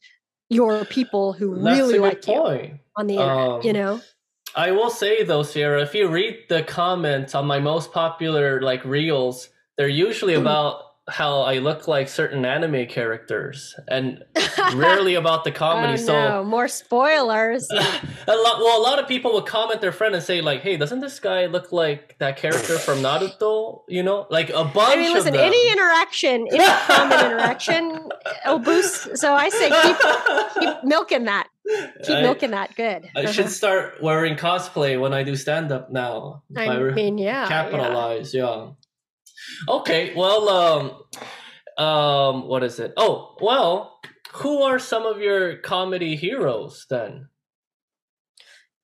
your 0.48 0.84
people 0.84 1.32
who 1.32 1.56
That's 1.60 1.78
really 1.80 1.98
like 1.98 2.24
you 2.28 2.78
on 2.96 3.06
the 3.08 3.14
internet 3.14 3.64
you 3.64 3.70
Um, 3.70 3.76
know? 3.76 4.00
I 4.54 4.70
will 4.70 4.90
say 4.90 5.24
though, 5.24 5.42
Sierra, 5.42 5.82
if 5.82 5.94
you 5.96 6.06
read 6.08 6.44
the 6.48 6.62
comments 6.62 7.34
on 7.34 7.44
my 7.46 7.58
most 7.58 7.90
popular 7.92 8.60
like 8.60 8.84
reels, 8.84 9.48
they're 9.76 9.88
usually 9.88 10.34
Hmm. 10.34 10.42
about 10.42 10.84
how 11.08 11.40
I 11.40 11.58
look 11.58 11.88
like 11.88 12.08
certain 12.08 12.44
anime 12.44 12.86
characters, 12.86 13.74
and 13.88 14.22
rarely 14.74 15.14
about 15.14 15.42
the 15.44 15.50
comedy. 15.50 15.94
oh, 15.94 16.06
so 16.06 16.12
no. 16.12 16.44
more 16.44 16.68
spoilers 16.68 17.68
a 17.72 17.76
lot, 18.36 18.58
well, 18.60 18.80
a 18.80 18.82
lot 18.82 19.00
of 19.00 19.08
people 19.08 19.32
would 19.34 19.46
comment 19.46 19.80
their 19.80 19.92
friend 19.92 20.14
and 20.14 20.22
say 20.22 20.40
like, 20.40 20.60
"Hey, 20.60 20.76
doesn't 20.76 21.00
this 21.00 21.18
guy 21.18 21.46
look 21.46 21.72
like 21.72 22.16
that 22.18 22.36
character 22.36 22.78
from 22.78 22.98
Naruto?" 22.98 23.82
You 23.88 24.02
know, 24.02 24.26
like 24.30 24.50
a 24.50 24.64
bunch 24.64 24.94
I 24.94 24.96
mean, 24.96 25.12
listen, 25.12 25.28
of 25.28 25.34
them. 25.34 25.44
any 25.44 25.72
interaction, 25.72 26.46
any 26.52 26.64
common 26.86 27.26
interaction 27.26 28.08
will 28.46 28.58
boost. 28.60 29.16
So 29.18 29.34
I 29.34 29.48
say 29.48 29.70
keep 29.82 30.60
keep 30.60 30.84
milking 30.84 31.24
that. 31.24 31.48
Keep 32.04 32.16
I- 32.16 32.22
milking 32.22 32.52
that. 32.52 32.76
Good. 32.76 33.08
I 33.16 33.26
should 33.26 33.46
uh-huh. 33.46 33.54
start 33.54 34.02
wearing 34.02 34.36
cosplay 34.36 35.00
when 35.00 35.12
I 35.12 35.24
do 35.24 35.34
stand 35.34 35.72
up 35.72 35.90
now. 35.90 36.42
I 36.56 36.78
mean, 36.78 37.18
yeah. 37.18 37.42
yeah. 37.42 37.48
capitalize 37.48 38.34
yeah. 38.34 38.70
Okay 39.68 40.14
well 40.14 40.48
um 40.48 41.84
um 41.84 42.48
what 42.48 42.62
is 42.62 42.78
it 42.78 42.92
oh 42.96 43.36
well 43.40 44.00
who 44.32 44.62
are 44.62 44.78
some 44.78 45.04
of 45.04 45.20
your 45.20 45.56
comedy 45.58 46.16
heroes 46.16 46.86
then 46.90 47.28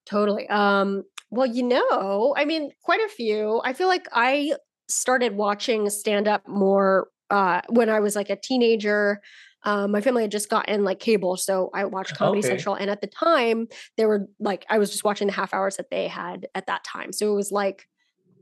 Totally. 0.06 0.48
Um, 0.48 1.04
well, 1.30 1.46
you 1.46 1.62
know, 1.62 2.34
I 2.36 2.44
mean, 2.44 2.70
quite 2.82 3.00
a 3.00 3.08
few. 3.08 3.60
I 3.64 3.72
feel 3.74 3.88
like 3.88 4.06
I 4.12 4.54
started 4.88 5.36
watching 5.36 5.90
stand 5.90 6.26
up 6.26 6.48
more 6.48 7.08
uh 7.30 7.60
when 7.68 7.90
I 7.90 8.00
was 8.00 8.16
like 8.16 8.30
a 8.30 8.36
teenager. 8.36 9.20
Um, 9.64 9.90
my 9.90 10.00
family 10.00 10.22
had 10.22 10.30
just 10.30 10.48
gotten 10.48 10.84
like 10.84 11.00
cable, 11.00 11.36
so 11.36 11.68
I 11.74 11.84
watched 11.84 12.14
Comedy 12.14 12.40
Okay. 12.40 12.48
Central. 12.48 12.74
And 12.74 12.88
at 12.90 13.00
the 13.02 13.06
time, 13.08 13.66
they 13.96 14.06
were 14.06 14.26
like, 14.38 14.64
I 14.70 14.78
was 14.78 14.90
just 14.90 15.04
watching 15.04 15.26
the 15.26 15.32
half 15.34 15.52
hours 15.52 15.76
that 15.76 15.90
they 15.90 16.08
had 16.08 16.46
at 16.54 16.66
that 16.68 16.84
time. 16.84 17.12
So 17.12 17.30
it 17.30 17.34
was 17.34 17.50
like, 17.52 17.86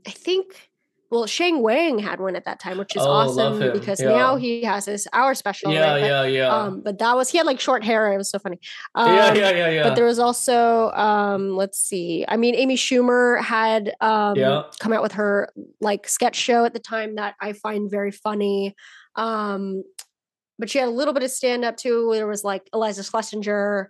I 0.07 0.11
think, 0.11 0.69
well, 1.09 1.25
Sheng 1.25 1.61
Wang 1.61 1.99
had 1.99 2.19
one 2.19 2.35
at 2.35 2.43
that 2.45 2.59
time, 2.59 2.77
which 2.77 2.95
is 2.95 3.01
Oh, 3.01 3.11
awesome 3.11 3.59
because 3.71 4.01
Yeah. 4.01 4.09
now 4.09 4.35
he 4.35 4.63
has 4.63 4.85
his 4.85 5.07
hour 5.13 5.33
special. 5.35 5.71
yeah 5.73 5.91
right? 5.93 6.01
But, 6.01 6.07
yeah 6.07 6.23
yeah 6.25 6.55
Um, 6.55 6.81
but 6.83 6.99
that 6.99 7.15
was 7.15 7.29
he 7.29 7.37
had 7.37 7.47
like 7.47 7.59
short 7.59 7.83
hair. 7.83 8.11
It 8.13 8.17
was 8.17 8.29
so 8.29 8.39
funny. 8.39 8.59
Um, 8.95 9.13
yeah 9.15 9.33
yeah 9.33 9.49
yeah 9.51 9.69
yeah 9.69 9.83
but 9.83 9.95
there 9.95 10.05
was 10.05 10.19
also 10.19 10.91
um 10.91 11.55
let's 11.55 11.79
see 11.79 12.25
i 12.27 12.35
mean 12.35 12.55
amy 12.55 12.75
schumer 12.75 13.39
had 13.41 13.93
um 14.01 14.35
Yeah. 14.37 14.63
come 14.79 14.91
out 14.93 15.01
with 15.03 15.13
her 15.13 15.49
like 15.81 16.07
sketch 16.09 16.35
show 16.35 16.65
at 16.65 16.73
the 16.73 16.79
time 16.79 17.15
that 17.15 17.35
i 17.41 17.53
find 17.53 17.89
very 17.91 18.11
funny 18.11 18.75
um 19.15 19.83
but 20.59 20.69
she 20.69 20.79
had 20.79 20.87
a 20.87 20.91
little 20.91 21.13
bit 21.13 21.23
of 21.23 21.29
stand 21.31 21.63
up 21.63 21.77
too 21.77 22.09
there 22.13 22.27
was 22.27 22.43
like 22.43 22.67
iliza 22.73 23.03
shlesinger 23.03 23.87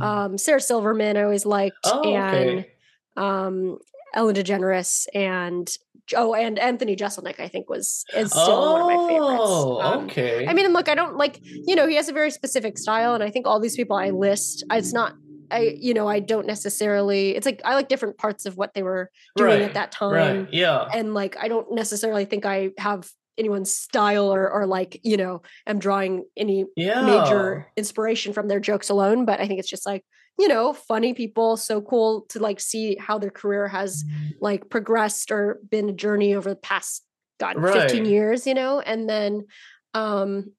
um 0.00 0.38
sarah 0.38 0.60
silverman 0.60 1.16
i 1.16 1.22
always 1.22 1.44
liked 1.46 1.76
oh 1.84 2.02
and 2.04 2.60
okay 2.60 2.72
um 3.16 3.78
ellen 4.14 4.34
degeneres 4.34 5.06
and 5.14 5.76
oh 6.16 6.34
and 6.34 6.58
anthony 6.58 6.94
jeselnik 6.96 7.40
i 7.40 7.48
think 7.48 7.68
was 7.70 8.04
is 8.14 8.30
still 8.30 8.72
one 8.72 8.80
of 8.82 8.86
my 8.86 9.08
favorites 9.08 9.40
oh 9.42 9.80
Um, 9.80 10.04
okay 10.04 10.46
I 10.46 10.52
mean, 10.52 10.72
look, 10.72 10.88
I 10.88 10.94
don't 10.94 11.16
like, 11.16 11.40
you 11.42 11.74
know, 11.74 11.86
he 11.88 11.96
has 11.96 12.08
a 12.08 12.12
very 12.12 12.30
specific 12.30 12.78
style. 12.78 13.14
And 13.14 13.22
I 13.22 13.30
think 13.30 13.46
all 13.46 13.58
these 13.60 13.76
people 13.76 13.96
I 13.96 14.10
list, 14.10 14.64
it's 14.70 14.92
not, 14.92 15.14
I, 15.50 15.74
you 15.78 15.94
know, 15.94 16.06
I 16.08 16.20
don't 16.20 16.46
necessarily, 16.46 17.34
it's 17.36 17.46
like, 17.46 17.60
I 17.64 17.74
like 17.74 17.88
different 17.88 18.18
parts 18.18 18.46
of 18.46 18.56
what 18.56 18.74
they 18.74 18.82
were 18.82 19.10
doing 19.36 19.50
right 19.50 19.62
at 19.62 19.74
that 19.74 19.92
time. 19.92 20.12
right 20.12 20.48
yeah 20.52 20.86
And 20.92 21.14
like, 21.14 21.36
I 21.40 21.48
don't 21.48 21.72
necessarily 21.74 22.24
think 22.24 22.44
I 22.44 22.70
have 22.78 23.08
anyone's 23.38 23.72
style 23.72 24.32
or, 24.32 24.50
or 24.50 24.66
like, 24.66 25.00
you 25.02 25.16
know, 25.16 25.42
am 25.66 25.78
drawing 25.78 26.24
any 26.36 26.66
yeah 26.76 27.02
major 27.02 27.70
inspiration 27.76 28.32
from 28.32 28.48
their 28.48 28.60
jokes 28.60 28.90
alone. 28.90 29.24
But 29.24 29.40
I 29.40 29.46
think 29.46 29.58
it's 29.60 29.70
just 29.70 29.86
like, 29.86 30.04
you 30.38 30.48
know, 30.48 30.72
funny 30.72 31.14
people. 31.14 31.56
So 31.56 31.80
cool 31.80 32.22
to 32.30 32.38
like 32.40 32.60
see 32.60 32.96
how 33.00 33.18
their 33.18 33.30
career 33.30 33.68
has 33.68 34.04
like 34.40 34.68
progressed 34.68 35.30
or 35.30 35.60
been 35.70 35.88
a 35.88 35.92
journey 35.92 36.34
over 36.34 36.50
the 36.50 36.56
past 36.56 37.04
god 37.40 37.56
15 37.82 38.04
years 38.06 38.46
you 38.46 38.54
know 38.54 38.78
and 38.78 39.08
then 39.08 39.44
um 39.92 40.52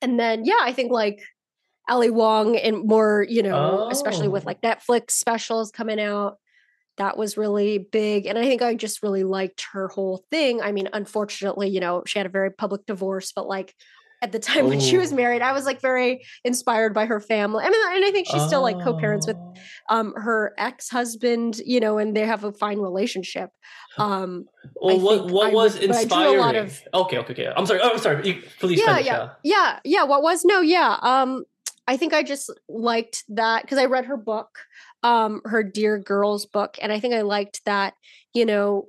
and 0.00 0.18
then 0.20 0.44
yeah 0.44 0.58
i 0.62 0.72
think 0.72 0.92
like 0.92 1.20
ali 1.88 2.10
wong 2.10 2.56
and 2.56 2.84
more 2.86 3.26
you 3.28 3.42
know 3.42 3.88
especially 3.90 4.28
with 4.28 4.44
Oh. 4.44 4.46
like 4.46 4.60
netflix 4.62 5.12
specials 5.12 5.70
coming 5.72 6.00
out 6.00 6.38
that 6.96 7.16
was 7.16 7.36
really 7.36 7.78
big 7.78 8.26
and 8.26 8.38
i 8.38 8.42
think 8.44 8.62
i 8.62 8.74
just 8.74 9.02
really 9.02 9.24
liked 9.24 9.66
her 9.72 9.88
whole 9.88 10.24
thing 10.30 10.62
i 10.62 10.70
mean 10.70 10.88
unfortunately 10.92 11.68
you 11.68 11.80
know 11.80 12.04
she 12.06 12.18
had 12.20 12.26
a 12.26 12.30
very 12.30 12.50
public 12.52 12.86
divorce 12.86 13.32
but 13.34 13.48
like 13.48 13.74
at 14.24 14.32
the 14.32 14.38
time 14.38 14.64
when 14.70 14.80
she 14.80 14.96
was 14.96 15.12
married 15.12 15.42
i 15.42 15.52
was 15.52 15.64
like 15.66 15.80
very 15.82 16.12
inspired 16.44 16.92
by 16.94 17.04
her 17.12 17.20
family 17.20 17.62
i 17.64 17.68
mean 17.68 17.80
and 17.96 18.04
i 18.04 18.10
think 18.10 18.26
she's 18.26 18.42
still 18.50 18.62
like 18.62 18.78
co-parents 18.82 19.26
with 19.28 19.36
Oh. 19.90 19.96
um 19.96 20.14
her 20.16 20.52
ex-husband 20.58 21.58
you 21.64 21.78
know 21.78 21.98
and 21.98 22.16
they 22.16 22.26
have 22.26 22.42
a 22.44 22.52
fine 22.52 22.78
relationship 22.78 23.50
um 23.98 24.46
well, 24.80 24.96
I 24.96 25.02
what 25.02 25.30
what 25.30 25.50
I 25.50 25.54
was 25.54 25.78
would- 25.78 25.88
but 25.88 25.96
I 25.96 26.04
drew 26.04 26.18
a 26.18 26.32
inspiring? 26.32 26.56
of- 26.66 26.80
okay, 27.02 27.18
okay, 27.18 27.32
okay. 27.32 27.52
I'm 27.56 27.66
sorry. 27.66 27.80
Oh, 27.82 27.90
I'm 27.92 27.98
sorry. 27.98 28.26
You, 28.28 28.42
please 28.60 28.78
yeah 28.80 28.94
finish. 28.94 29.06
yeah 29.06 29.28
yeah 29.44 29.78
yeah 29.84 30.04
what 30.04 30.22
was 30.22 30.44
no 30.44 30.60
yeah 30.60 30.96
um 31.02 31.44
i 31.86 31.96
think 31.96 32.12
i 32.14 32.22
just 32.22 32.50
liked 32.68 33.24
that 33.28 33.62
because 33.62 33.78
i 33.78 33.84
read 33.84 34.06
her 34.06 34.16
book 34.16 34.50
um 35.02 35.40
her 35.44 35.62
dear 35.62 35.98
girls 35.98 36.46
book 36.46 36.76
and 36.82 36.90
i 36.92 36.98
think 37.00 37.12
i 37.14 37.20
liked 37.36 37.60
that 37.66 37.92
you 38.32 38.44
know 38.46 38.88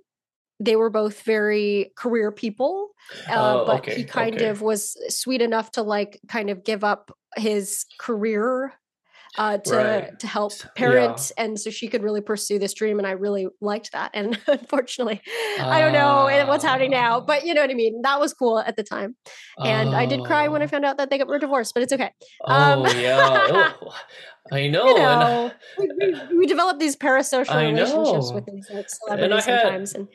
they 0.60 0.76
were 0.76 0.90
both 0.90 1.22
very 1.24 1.92
career 1.98 2.32
people 2.32 2.90
uh, 3.30 3.34
Oh, 3.62 3.66
but 3.66 3.80
okay, 3.80 3.96
he 3.96 4.04
kind 4.04 4.36
okay. 4.36 4.48
of 4.48 4.62
was 4.62 4.96
sweet 5.10 5.42
enough 5.42 5.72
to 5.74 5.82
like 5.84 6.20
kind 6.28 6.50
of 6.50 6.64
give 6.64 6.84
up 6.84 7.12
his 7.38 7.86
career 8.00 8.74
uh, 9.38 9.58
to 9.58 9.76
Right. 9.76 10.20
to 10.20 10.28
help 10.28 10.54
S- 10.54 10.62
yeah. 10.64 10.70
parents, 10.78 11.32
and 11.38 11.60
so 11.60 11.70
she 11.70 11.90
could 11.90 12.04
really 12.04 12.22
pursue 12.22 12.58
this 12.58 12.74
dream. 12.74 13.00
And 13.00 13.06
I 13.06 13.12
really 13.12 13.48
liked 13.60 13.92
that. 13.92 14.12
And 14.14 14.40
unfortunately, 14.48 15.20
I 15.60 15.82
don't 15.82 15.92
know 15.92 16.28
eh, 16.28 16.46
what's 16.46 16.64
happening 16.64 16.92
now, 16.92 17.18
Ah. 17.18 17.20
but 17.20 17.46
you 17.46 17.54
know 17.54 17.60
what 17.60 17.70
I 17.70 17.74
mean. 17.74 18.02
That 18.04 18.22
was 18.22 18.34
cool 18.34 18.60
at 18.60 18.78
the 18.78 18.84
time, 18.84 19.18
and 19.62 19.94
I 19.94 20.06
did 20.06 20.24
cry 20.24 20.48
when 20.48 20.62
I 20.62 20.66
Oh. 20.66 20.68
found 20.70 20.86
out 20.86 20.96
that 21.00 21.10
they 21.10 21.18
got 21.18 21.28
were 21.28 21.38
divorced. 21.38 21.74
But 21.74 21.84
it's 21.84 21.92
okay. 21.92 22.12
Oh 22.46 22.86
Um, 22.86 22.98
yeah, 22.98 23.74
oh, 23.82 23.94
I 24.54 24.68
know. 24.70 24.86
you 24.88 24.96
know, 24.96 25.52
we, 25.80 25.90
we, 26.00 26.38
we 26.38 26.46
develop 26.46 26.80
these 26.80 26.96
parasocial 26.96 27.60
relationships 27.60 28.32
with 28.32 28.46
these 28.46 28.70
like 28.72 28.88
And 29.20 29.34
I 29.34 29.40
celebrities 29.42 29.46
had- 29.46 29.62
sometimes. 29.62 29.94
And 29.96 30.08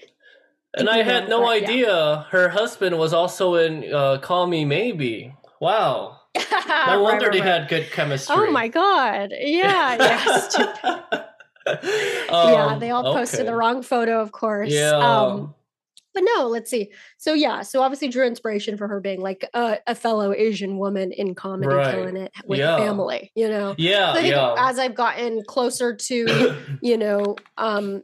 And 0.76 0.88
I 0.88 1.02
had 1.02 1.28
no 1.28 1.40
but 1.42 1.62
yeah. 1.62 1.68
idea 1.68 2.26
her 2.30 2.48
husband 2.48 2.96
was 2.98 3.12
also 3.12 3.54
in 3.56 3.92
uh, 3.92 4.18
Call 4.18 4.46
Me 4.46 4.64
Maybe. 4.64 5.35
Wow. 5.60 6.16
No 6.87 7.02
wonder 7.02 7.27
right, 7.27 7.33
they 7.33 7.40
right. 7.40 7.60
had 7.60 7.68
good 7.68 7.90
chemistry. 7.90 8.35
Oh 8.38 8.50
my 8.52 8.68
god! 8.68 9.33
Yeah, 9.37 9.96
yeah, 10.00 10.38
stupid. 10.38 11.25
yeah. 11.66 12.66
Um, 12.73 12.79
They 12.81 12.90
all 12.90 13.02
posted 13.14 13.46
the 13.46 13.54
wrong 13.54 13.83
photo, 13.83 14.21
of 14.21 14.33
course. 14.33 14.71
Yeah. 14.71 14.92
Um, 14.96 15.54
but 16.14 16.23
no, 16.37 16.46
let's 16.48 16.71
see. 16.71 16.90
So 17.18 17.35
yeah, 17.35 17.62
so 17.62 17.83
obviously 17.83 18.08
drew 18.08 18.27
inspiration 18.27 18.77
for 18.77 18.88
her 18.88 19.00
being 19.00 19.21
like 19.21 19.48
a, 19.54 19.79
a 19.87 19.94
fellow 19.94 20.33
Asian 20.33 20.79
woman 20.79 21.12
in 21.12 21.35
comedy, 21.35 21.73
Right. 21.75 21.94
killing 21.94 22.16
it 22.16 22.33
with 22.44 22.58
Yeah. 22.60 22.77
family. 22.79 23.31
You 23.35 23.48
know, 23.48 23.75
Yeah, 23.79 24.14
So 24.14 24.21
yeah. 24.21 24.54
as 24.58 24.79
I've 24.79 24.94
gotten 24.94 25.42
closer 25.44 25.94
to 25.94 26.56
you 26.83 26.96
know 26.96 27.37
um 27.58 28.02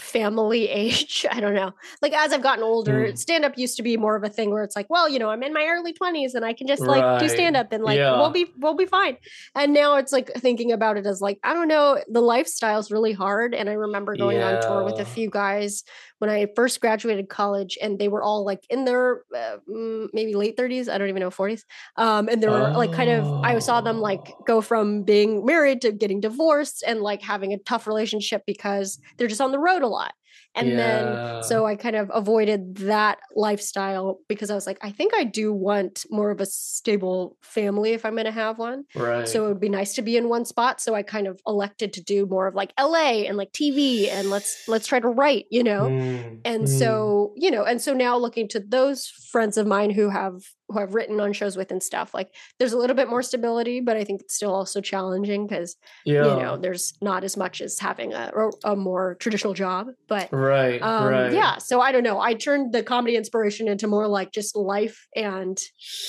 family 0.00 0.68
age 0.82 1.26
i 1.30 1.40
don't 1.40 1.54
know 1.54 1.72
like 2.02 2.12
as 2.12 2.32
i've 2.32 2.42
gotten 2.42 2.64
older 2.64 2.90
Mm. 2.90 3.18
stand 3.18 3.44
up 3.44 3.56
used 3.56 3.76
to 3.76 3.82
be 3.82 3.96
more 3.96 4.16
of 4.16 4.24
a 4.24 4.28
thing 4.28 4.50
where 4.50 4.64
it's 4.64 4.74
like 4.76 4.88
well 4.90 5.08
you 5.08 5.18
know 5.18 5.28
i'm 5.30 5.42
in 5.42 5.52
my 5.52 5.66
early 5.66 5.92
20s 5.92 6.34
and 6.34 6.44
i 6.44 6.52
can 6.52 6.66
just 6.66 6.86
like 6.86 7.06
do 7.18 7.28
stand 7.28 7.56
up 7.56 7.68
and 7.72 7.84
like 7.84 7.96
Yeah. 7.96 8.16
we'll 8.16 8.30
be 8.30 8.46
we'll 8.58 8.74
be 8.76 8.86
fine 8.86 9.16
and 9.54 9.72
now 9.72 9.96
it's 9.96 10.12
like 10.12 10.30
thinking 10.34 10.72
about 10.72 10.96
it 10.96 11.06
as 11.06 11.20
like 11.20 11.38
i 11.44 11.52
don't 11.52 11.68
know 11.68 12.02
the 12.08 12.20
lifestyle's 12.20 12.90
really 12.90 13.12
hard 13.12 13.54
and 13.54 13.68
i 13.68 13.72
remember 13.72 14.16
going 14.16 14.42
on 14.42 14.58
tour 14.58 14.82
with 14.82 14.98
a 14.98 15.04
few 15.04 15.28
guys 15.30 15.84
when 16.18 16.30
i 16.30 16.46
first 16.56 16.80
graduated 16.80 17.28
college 17.28 17.78
and 17.82 17.98
they 17.98 18.08
were 18.08 18.22
all 18.22 18.44
like 18.44 18.64
in 18.70 18.84
their 18.84 19.22
uh, 19.36 19.56
mm, 19.68 20.08
maybe 20.12 20.34
late 20.34 20.56
30s 20.56 20.88
i 20.88 20.98
don't 20.98 21.08
even 21.08 21.20
know 21.20 21.30
40s 21.30 21.62
um 21.96 22.28
and 22.28 22.42
they 22.42 22.48
were 22.48 22.70
like 22.74 22.92
kind 22.92 23.10
of 23.10 23.32
i 23.42 23.58
saw 23.58 23.80
them 23.80 24.00
like 24.00 24.20
Oh. 24.38 24.44
go 24.46 24.60
from 24.60 25.02
being 25.02 25.44
married 25.44 25.80
to 25.82 25.92
getting 25.92 26.20
divorced 26.20 26.82
and 26.86 27.00
like 27.00 27.22
having 27.22 27.52
a 27.52 27.58
tough 27.58 27.86
relationship 27.86 28.42
because 28.46 28.98
they're 29.16 29.28
just 29.28 29.40
on 29.40 29.52
the 29.52 29.58
road 29.58 29.82
a 29.82 29.88
lot. 29.90 30.14
And 30.54 30.76
then 30.76 31.42
so 31.44 31.64
i 31.64 31.76
kind 31.76 31.94
of 31.94 32.10
avoided 32.12 32.76
that 32.78 33.18
lifestyle 33.36 34.18
because 34.28 34.50
i 34.50 34.54
was 34.54 34.66
like 34.66 34.78
i 34.82 34.90
think 34.90 35.14
i 35.14 35.22
do 35.22 35.52
want 35.52 36.04
more 36.10 36.30
of 36.30 36.40
a 36.40 36.46
stable 36.46 37.36
family 37.40 37.92
if 37.92 38.04
i'm 38.04 38.14
going 38.14 38.24
to 38.24 38.32
have 38.32 38.58
one. 38.58 38.84
Right. 38.96 39.28
so 39.28 39.44
it 39.44 39.48
would 39.48 39.60
be 39.60 39.68
nice 39.68 39.94
to 39.94 40.02
be 40.02 40.16
in 40.16 40.28
one 40.28 40.44
spot. 40.44 40.80
So 40.80 40.94
i 40.94 41.02
kind 41.02 41.28
of 41.28 41.40
elected 41.46 41.92
to 41.94 42.02
do 42.02 42.26
more 42.26 42.48
of 42.48 42.54
like 42.54 42.72
la 42.78 42.94
and 42.94 43.36
like 43.36 43.52
tv 43.52 44.08
and 44.08 44.28
let's 44.28 44.66
let's 44.66 44.86
try 44.86 44.98
to 44.98 45.08
write 45.08 45.46
you 45.50 45.62
know? 45.62 45.82
Mm, 45.82 46.40
and 46.44 46.64
mm. 46.64 46.68
so 46.68 47.32
you 47.36 47.50
know 47.50 47.64
and 47.64 47.80
so 47.80 47.92
now 47.92 48.16
looking 48.16 48.48
to 48.48 48.60
those 48.60 49.06
friends 49.30 49.56
of 49.56 49.66
mine 49.66 49.90
who 49.90 50.08
have 50.08 50.42
who 50.70 50.78
i've 50.78 50.94
written 50.94 51.20
on 51.20 51.32
shows 51.32 51.56
with 51.56 51.70
and 51.70 51.82
stuff 51.82 52.14
like 52.14 52.34
there's 52.58 52.72
a 52.72 52.78
little 52.78 52.96
bit 52.96 53.08
more 53.08 53.22
stability 53.22 53.80
but 53.80 53.96
i 53.96 54.04
think 54.04 54.20
it's 54.20 54.34
still 54.34 54.54
also 54.54 54.80
challenging 54.80 55.46
because 55.46 55.76
yeah, 56.04 56.24
you 56.24 56.42
know 56.42 56.56
there's 56.56 56.94
not 57.00 57.24
as 57.24 57.36
much 57.36 57.60
as 57.60 57.78
having 57.78 58.12
a, 58.12 58.30
a 58.64 58.76
more 58.76 59.16
traditional 59.16 59.54
job 59.54 59.88
but 60.08 60.32
right, 60.32 60.82
um 60.82 61.08
right. 61.08 61.32
yeah 61.32 61.58
so 61.58 61.80
i 61.80 61.92
don't 61.92 62.04
know 62.04 62.20
i 62.20 62.34
turned 62.34 62.72
the 62.72 62.82
comedy 62.82 63.16
inspiration 63.16 63.68
into 63.68 63.86
more 63.86 64.08
like 64.08 64.32
just 64.32 64.56
life 64.56 65.06
and 65.16 65.60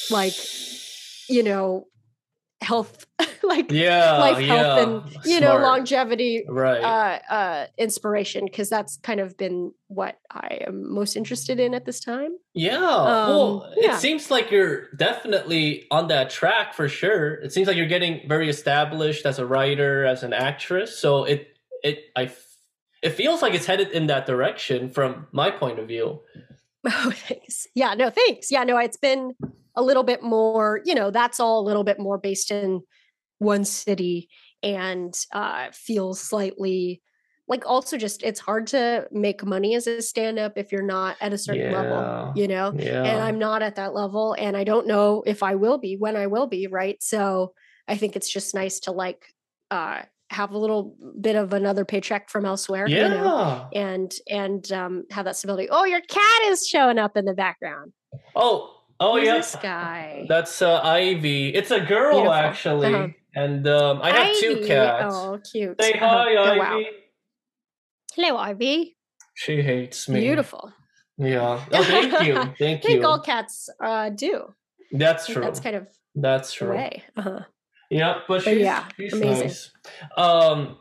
like 0.09 0.33
you 1.27 1.43
know 1.43 1.85
health 2.61 3.05
like 3.53 3.71
yeah, 3.71 4.17
life 4.17 4.39
yeah. 4.39 4.55
health 4.55 4.79
and 5.15 5.25
you 5.25 5.39
know 5.39 5.57
longevity 5.57 6.43
Right. 6.47 6.81
uh 6.83 7.19
uh 7.33 7.65
inspiration 7.77 8.45
because 8.45 8.69
that's 8.69 8.97
kind 8.97 9.19
of 9.19 9.35
been 9.37 9.71
what 9.87 10.17
i 10.31 10.59
am 10.67 10.93
most 10.93 11.15
interested 11.15 11.59
in 11.59 11.73
at 11.73 11.85
this 11.85 11.99
time 11.99 12.31
Yeah. 12.53 12.79
well, 12.79 13.63
Um, 13.63 13.73
yeah. 13.77 13.95
it 13.95 13.99
seems 13.99 14.29
like 14.31 14.51
you're 14.51 14.91
definitely 14.97 15.87
on 15.91 16.07
that 16.09 16.29
track 16.29 16.73
for 16.73 16.87
sure. 16.89 17.35
It 17.35 17.51
seems 17.53 17.67
like 17.67 17.77
you're 17.77 17.87
getting 17.87 18.27
very 18.27 18.49
established 18.49 19.25
as 19.25 19.39
a 19.39 19.45
writer, 19.45 20.05
as 20.05 20.23
an 20.23 20.33
actress. 20.33 20.97
So 20.97 21.23
it 21.25 21.47
it 21.83 21.97
I 22.15 22.31
it 23.01 23.11
feels 23.11 23.41
like 23.41 23.53
it's 23.53 23.65
headed 23.65 23.89
in 23.91 24.07
that 24.07 24.25
direction 24.27 24.89
from 24.89 25.27
my 25.31 25.49
point 25.51 25.79
of 25.79 25.87
view. 25.87 26.21
oh 26.87 27.11
thanks 27.27 27.67
yeah 27.75 27.93
no 27.93 28.09
thanks 28.09 28.51
yeah 28.51 28.63
no 28.63 28.75
it's 28.77 28.97
been 28.97 29.33
a 29.75 29.81
little 29.83 30.03
bit 30.03 30.21
more 30.23 30.81
you 30.83 30.95
know 30.95 31.11
that's 31.11 31.39
all 31.39 31.59
a 31.59 31.65
little 31.69 31.83
bit 31.83 31.99
more 31.99 32.17
based 32.17 32.49
in 32.51 32.81
one 33.41 33.65
city 33.65 34.29
and 34.61 35.13
uh 35.33 35.67
feels 35.73 36.21
slightly 36.21 37.01
like 37.47 37.65
also 37.65 37.97
just 37.97 38.21
it's 38.21 38.39
hard 38.39 38.67
to 38.67 39.07
make 39.11 39.43
money 39.43 39.73
as 39.73 39.87
a 39.87 39.99
stand-up 40.01 40.53
if 40.57 40.71
you're 40.71 40.83
not 40.83 41.17
at 41.19 41.33
a 41.33 41.37
certain 41.39 41.71
Yeah. 41.71 41.81
level 41.81 42.33
you 42.35 42.47
know 42.47 42.71
Yeah. 42.77 43.03
and 43.03 43.19
I'm 43.19 43.39
not 43.39 43.63
at 43.63 43.75
that 43.77 43.93
level 43.95 44.35
and 44.37 44.55
I 44.55 44.63
don't 44.63 44.85
know 44.85 45.23
if 45.25 45.41
I 45.41 45.55
will 45.55 45.79
be 45.79 45.97
when 45.97 46.15
I 46.15 46.27
will 46.27 46.45
be, 46.47 46.67
right? 46.67 46.97
So 47.01 47.53
I 47.87 47.97
think 47.97 48.15
it's 48.15 48.29
just 48.29 48.53
nice 48.53 48.79
to 48.81 48.91
like 48.91 49.25
uh 49.71 50.03
have 50.29 50.51
a 50.51 50.57
little 50.57 50.95
bit 51.19 51.35
of 51.35 51.51
another 51.51 51.83
paycheck 51.83 52.29
from 52.29 52.45
elsewhere, 52.45 52.85
yeah. 52.87 53.07
you 53.07 53.09
know, 53.15 53.67
and 53.73 54.13
and 54.29 54.71
um 54.71 55.03
have 55.09 55.25
that 55.25 55.35
stability. 55.35 55.67
Oh, 55.71 55.83
your 55.85 56.01
cat 56.01 56.41
is 56.45 56.67
showing 56.67 56.99
up 56.99 57.17
in 57.17 57.25
the 57.25 57.33
background. 57.33 57.91
Oh, 58.35 58.71
oh 58.99 59.17
Who's 59.17 59.25
yeah. 59.25 59.37
this 59.37 59.55
guy? 59.61 60.25
That's 60.29 60.61
uh, 60.61 60.79
Ivy. 60.83 61.49
It's 61.55 61.71
a 61.71 61.79
girl 61.81 62.11
Beautiful. 62.21 62.33
actually, 62.33 62.93
Uh-huh. 62.93 63.07
And 63.35 63.67
um, 63.67 64.01
I 64.01 64.11
have 64.11 64.35
two 64.37 64.63
cats. 64.65 65.05
Oh, 65.15 65.39
cute. 65.51 65.81
Say 65.81 65.93
Uh-huh. 65.93 66.07
hi, 66.07 66.35
Oh, 66.35 66.43
Ivy. 66.51 66.59
wow. 66.59 66.81
Hello, 68.15 68.37
Ivy. 68.37 68.97
She 69.35 69.61
hates 69.61 70.09
me. 70.09 70.19
Beautiful. 70.19 70.71
Yeah. 71.17 71.63
Oh, 71.71 71.83
thank 71.83 72.21
you. 72.21 72.35
Thank 72.59 72.83
you. 72.83 72.89
I 72.89 72.93
think 72.93 73.05
all 73.05 73.19
cats 73.19 73.69
uh 73.83 74.09
do. 74.09 74.53
That's 74.91 75.27
true. 75.27 75.41
That's 75.41 75.59
kind 75.59 75.75
of 75.75 75.87
That's 76.15 76.51
true. 76.53 76.69
way. 76.71 77.03
Uh-huh. 77.15 77.41
Yeah, 77.89 78.19
but 78.27 78.43
But 78.43 78.43
she's, 78.43 78.59
yeah, 78.59 78.85
she's 78.97 79.13
amazing. 79.13 79.47
nice. 79.47 79.71
Um. 80.17 80.77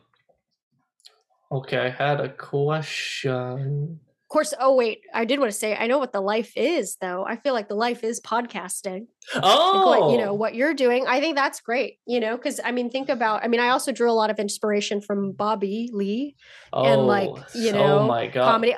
Okay, 1.53 1.79
I 1.79 1.91
had 1.91 2.21
a 2.21 2.29
question. 2.29 3.99
Of 4.31 4.33
course, 4.33 4.55
oh 4.61 4.77
wait, 4.77 5.01
I 5.13 5.25
did 5.25 5.41
want 5.41 5.51
to 5.51 5.59
say 5.59 5.75
I 5.75 5.89
know 5.89 5.99
what 5.99 6.13
the 6.13 6.21
life 6.21 6.53
is 6.55 6.97
though. 7.01 7.25
I 7.27 7.35
feel 7.35 7.53
like 7.53 7.67
the 7.67 7.75
life 7.75 8.05
is 8.05 8.21
podcasting. 8.21 9.07
like 9.35 9.43
Oh, 9.43 9.87
what 9.89 10.13
you 10.13 10.19
know 10.19 10.31
oh! 10.31 10.35
what 10.35 10.55
you're 10.55 10.73
doing 10.73 11.05
i 11.07 11.21
think 11.21 11.37
that's 11.37 11.61
great 11.61 11.99
you 12.07 12.21
know 12.21 12.37
because 12.37 12.59
i 12.65 12.71
mean 12.73 12.89
think 12.91 13.09
about 13.11 13.45
i 13.45 13.49
mean 13.49 13.61
i 13.61 13.69
also 13.69 13.93
drew 13.93 14.11
a 14.11 14.17
lot 14.17 14.31
of 14.31 14.39
inspiration 14.39 15.01
from 15.03 15.33
bobby 15.33 15.91
lee 15.93 16.37
and, 16.73 17.03
oh, 17.03 17.07
like, 17.07 17.29
Oh, 17.29 17.45
you 17.55 17.71
oh 17.71 17.73
know, 17.73 18.07
my 18.07 18.27
god, 18.29 18.51
comedy 18.53 18.75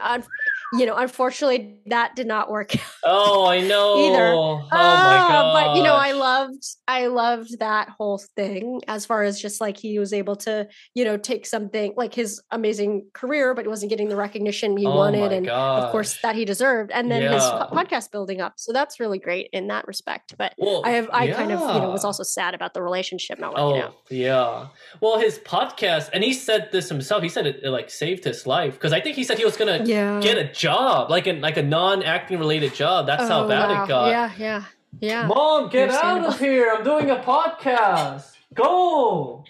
you 0.75 0.87
know 0.87 0.97
unfortunately 0.97 1.79
that 1.87 2.15
did 2.17 2.27
not 2.27 2.51
work 2.51 2.73
Oh, 3.05 3.47
I 3.47 3.61
know. 3.61 3.99
Either. 4.07 4.27
Oh 4.33 4.59
my 4.71 4.77
god. 4.79 5.53
but 5.53 5.77
you 5.77 5.83
know 5.83 5.95
i 5.95 6.13
loved 6.13 6.65
i 6.87 7.07
loved 7.09 7.59
that 7.59 7.89
whole 7.89 8.19
thing 8.37 8.81
as 8.87 9.05
far 9.05 9.23
as 9.25 9.41
just 9.41 9.61
like 9.61 9.77
he 9.77 9.99
was 9.99 10.13
able 10.13 10.37
to 10.37 10.69
you 10.95 11.05
know 11.05 11.17
take 11.17 11.47
something 11.47 11.93
like 11.97 12.15
his 12.15 12.41
amazing 12.53 13.07
career 13.13 13.55
but 13.55 13.65
he 13.65 13.69
wasn't 13.69 13.91
getting 13.91 14.09
the 14.09 14.17
recognition 14.17 14.77
he 14.77 14.87
oh 14.87 14.95
wanted 14.97 15.33
and 15.33 15.49
of 15.49 15.91
course 15.91 16.19
that 16.23 16.37
he 16.37 16.45
deserved 16.45 16.91
and 16.93 17.11
then 17.11 17.23
his 17.23 17.43
Yeah. 17.43 17.67
po- 17.69 17.75
podcast 17.77 18.11
building 18.13 18.41
up 18.41 18.55
so 18.57 18.73
that's 18.73 19.01
really 19.01 19.19
great 19.19 19.49
in 19.53 19.67
that 19.69 19.87
respect 19.89 20.35
but 20.39 20.55
Well, 20.59 20.83
I 20.85 20.91
have 20.93 21.09
I 21.13 21.31
kind 21.33 21.51
of 21.53 21.61
you 21.75 21.81
know 21.81 21.91
was 21.91 22.05
also 22.05 22.23
sad 22.23 22.55
about 22.55 22.73
the 22.75 22.83
relationship 22.83 23.39
not 23.41 23.53
working 23.55 23.83
Oh 23.83 23.87
out. 23.87 23.95
yeah. 24.11 24.67
Well, 25.01 25.19
his 25.19 25.39
podcast, 25.39 26.11
and 26.13 26.23
he 26.23 26.33
said 26.33 26.69
this 26.73 26.89
himself. 26.89 27.23
He 27.23 27.29
said 27.29 27.47
it, 27.47 27.61
it 27.63 27.71
like 27.71 27.91
saved 27.91 28.25
his 28.25 28.47
life 28.47 28.75
because 28.75 28.93
I 28.93 29.01
think 29.01 29.17
he 29.17 29.25
said 29.25 29.39
he 29.39 29.45
was 29.45 29.57
gonna 29.57 29.83
Yeah. 29.85 30.21
get 30.21 30.39
a 30.39 30.45
job, 30.63 31.11
like 31.11 31.27
a 31.27 31.33
like 31.41 31.57
a 31.57 31.63
non-acting 31.63 32.39
related 32.39 32.73
job. 32.75 33.07
That's 33.07 33.29
how 33.29 33.45
Oh, 33.45 33.49
bad 33.49 33.69
wow. 33.71 33.85
it 33.85 33.89
got. 33.89 34.09
Yeah, 34.09 34.31
yeah, 34.39 34.65
yeah. 35.01 35.27
Mom, 35.27 35.69
get 35.71 35.91
out 35.91 36.25
of 36.25 36.39
here! 36.39 36.73
I'm 36.77 36.85
doing 36.85 37.11
a 37.11 37.17
podcast. 37.17 38.31
Go, 38.55 39.45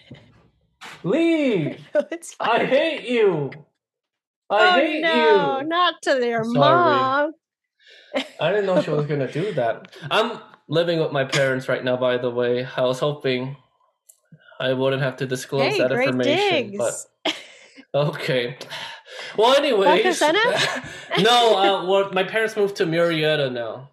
leave. 1.05 1.79
it's 2.11 2.35
I 2.41 2.65
hate 2.65 3.09
you. 3.09 3.51
I 4.51 4.69
oh 4.69 4.73
hate 4.81 5.01
no, 5.03 5.61
you. 5.61 5.67
not 5.69 5.95
to 6.03 6.15
their 6.15 6.45
Sorry. 6.45 6.59
mom. 6.59 7.33
I 8.41 8.51
didn't 8.51 8.67
know 8.67 8.81
she 8.83 8.91
was 8.91 9.07
gonna 9.13 9.31
do 9.31 9.53
that. 9.55 9.95
I'm 10.11 10.39
living 10.69 10.99
with 11.01 11.13
my 11.13 11.25
parents 11.25 11.69
right 11.69 11.85
now. 11.85 11.97
By 11.97 12.17
the 12.19 12.31
way, 12.31 12.67
I 12.77 12.83
was 12.83 13.01
hoping 13.01 13.57
I 14.61 14.73
wouldn't 14.75 15.03
have 15.03 15.17
to 15.17 15.27
disclose 15.27 15.73
Hey, 15.73 15.79
that 15.79 15.93
information, 15.93 16.71
digs. 16.71 17.07
but 17.25 17.35
okay. 17.95 18.57
Well, 19.37 19.55
anyways, 19.55 20.21
no. 21.19 21.57
Uh, 21.57 21.87
well, 21.87 22.11
my 22.13 22.25
parents 22.25 22.57
moved 22.57 22.77
to 22.77 22.87
Murrieta 22.87 23.53
now. 23.53 23.91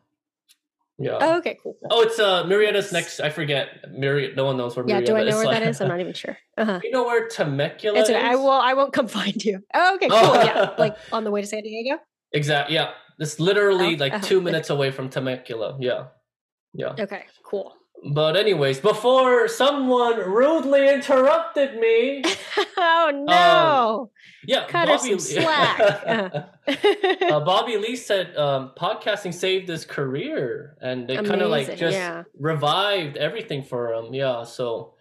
Yeah. 0.97 1.17
Oh, 1.21 1.37
okay, 1.37 1.57
cool. 1.63 1.77
Oh, 1.89 2.01
it's 2.01 2.19
uh 2.19 2.43
Murrieta's 2.43 2.91
next. 2.91 3.21
I 3.21 3.29
forget. 3.29 3.89
Murrieta. 3.89 4.35
No 4.35 4.45
one 4.45 4.57
knows 4.57 4.75
where. 4.75 4.85
Yeah, 4.87 4.99
do 4.99 5.15
I 5.15 5.23
know 5.23 5.37
where 5.37 5.45
like, 5.45 5.59
that 5.59 5.69
is? 5.69 5.79
I'm 5.79 5.87
not 5.93 6.01
even 6.01 6.13
sure. 6.13 6.37
Uh-huh. 6.57 6.81
You 6.83 6.91
know 6.91 7.05
where 7.05 7.27
Temecula 7.29 7.99
It's 7.99 8.09
is? 8.09 8.15
I 8.15 8.35
will. 8.35 8.49
I 8.51 8.73
won't 8.73 8.91
come 8.91 9.07
find 9.19 9.43
you. 9.43 9.63
Oh, 9.73 9.95
okay, 9.95 10.09
cool. 10.09 10.17
Oh. 10.21 10.43
Yeah, 10.43 10.75
like 10.77 10.97
on 11.13 11.23
the 11.23 11.31
way 11.31 11.41
to 11.41 11.47
San 11.47 11.63
Diego. 11.63 11.99
Exactly. 12.33 12.75
Yeah. 12.75 12.91
It's 13.17 13.39
literally 13.39 13.95
Oh, 13.95 13.99
like 13.99 14.13
uh-huh. 14.13 14.25
two 14.25 14.41
minutes 14.41 14.69
away 14.69 14.91
from 14.91 15.09
Temecula. 15.09 15.77
Yeah. 15.79 16.07
Yeah. 16.73 16.93
Okay, 16.99 17.25
cool. 17.43 17.73
But 18.03 18.37
anyways, 18.37 18.79
before 18.79 19.47
someone 19.49 20.19
rudely 20.19 20.87
interrupted 20.87 21.79
me, 21.79 22.23
oh 22.77 23.11
no! 23.27 24.11
yeah, 24.45 24.67
Cut 24.67 24.87
her 24.87 24.95
Bobby 24.95 25.09
some 25.09 25.19
slack. 25.19 26.55
Uh. 26.69 27.39
Bobby 27.39 27.77
Lee 27.77 27.95
said 27.97 28.37
um, 28.37 28.71
podcasting 28.77 29.33
saved 29.33 29.67
his 29.67 29.85
career, 29.85 30.77
and 30.81 31.09
it 31.09 31.25
kind 31.25 31.41
of 31.41 31.49
like 31.49 31.75
just 31.75 31.97
yeah. 31.97 32.23
revived 32.37 33.17
everything 33.17 33.63
for 33.63 33.91
him. 33.93 34.13
Yeah, 34.13 34.43
so. 34.43 34.93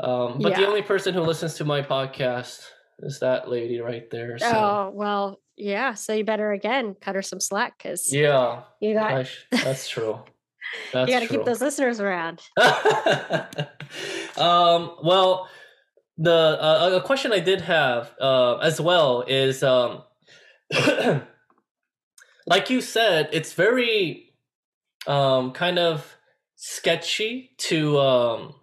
Um, 0.00 0.38
but 0.40 0.56
the 0.56 0.66
only 0.66 0.80
person 0.80 1.12
who 1.12 1.20
listens 1.20 1.54
to 1.56 1.66
my 1.66 1.82
podcast 1.82 2.64
is 3.00 3.20
that 3.20 3.50
lady 3.50 3.80
right 3.80 4.08
there. 4.10 4.38
So 4.38 4.46
Oh 4.46 4.90
well, 4.94 5.40
yeah. 5.56 5.92
So 5.92 6.14
you 6.14 6.24
better 6.24 6.52
again 6.52 6.96
cut 6.98 7.14
her 7.14 7.22
some 7.22 7.40
slack 7.40 7.76
because 7.76 8.10
yeah, 8.12 8.62
you 8.80 8.94
got 8.94 9.10
gosh, 9.10 9.46
that's 9.50 9.88
true. 9.88 10.20
That's 10.92 11.08
you 11.08 11.14
got 11.14 11.20
to 11.20 11.28
keep 11.28 11.44
those 11.44 11.60
listeners 11.60 12.00
around. 12.00 12.40
um, 14.36 14.96
well, 15.02 15.48
the 16.18 16.32
uh, 16.32 17.00
a 17.02 17.06
question 17.06 17.32
I 17.32 17.40
did 17.40 17.60
have 17.62 18.14
uh, 18.20 18.56
as 18.56 18.80
well 18.80 19.22
is 19.26 19.62
um, 19.62 20.02
like 22.46 22.70
you 22.70 22.80
said, 22.80 23.28
it's 23.32 23.52
very 23.52 24.34
um, 25.06 25.52
kind 25.52 25.78
of 25.78 26.16
sketchy 26.56 27.50
to 27.56 27.98
um, 27.98 28.54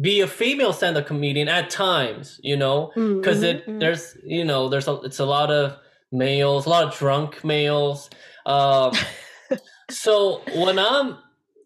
be 0.00 0.20
a 0.20 0.26
female 0.26 0.72
stand-up 0.72 1.06
comedian 1.06 1.48
at 1.48 1.70
times, 1.70 2.38
you 2.42 2.56
know, 2.56 2.88
because 2.94 3.40
Mhm, 3.40 3.44
it 3.44 3.66
mhm. 3.66 3.80
there's 3.80 4.16
you 4.24 4.44
know 4.44 4.68
there's 4.68 4.88
a 4.88 5.00
it's 5.02 5.18
a 5.20 5.24
lot 5.24 5.50
of 5.50 5.78
males, 6.12 6.66
a 6.66 6.68
lot 6.68 6.84
of 6.84 6.98
drunk 6.98 7.44
males. 7.44 8.10
Um, 8.44 8.92
so 9.90 10.42
when 10.54 10.78
I'm 10.78 11.16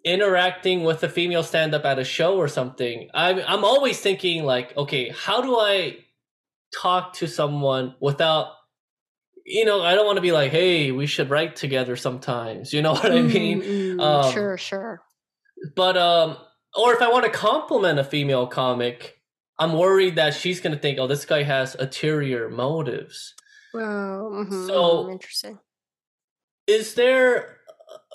interacting 0.05 0.85
with 0.85 1.03
a 1.03 1.09
female 1.09 1.43
stand-up 1.43 1.85
at 1.85 1.99
a 1.99 2.05
show 2.05 2.37
or 2.37 2.49
something, 2.49 3.09
I'm 3.15 3.41
I'm 3.47 3.65
always 3.65 4.01
thinking 4.01 4.45
like, 4.45 4.77
okay, 4.77 5.11
how 5.11 5.41
do 5.43 5.59
I 5.59 5.99
talk 6.81 7.15
to 7.15 7.27
someone 7.27 7.95
without 8.01 8.53
you 9.47 9.65
know, 9.65 9.83
I 9.83 9.95
don't 9.97 10.07
want 10.07 10.17
to 10.17 10.23
be 10.23 10.31
like, 10.33 10.53
hey, 10.53 10.93
we 10.93 11.07
should 11.07 11.29
write 11.31 11.57
together 11.57 11.97
sometimes. 11.97 12.73
You 12.73 12.83
know 12.83 12.93
what 12.99 13.11
I 13.11 13.21
mean? 13.23 13.63
Mm, 13.63 13.97
mm, 13.97 14.01
Um, 14.01 14.33
sure, 14.33 14.57
sure. 14.59 15.03
But 15.75 15.97
um 15.97 16.37
or 16.77 16.93
if 16.95 17.03
I 17.03 17.09
want 17.11 17.25
to 17.25 17.31
compliment 17.31 17.99
a 17.99 18.05
female 18.05 18.47
comic, 18.47 19.21
I'm 19.59 19.73
worried 19.73 20.17
that 20.17 20.35
she's 20.35 20.61
gonna 20.61 20.79
think, 20.79 20.99
oh, 20.99 21.07
this 21.07 21.25
guy 21.25 21.43
has 21.43 21.75
ulterior 21.75 22.49
motives. 22.49 23.35
Oh, 23.75 23.79
mhm, 23.79 24.67
so- 24.67 25.05
mhm, 25.05 25.13
interesting. 25.13 25.59
Is 26.67 26.95
there 26.95 27.59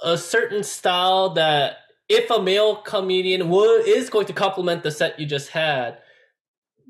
a 0.03 0.17
certain 0.17 0.63
style 0.63 1.30
that 1.32 1.78
if 2.09 2.30
a 2.30 2.41
male 2.41 2.78
comedian 2.78 3.41
is 3.86 4.09
going 4.09 4.28
to 4.28 4.34
compliment 4.34 4.84
the 4.84 4.91
set 4.91 5.19
you 5.19 5.26
just 5.26 5.49
had, 5.49 5.97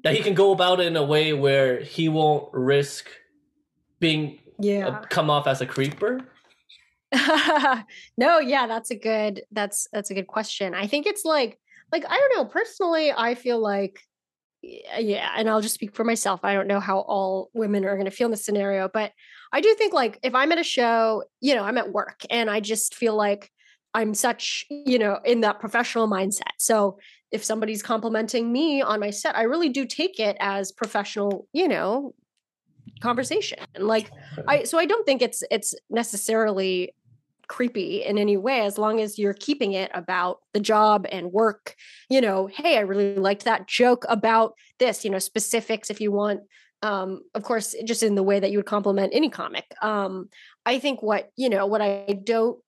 that 0.04 0.14
he 0.16 0.22
can 0.22 0.34
go 0.34 0.52
about 0.52 0.80
it 0.80 0.88
in 0.88 0.96
a 0.96 1.04
way 1.04 1.34
where 1.34 1.82
he 1.82 2.10
won't 2.10 2.54
risk 2.54 3.08
being 4.00 4.40
Yeah. 4.60 4.88
uh, 4.88 5.02
come 5.10 5.30
off 5.30 5.48
as 5.48 5.62
a 5.62 5.66
creeper? 5.66 6.22
no, 8.18 8.40
yeah, 8.40 8.68
that's 8.68 8.92
a 8.92 8.96
good 8.96 9.44
that's 9.52 9.88
that's 9.94 10.12
a 10.12 10.14
good 10.14 10.28
question. 10.28 10.74
I 10.74 10.88
think 10.88 11.06
it's 11.06 11.24
like 11.24 11.60
like 11.92 12.06
I 12.10 12.18
don't 12.18 12.36
know, 12.36 12.46
personally, 12.46 13.12
I 13.16 13.36
feel 13.36 13.60
like 13.60 14.02
Uh, 14.96 15.00
yeah, 15.00 15.32
and 15.36 15.50
I'll 15.50 15.62
just 15.62 15.76
speak 15.76 15.96
for 15.96 16.04
myself. 16.04 16.40
I 16.44 16.54
don't 16.54 16.68
know 16.68 16.80
how 16.80 17.00
all 17.00 17.50
women 17.54 17.86
are 17.86 17.96
going 17.96 18.06
to 18.06 18.12
feel 18.12 18.26
in 18.26 18.32
this 18.32 18.46
scenario, 18.46 18.90
but 18.92 19.12
I 19.52 19.62
do 19.62 19.74
think 19.76 19.94
like 19.94 20.20
if 20.24 20.34
I'm 20.34 20.52
at 20.52 20.60
a 20.60 20.64
show, 20.64 21.24
you 21.42 21.56
know, 21.56 21.64
I'm 21.64 21.78
at 21.78 21.92
work 21.92 22.22
and 22.30 22.50
I 22.50 22.60
just 22.60 22.96
feel 22.96 23.16
like 23.16 23.52
I'm 23.94 24.14
such, 24.14 24.66
you 24.70 25.00
know, 25.00 25.20
in 25.24 25.42
that 25.42 25.60
professional 25.60 26.08
mindset. 26.08 26.54
So 26.58 27.00
if 27.32 27.44
somebody's 27.44 27.84
complimenting 27.84 28.52
me 28.52 28.82
on 28.82 29.00
my 29.00 29.10
set, 29.10 29.38
I 29.38 29.44
really 29.44 29.70
do 29.70 29.86
take 29.86 30.20
it 30.20 30.36
as 30.40 30.72
professional, 30.72 31.48
you 31.54 31.68
know, 31.68 32.14
conversation. 33.02 33.60
And 33.76 33.88
like 33.88 34.12
I 34.48 34.64
so 34.64 34.78
I 34.78 34.86
don't 34.86 35.06
think 35.06 35.22
it's 35.22 35.44
it's 35.52 35.76
necessarily 35.90 36.94
creepy 37.48 38.04
in 38.04 38.18
any 38.18 38.38
way 38.38 38.62
as 38.62 38.78
long 38.78 39.00
as 39.00 39.18
you're 39.20 39.34
keeping 39.34 39.74
it 39.74 39.92
about 39.94 40.40
the 40.54 40.60
job 40.60 41.06
and 41.12 41.32
work 41.32 41.76
you 42.10 42.22
know 42.22 42.48
hey 42.48 42.78
i 42.78 42.82
really 42.82 43.16
liked 43.16 43.46
that 43.46 43.68
joke 43.68 44.06
about 44.10 44.54
this 44.80 45.04
you 45.06 45.12
know 45.12 45.20
specifics 45.20 45.90
if 45.90 46.00
you 46.02 46.12
want 46.12 46.42
um 46.82 47.22
of 47.34 47.44
course 47.44 47.76
just 47.86 48.04
in 48.04 48.16
the 48.16 48.24
way 48.24 48.40
that 48.40 48.52
you 48.52 48.58
would 48.58 48.66
compliment 48.66 49.14
any 49.14 49.30
comic. 49.30 49.66
Um 49.82 50.30
i 50.66 50.80
think 50.80 51.02
what 51.02 51.32
you 51.38 51.50
know 51.50 51.66
what 51.66 51.82
i 51.82 52.20
don't 52.24 52.60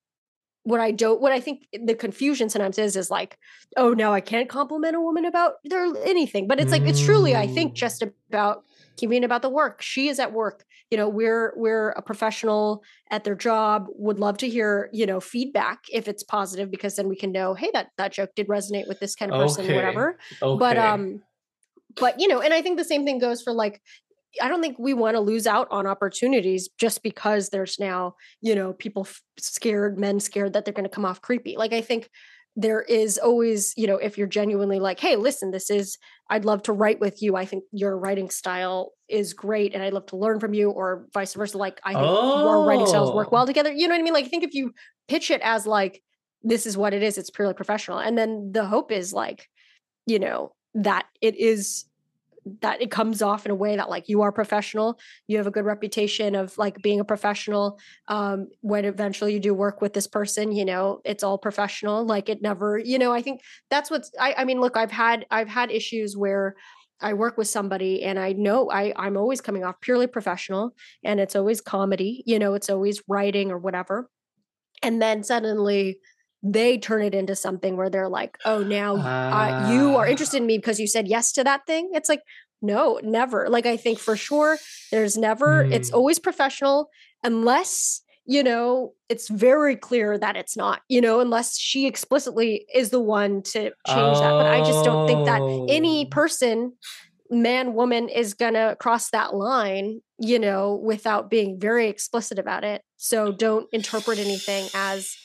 what 0.64 0.80
i 0.80 0.92
don't 0.92 1.22
what 1.22 1.32
i 1.32 1.40
think 1.40 1.66
the 1.72 1.96
confusion 1.96 2.50
sometimes 2.50 2.78
is 2.78 2.96
is 2.96 3.10
like 3.10 3.38
oh 3.78 3.94
no 3.94 4.14
i 4.14 4.20
can't 4.22 4.50
compliment 4.50 4.96
a 4.96 5.02
woman 5.02 5.26
about 5.26 5.54
their 5.64 5.86
anything 6.06 6.48
but 6.48 6.60
it's 6.60 6.72
like 6.72 6.84
it's 6.86 7.04
truly 7.04 7.36
i 7.36 7.48
think 7.48 7.74
Mm. 7.74 7.76
just 7.76 8.04
about 8.30 8.64
keeping 8.98 9.22
it 9.22 9.26
about 9.26 9.44
the 9.44 9.50
work. 9.50 9.82
She 9.82 10.10
is 10.10 10.20
at 10.20 10.34
work 10.34 10.66
you 10.92 10.98
know 10.98 11.10
we're 11.10 11.54
we're 11.58 11.90
a 11.92 12.02
professional 12.02 12.84
at 13.12 13.24
their 13.24 13.36
job 13.36 13.88
would 13.90 14.20
love 14.20 14.38
to 14.38 14.50
hear 14.50 14.90
you 14.94 15.06
know 15.06 15.20
feedback 15.20 15.80
if 15.92 16.08
it's 16.08 16.24
positive 16.24 16.72
because 16.72 16.96
then 16.96 17.08
we 17.10 17.16
can 17.16 17.32
know 17.32 17.54
hey 17.54 17.70
that 17.74 17.90
that 17.98 18.12
joke 18.14 18.30
did 18.36 18.48
resonate 18.48 18.88
with 18.88 19.00
this 19.00 19.16
kind 19.16 19.32
of 19.32 19.38
person 19.38 19.66
Okay. 19.66 19.76
whatever 19.76 20.18
Okay. 20.42 20.60
but 20.60 20.78
um 20.78 21.22
but 22.00 22.20
you 22.20 22.28
know 22.28 22.42
and 22.42 22.54
i 22.54 22.62
think 22.62 22.78
the 22.78 22.86
same 22.86 23.06
thing 23.06 23.20
goes 23.20 23.42
for 23.42 23.54
like 23.54 23.82
i 24.42 24.48
don't 24.48 24.62
think 24.62 24.78
we 24.80 24.94
want 24.94 25.16
to 25.16 25.20
lose 25.22 25.48
out 25.48 25.68
on 25.72 25.88
opportunities 25.88 26.70
just 26.80 27.04
because 27.04 27.50
there's 27.50 27.80
now 27.80 28.16
you 28.42 28.56
know 28.56 28.74
people 28.74 29.08
scared 29.40 30.00
men 30.00 30.20
scared 30.20 30.54
that 30.54 30.66
they're 30.66 30.74
going 30.74 30.84
to 30.84 30.90
come 30.90 31.06
off 31.06 31.22
creepy 31.22 31.56
like 31.58 31.74
i 31.74 31.82
think 31.82 32.10
there 32.60 32.82
is 32.82 33.20
always 33.20 33.74
you 33.78 33.86
know 33.88 33.98
if 33.98 34.18
you're 34.18 34.28
genuinely 34.28 34.80
like 34.80 35.00
hey 35.00 35.16
listen 35.16 35.52
this 35.52 35.70
is 35.70 35.98
i'd 36.32 36.44
love 36.44 36.64
to 36.64 36.74
write 36.74 37.00
with 37.00 37.22
you. 37.22 37.36
I 37.36 37.46
think 37.46 37.64
your 37.72 37.96
writing 37.98 38.30
style 38.32 38.94
is 39.08 39.34
great 39.34 39.74
and 39.76 39.84
i'd 39.84 39.94
love 39.94 40.08
to 40.08 40.18
learn 40.18 40.40
from 40.40 40.54
you 40.56 40.72
or 40.72 41.06
vice 41.14 41.36
versa 41.36 41.58
like 41.58 41.80
i 41.86 41.94
think 41.94 42.04
our 42.04 42.66
writing 42.68 42.88
styles 42.88 43.14
work 43.14 43.28
Oh. 43.28 43.32
well 43.32 43.46
together. 43.46 43.72
You 43.72 43.88
know 43.88 43.94
what 43.94 44.00
i 44.02 44.04
mean? 44.04 44.14
Like 44.14 44.26
i 44.26 44.28
think 44.28 44.44
if 44.44 44.54
you 44.56 44.74
pitch 45.08 45.30
it 45.32 45.42
as 45.42 45.66
like 45.68 46.02
this 46.44 46.66
is 46.66 46.76
what 46.76 46.94
it 46.94 47.04
is 47.04 47.18
it's 47.18 47.30
purely 47.30 47.54
professional 47.54 48.00
and 48.00 48.18
then 48.18 48.52
the 48.52 48.66
hope 48.66 48.92
is 48.92 49.14
like 49.14 49.48
you 50.06 50.20
know 50.20 50.52
that 50.74 51.06
it 51.22 51.36
is 51.36 51.86
that 52.62 52.82
it 52.82 52.92
comes 52.92 53.22
off 53.22 53.46
in 53.46 53.52
a 53.52 53.56
way 53.56 53.76
that 53.76 53.90
like 53.90 54.08
you 54.08 54.22
are 54.22 54.32
professional 54.32 55.00
you 55.28 55.38
have 55.38 55.48
a 55.48 55.52
good 55.52 55.66
reputation 55.66 56.36
of 56.36 56.58
like 56.58 56.82
being 56.82 57.00
a 57.00 57.06
professional 57.06 57.80
um 58.08 58.48
when 58.62 58.86
eventually 58.86 59.34
you 59.34 59.40
do 59.40 59.54
work 59.54 59.82
with 59.82 59.94
this 59.94 60.08
person 60.08 60.52
you 60.52 60.66
know 60.66 61.02
it's 61.06 61.24
all 61.24 61.38
professional 61.38 62.06
like 62.06 62.30
it 62.30 62.42
never 62.42 62.78
you 62.78 63.00
know 63.00 63.14
i 63.14 63.22
think 63.22 63.42
that's 63.70 63.90
what's 63.90 64.12
i 64.20 64.34
i 64.38 64.46
mean 64.46 64.60
look 64.60 64.78
i've 64.78 64.92
had 64.92 65.26
i've 65.32 65.50
had 65.50 65.72
issues 65.72 66.16
where 66.16 66.56
I 67.00 67.14
work 67.14 67.38
with 67.38 67.48
somebody 67.48 68.04
and 68.04 68.18
I 68.18 68.34
know 68.34 68.72
I 68.72 68.92
I'm 68.96 69.18
always 69.18 69.40
coming 69.40 69.64
off 69.64 69.80
purely 69.82 70.08
professional 70.08 70.72
and 71.04 71.20
it's 71.20 71.36
always 71.36 71.62
comedy, 71.62 72.24
you 72.26 72.40
know, 72.40 72.56
it's 72.56 72.72
always 72.72 73.02
writing 73.08 73.52
or 73.52 73.60
whatever. 73.60 74.10
And 74.82 75.02
then 75.02 75.24
suddenly 75.24 76.00
they 76.54 76.78
turn 76.78 77.02
it 77.02 77.14
into 77.16 77.36
something 77.36 77.78
where 77.78 77.90
they're 77.90 78.10
like, 78.10 78.38
"Oh, 78.46 78.64
now 78.64 78.96
uh, 79.32 79.52
you 79.58 79.96
are 79.98 80.06
Ah. 80.06 80.10
interested 80.10 80.38
in 80.38 80.46
me 80.48 80.58
because 80.58 80.80
you 80.80 80.88
said 80.88 81.08
yes 81.08 81.32
to 81.34 81.44
that 81.44 81.66
thing." 81.68 81.90
It's 81.94 82.10
like, 82.10 82.22
no, 82.62 83.00
never. 83.04 83.50
Like 83.50 83.66
I 83.66 83.78
think 83.78 84.00
for 84.00 84.16
sure 84.16 84.58
there's 84.92 85.18
never 85.18 85.68
it's 85.72 85.90
Hmm. 85.90 85.98
always 85.98 86.20
professional 86.20 86.90
unless 87.24 88.02
you 88.26 88.44
know 88.44 88.94
it's 89.10 89.30
very 89.30 89.76
clear 89.76 90.18
that 90.18 90.36
it's 90.36 90.58
not 90.58 90.82
you 90.90 91.00
know 91.02 91.20
unless 91.20 91.58
she 91.58 91.88
explicitly 91.88 92.66
is 92.74 92.90
the 92.90 93.00
one 93.00 93.42
to 93.42 93.72
change 93.86 94.20
that 94.20 94.36
but 94.38 94.46
i 94.48 94.60
just 94.62 94.84
don't 94.84 95.06
think 95.08 95.26
that 95.26 95.42
any 95.70 96.06
Oh. 96.06 96.10
person 96.12 96.74
man 97.30 97.74
woman 97.74 98.10
is 98.10 98.34
gonna 98.34 98.76
cross 98.80 99.10
that 99.12 99.34
line 99.36 100.02
you 100.20 100.40
know 100.40 100.76
without 100.76 101.30
being 101.30 101.60
very 101.60 101.88
explicit 101.88 102.38
about 102.40 102.64
it 102.64 102.82
so 102.98 103.32
don't 103.32 103.68
interpret 103.74 104.20
anything 104.20 104.68
as 104.74 105.16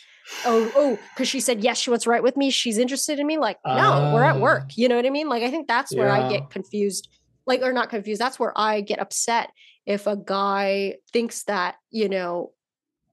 oh 0.45 0.70
oh 0.77 0.99
because 1.14 1.29
she 1.29 1.41
said 1.41 1.62
yes 1.62 1.79
she 1.79 1.91
wants 1.91 2.05
to 2.05 2.11
write 2.11 2.23
with 2.23 2.37
me. 2.37 2.51
She's 2.51 2.79
interested 2.79 3.18
in 3.18 3.27
me. 3.27 3.39
Like 3.39 3.59
no 3.66 4.12
we're 4.14 4.25
at 4.25 4.37
Ah. 4.37 4.41
work 4.41 4.77
you 4.77 4.89
know 4.89 4.97
what 4.97 5.07
i 5.07 5.11
mean? 5.11 5.29
Like 5.29 5.43
i 5.43 5.51
think 5.51 5.68
that's 5.68 5.95
where 5.95 6.11
i 6.11 6.29
get 6.29 6.51
confused 6.51 7.09
like 7.47 7.61
or 7.62 7.73
not 7.73 7.91
confused 7.91 8.20
that's 8.20 8.39
where 8.39 8.53
i 8.57 8.81
get 8.81 9.01
upset 9.01 9.51
if 9.85 10.07
a 10.07 10.16
guy 10.16 10.95
thinks 11.12 11.43
that 11.45 11.75
you 11.91 12.09
know 12.09 12.53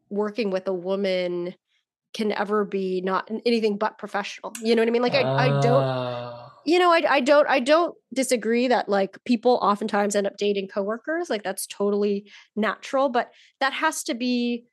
working 0.10 0.50
with 0.52 0.68
a 0.68 0.74
woman 0.74 1.56
can 2.14 2.32
ever 2.32 2.66
be 2.66 3.02
not 3.02 3.30
anything 3.46 3.78
but 3.78 3.98
professional 3.98 4.52
you 4.64 4.76
know 4.76 4.82
what 4.82 4.88
i 4.88 4.92
mean? 4.92 5.02
Like 5.02 5.14
i, 5.16 5.22
I 5.22 5.48
don't 5.62 5.84
Ah. 5.84 6.52
you 6.66 6.80
know 6.80 6.92
I, 6.92 7.02
I 7.10 7.20
don't 7.22 7.48
i 7.48 7.60
don't 7.60 7.96
disagree 8.14 8.68
that 8.68 8.90
like 8.90 9.18
people 9.26 9.60
oftentimes 9.62 10.16
end 10.16 10.28
up 10.28 10.38
dating 10.38 10.68
coworkers 10.68 11.30
like 11.30 11.44
that's 11.44 11.66
totally 11.68 12.30
natural 12.56 13.10
but 13.10 13.32
that 13.60 13.74
has 13.74 14.04
to 14.06 14.14
be 14.16 14.66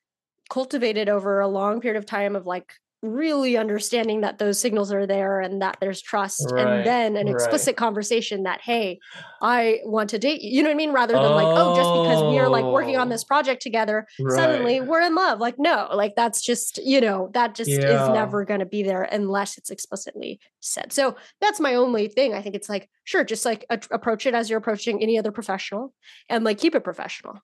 cultivated 0.48 1.08
over 1.08 1.40
a 1.40 1.48
long 1.48 1.80
period 1.80 1.98
of 1.98 2.06
time 2.06 2.36
of 2.36 2.46
like 2.46 2.72
really 3.02 3.56
understanding 3.58 4.22
that 4.22 4.38
those 4.38 4.58
signals 4.58 4.90
are 4.90 5.06
there 5.06 5.40
and 5.40 5.60
that 5.62 5.76
there's 5.80 6.00
trust 6.00 6.50
Right, 6.50 6.66
and 6.66 6.86
then 6.86 7.16
an 7.16 7.26
right. 7.26 7.34
explicit 7.34 7.76
conversation 7.76 8.44
that 8.44 8.62
hey 8.62 8.98
i 9.42 9.80
want 9.84 10.10
to 10.10 10.18
date 10.18 10.40
you 10.40 10.50
you 10.56 10.62
know 10.62 10.70
what 10.70 10.74
i 10.74 10.76
mean 10.76 10.92
rather 10.92 11.12
than 11.12 11.30
like 11.32 11.46
oh 11.46 11.76
just 11.76 11.92
because 11.92 12.22
we 12.32 12.38
are 12.38 12.48
like 12.48 12.64
working 12.64 12.96
on 12.96 13.06
Oh. 13.06 13.10
this 13.10 13.22
project 13.22 13.60
together 13.62 14.06
Right. 14.18 14.34
suddenly 14.34 14.80
we're 14.80 15.02
in 15.02 15.14
love 15.14 15.38
like 15.40 15.56
no 15.58 15.88
like 15.92 16.16
that's 16.16 16.40
just 16.40 16.78
you 16.78 17.00
know 17.02 17.28
that 17.34 17.54
just 17.54 17.70
Yeah. 17.70 18.02
is 18.04 18.08
never 18.08 18.44
going 18.46 18.60
to 18.60 18.66
be 18.66 18.82
there 18.82 19.02
unless 19.02 19.58
it's 19.58 19.70
explicitly 19.70 20.40
said 20.60 20.90
so 20.90 21.16
that's 21.40 21.60
my 21.60 21.74
only 21.74 22.08
thing 22.08 22.32
i 22.34 22.40
think 22.40 22.54
it's 22.56 22.68
like 22.68 22.88
sure 23.04 23.22
just 23.24 23.44
like 23.44 23.66
a- 23.68 23.78
approach 23.90 24.24
it 24.26 24.34
as 24.34 24.48
you're 24.48 24.58
approaching 24.58 25.02
any 25.02 25.18
other 25.18 25.30
professional 25.32 25.92
and 26.30 26.44
like 26.44 26.58
keep 26.58 26.74
it 26.74 26.82
professional 26.82 27.38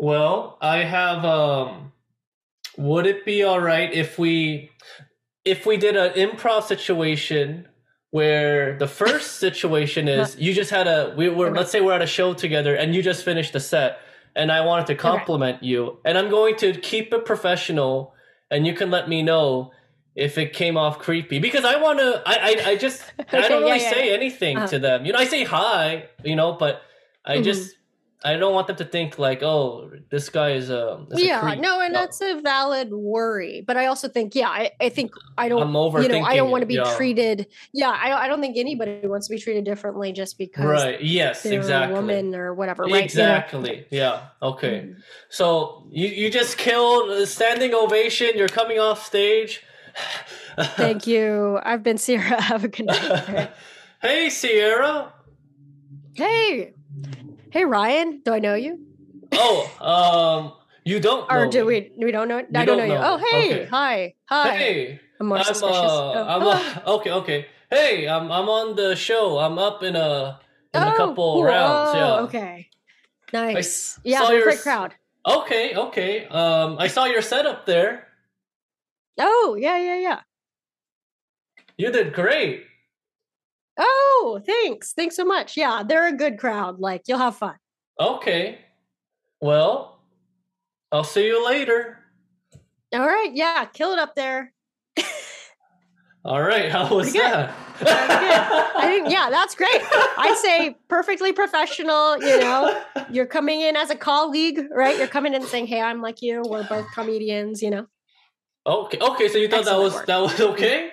Well, 0.00 0.56
I 0.62 0.78
have 0.78 1.24
um 1.26 1.92
would 2.78 3.06
it 3.06 3.24
be 3.26 3.42
all 3.42 3.60
right 3.60 3.92
if 3.92 4.18
we 4.18 4.70
if 5.44 5.66
we 5.66 5.76
did 5.76 5.94
an 5.96 6.12
improv 6.14 6.62
situation 6.62 7.68
where 8.10 8.78
the 8.78 8.88
first 8.88 9.36
situation 9.38 10.08
is 10.18 10.38
you 10.38 10.54
just 10.54 10.70
had 10.70 10.88
a 10.88 11.14
we 11.18 11.28
were 11.28 11.48
Okay. 11.48 11.58
let's 11.58 11.70
say 11.70 11.82
we're 11.82 11.92
at 11.92 12.00
a 12.02 12.06
show 12.06 12.32
together 12.32 12.74
and 12.74 12.94
you 12.94 13.02
just 13.02 13.24
finished 13.24 13.52
the 13.52 13.60
set 13.60 13.98
and 14.34 14.50
I 14.50 14.62
wanted 14.64 14.86
to 14.86 14.94
compliment 14.94 15.62
you 15.62 15.98
and 16.06 16.16
I'm 16.16 16.30
going 16.30 16.56
to 16.56 16.72
keep 16.72 17.12
it 17.12 17.26
professional 17.26 18.14
and 18.50 18.66
you 18.66 18.72
can 18.72 18.90
let 18.90 19.06
me 19.06 19.22
know 19.22 19.70
if 20.14 20.38
it 20.38 20.54
came 20.54 20.78
off 20.78 20.98
creepy 20.98 21.38
because 21.40 21.66
I 21.66 21.76
want 21.76 21.98
to 21.98 22.22
I, 22.24 22.34
I 22.34 22.70
I 22.70 22.76
just 22.76 23.02
I 23.32 23.48
don't 23.48 23.62
really 23.64 23.82
yeah, 23.82 23.90
say 23.90 24.08
yeah. 24.08 24.14
anything 24.14 24.56
Uh-huh. 24.56 24.66
to 24.68 24.78
them. 24.78 25.04
You 25.04 25.12
know, 25.12 25.18
I 25.18 25.26
say 25.26 25.44
hi, 25.44 26.08
you 26.24 26.36
know, 26.36 26.54
but 26.54 26.80
I 27.26 27.36
Mhm. 27.36 27.44
just 27.44 27.74
I 28.22 28.36
don't 28.36 28.52
want 28.52 28.66
them 28.66 28.76
to 28.76 28.84
think 28.84 29.18
like, 29.18 29.42
oh, 29.42 29.90
this 30.10 30.28
guy 30.28 30.50
is 30.50 30.68
a 30.68 31.06
is 31.10 31.22
yeah, 31.22 31.40
creep. 31.40 31.60
no, 31.60 31.80
and 31.80 31.94
that's 31.94 32.20
a 32.20 32.38
valid 32.42 32.92
worry. 32.92 33.62
But 33.66 33.78
I 33.78 33.86
also 33.86 34.08
think, 34.08 34.34
yeah, 34.34 34.48
I, 34.48 34.72
I 34.78 34.90
think 34.90 35.12
I 35.38 35.48
don't, 35.48 35.62
I'm 35.62 36.02
you 36.02 36.08
know, 36.08 36.20
I 36.20 36.36
don't 36.36 36.50
want 36.50 36.60
to 36.60 36.66
be 36.66 36.74
yeah. 36.74 36.94
treated. 36.96 37.46
Yeah, 37.72 37.88
I, 37.88 38.24
I 38.24 38.28
don't 38.28 38.42
think 38.42 38.58
anybody 38.58 39.00
wants 39.06 39.26
to 39.28 39.34
be 39.34 39.40
treated 39.40 39.64
differently 39.64 40.12
just 40.12 40.36
because 40.36 40.66
right. 40.66 41.02
Yes, 41.02 41.46
exactly. 41.46 41.94
a 41.94 41.96
woman 41.96 42.34
or 42.34 42.52
whatever, 42.52 42.82
right? 42.82 42.90
You 42.90 42.98
know? 42.98 43.04
Exactly. 43.04 43.86
Yeah. 43.90 44.26
Okay. 44.42 44.80
Mm. 44.80 44.96
So 45.30 45.86
you 45.90 46.08
you 46.08 46.30
just 46.30 46.58
killed 46.58 47.10
a 47.10 47.26
standing 47.26 47.72
ovation. 47.72 48.32
You're 48.34 48.48
coming 48.48 48.78
off 48.78 49.06
stage. 49.06 49.62
Thank 50.58 51.06
you. 51.06 51.58
I've 51.62 51.82
been 51.82 51.96
Sierra. 51.96 52.40
Have 52.40 52.64
a 52.64 52.68
good 52.68 52.86
night. 52.86 53.50
hey, 54.02 54.28
Sierra. 54.28 55.12
hey, 56.14 56.74
hey, 57.50 57.64
Ryan. 57.64 58.20
Do 58.24 58.32
I 58.32 58.38
know 58.38 58.54
you? 58.54 58.78
Oh, 59.32 59.70
um, 59.80 60.52
you 60.84 61.00
don't. 61.00 61.30
Or 61.30 61.44
know 61.46 61.50
do 61.50 61.60
me. 61.66 61.90
we? 61.98 62.04
We 62.06 62.12
don't 62.12 62.28
know. 62.28 62.38
I 62.38 62.42
don't 62.42 62.66
don't 62.66 62.78
know, 62.78 62.84
you. 62.84 62.94
know 62.94 63.00
Oh, 63.02 63.18
hey, 63.18 63.52
Okay. 63.52 63.66
hi, 63.66 64.14
hi. 64.28 64.56
Hey, 64.56 65.00
I'm 65.20 65.26
more 65.26 65.38
I'm 65.38 65.44
suspicious. 65.44 65.82
uh, 65.82 66.12
Oh, 66.12 66.24
I'm 66.24 66.40
hello. 66.42 66.52
uh, 66.52 66.98
okay, 66.98 67.10
okay. 67.12 67.46
Hey, 67.70 68.08
I'm 68.08 68.30
I'm 68.32 68.48
on 68.48 68.74
the 68.76 68.96
show. 68.96 69.38
I'm 69.38 69.58
up 69.58 69.82
in 69.82 69.94
a 69.96 70.40
in 70.74 70.82
a 70.82 70.86
Oh, 70.92 70.96
couple 70.96 71.32
cool. 71.34 71.44
rounds. 71.44 71.90
Oh, 71.94 71.96
Yeah. 71.98 72.20
okay. 72.26 72.68
Nice. 73.32 73.56
s- 73.58 74.00
yeah, 74.04 74.18
saw 74.24 74.30
your 74.32 74.42
great 74.42 74.60
crowd. 74.60 74.94
Okay, 75.26 75.76
okay. 75.76 76.26
Um, 76.26 76.76
I 76.78 76.88
saw 76.88 77.04
your 77.04 77.22
setup 77.22 77.66
there. 77.66 78.08
Oh, 79.18 79.56
yeah, 79.60 79.76
yeah, 79.78 79.98
yeah. 79.98 80.20
You 81.76 81.92
did 81.92 82.12
great. 82.12 82.64
Oh, 84.22 84.38
thanks. 84.44 84.92
Thanks 84.92 85.16
so 85.16 85.24
much. 85.24 85.56
Yeah, 85.56 85.82
they're 85.86 86.06
a 86.06 86.12
good 86.12 86.38
crowd. 86.38 86.78
Like, 86.78 87.04
you'll 87.06 87.18
have 87.18 87.36
fun. 87.36 87.54
Okay. 87.98 88.58
Well, 89.40 89.98
I'll 90.92 91.04
see 91.04 91.26
you 91.26 91.44
later. 91.44 91.98
All 92.92 93.06
right. 93.06 93.30
Yeah, 93.32 93.64
kill 93.64 93.92
it 93.92 93.98
up 93.98 94.14
there. 94.14 94.52
All 96.22 96.42
right. 96.42 96.70
How 96.70 96.94
was 96.94 97.14
that? 97.14 97.54
I 97.80 98.82
think, 98.82 99.10
yeah, 99.10 99.30
that's 99.30 99.54
great. 99.54 99.70
I'd 99.72 100.36
say 100.36 100.76
perfectly 100.86 101.32
professional. 101.32 102.18
You 102.18 102.40
know, 102.40 102.82
you're 103.10 103.24
coming 103.24 103.62
in 103.62 103.74
as 103.74 103.88
a 103.88 103.96
colleague, 103.96 104.66
right? 104.70 104.98
You're 104.98 105.06
coming 105.06 105.32
in 105.32 105.46
saying, 105.46 105.68
hey, 105.68 105.80
I'm 105.80 106.02
like 106.02 106.20
you. 106.20 106.42
We're 106.44 106.68
both 106.68 106.86
comedians, 106.92 107.62
you 107.62 107.70
know? 107.70 107.86
Okay. 108.66 108.98
Okay. 109.00 109.28
So 109.28 109.38
you 109.38 109.48
thought 109.48 109.64
that 109.64 109.78
was 109.78 109.94
work. 109.94 110.06
that 110.06 110.18
was 110.18 110.38
okay? 110.38 110.90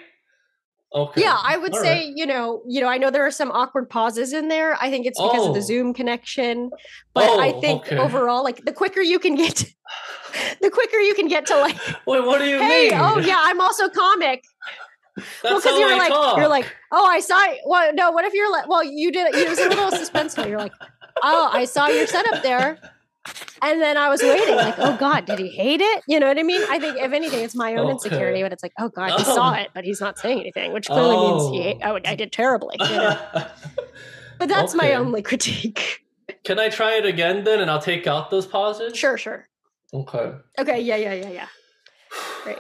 Okay. 0.97 1.21
Yeah, 1.21 1.37
I 1.43 1.57
would 1.57 1.73
All 1.73 1.79
say, 1.81 2.05
right. 2.07 2.13
you 2.15 2.25
know, 2.25 2.61
you 2.67 2.81
know, 2.81 2.87
I 2.87 2.97
know 2.97 3.11
there 3.11 3.25
are 3.25 3.31
some 3.31 3.51
awkward 3.51 3.89
pauses 3.89 4.33
in 4.33 4.47
there. 4.47 4.75
I 4.81 4.89
think 4.89 5.05
it's 5.05 5.19
because 5.21 5.43
of 5.45 5.51
Oh. 5.51 5.53
the 5.53 5.61
Zoom 5.61 5.93
connection. 5.93 6.71
But 7.13 7.29
I 7.39 7.51
Oh, 7.51 7.61
think 7.61 7.85
okay. 7.85 7.97
overall, 7.97 8.43
like 8.43 8.65
the 8.65 8.73
quicker 8.73 9.01
you 9.01 9.19
can 9.19 9.35
get 9.35 9.63
the 10.61 10.69
quicker 10.71 10.97
you 10.97 11.13
can 11.13 11.27
get 11.27 11.45
to 11.47 11.57
like, 11.57 11.77
Wait. 12.07 12.23
What 12.25 12.39
do 12.39 12.45
you 12.45 12.57
hey, 12.59 12.89
oh, 12.93 13.15
mean? 13.15 13.25
oh 13.25 13.27
yeah, 13.27 13.39
I'm 13.39 13.61
also 13.61 13.89
comic. 13.89 14.43
well, 15.17 15.25
That's 15.43 15.63
because 15.63 15.63
how 15.65 15.77
you're 15.79 15.89
I 15.89 15.97
like, 15.97 16.09
talk. 16.09 16.37
you're 16.37 16.47
like, 16.47 16.65
oh, 16.91 17.05
I 17.05 17.19
saw. 17.19 17.39
It. 17.51 17.59
Well, 17.65 17.93
no, 17.93 18.11
what 18.11 18.25
if 18.25 18.33
you're 18.33 18.51
like, 18.51 18.67
well, 18.67 18.83
you 18.83 19.11
did. 19.11 19.33
It 19.35 19.47
was 19.49 19.59
a 19.59 19.69
little 19.69 19.91
suspenseful. 19.91 20.47
You're 20.49 20.59
like, 20.59 20.73
oh, 21.23 21.49
I 21.53 21.65
saw 21.65 21.87
your 21.87 22.07
setup 22.07 22.43
there, 22.43 22.79
and 23.61 23.81
then 23.81 23.97
I 23.97 24.09
was 24.09 24.21
waiting, 24.23 24.55
like, 24.55 24.75
oh 24.77 24.93
God, 24.99 25.25
did 25.25 25.39
he 25.39 25.49
hate 25.49 25.81
it? 25.81 26.03
You 26.07 26.19
know 26.19 26.27
what 26.27 26.37
I 26.39 26.43
mean? 26.43 26.61
I 26.69 26.79
think 26.79 26.97
if 26.99 27.11
anything, 27.11 27.41
it's 27.43 27.55
my 27.55 27.73
own 27.75 27.85
Okay. 27.85 27.91
insecurity, 27.91 28.43
but 28.43 28.53
it's 28.53 28.63
like, 28.63 28.73
oh 28.79 28.89
God, 28.89 29.13
he 29.17 29.23
Oh. 29.25 29.35
saw 29.35 29.53
it, 29.53 29.69
but 29.73 29.83
he's 29.83 29.99
not 30.01 30.17
saying 30.17 30.39
anything, 30.39 30.71
which 30.73 30.87
clearly 30.87 31.17
means 31.17 31.49
he. 31.49 31.61
Ate, 31.63 31.77
oh, 31.83 31.99
I 32.05 32.15
did 32.15 32.31
terribly. 32.31 32.75
You 32.79 32.97
know? 32.97 33.17
But 34.39 34.49
that's 34.49 34.75
my 34.75 34.93
only 34.93 35.23
critique. 35.23 36.01
Can 36.43 36.59
I 36.59 36.69
try 36.69 36.93
it 36.97 37.07
again 37.07 37.43
then, 37.43 37.59
and 37.59 37.71
I'll 37.71 37.81
take 37.81 38.05
out 38.05 38.29
those 38.29 38.45
pauses? 38.45 38.95
Sure, 38.95 39.17
sure. 39.17 39.49
Okay. 39.91 40.31
Okay, 40.59 40.79
yeah, 40.81 40.95
yeah, 40.95 41.13
yeah, 41.15 41.29
yeah. 41.29 41.47
Great. 42.43 42.59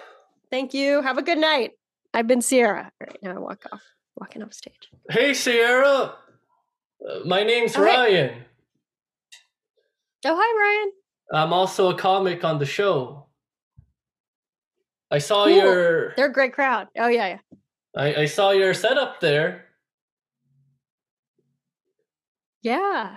Thank 0.49 0.73
you. 0.73 1.03
Have 1.03 1.19
a 1.19 1.21
good 1.21 1.37
night. 1.37 1.71
I've 2.15 2.25
been 2.25 2.41
Sierra. 2.41 2.91
All 2.99 3.07
right, 3.07 3.19
now 3.21 3.35
I 3.35 3.37
walk 3.39 3.63
off, 3.71 3.83
walking 4.15 4.41
off 4.41 4.53
stage. 4.53 4.89
Hey, 5.09 5.35
Sierra. 5.35 6.15
Uh, 7.07 7.19
my 7.25 7.43
name's 7.43 7.77
Oh. 7.77 7.83
Ryan. 7.83 8.43
Oh, 10.29 10.35
hi, 10.37 10.81
Ryan. 10.81 10.91
I'm 11.45 11.53
also 11.53 11.89
a 11.89 11.97
comic 11.97 12.43
on 12.43 12.59
the 12.59 12.65
show. 12.65 13.27
I 15.09 15.19
saw 15.19 15.45
Cool. 15.45 15.55
your 15.55 16.13
They're 16.17 16.25
a 16.27 16.33
great 16.33 16.51
crowd. 16.53 16.87
Oh, 16.97 17.07
yeah, 17.07 17.27
yeah. 17.27 17.57
I, 17.95 18.23
I 18.23 18.25
saw 18.25 18.51
your 18.51 18.73
setup 18.73 19.21
there. 19.21 19.65
Yeah. 22.61 23.15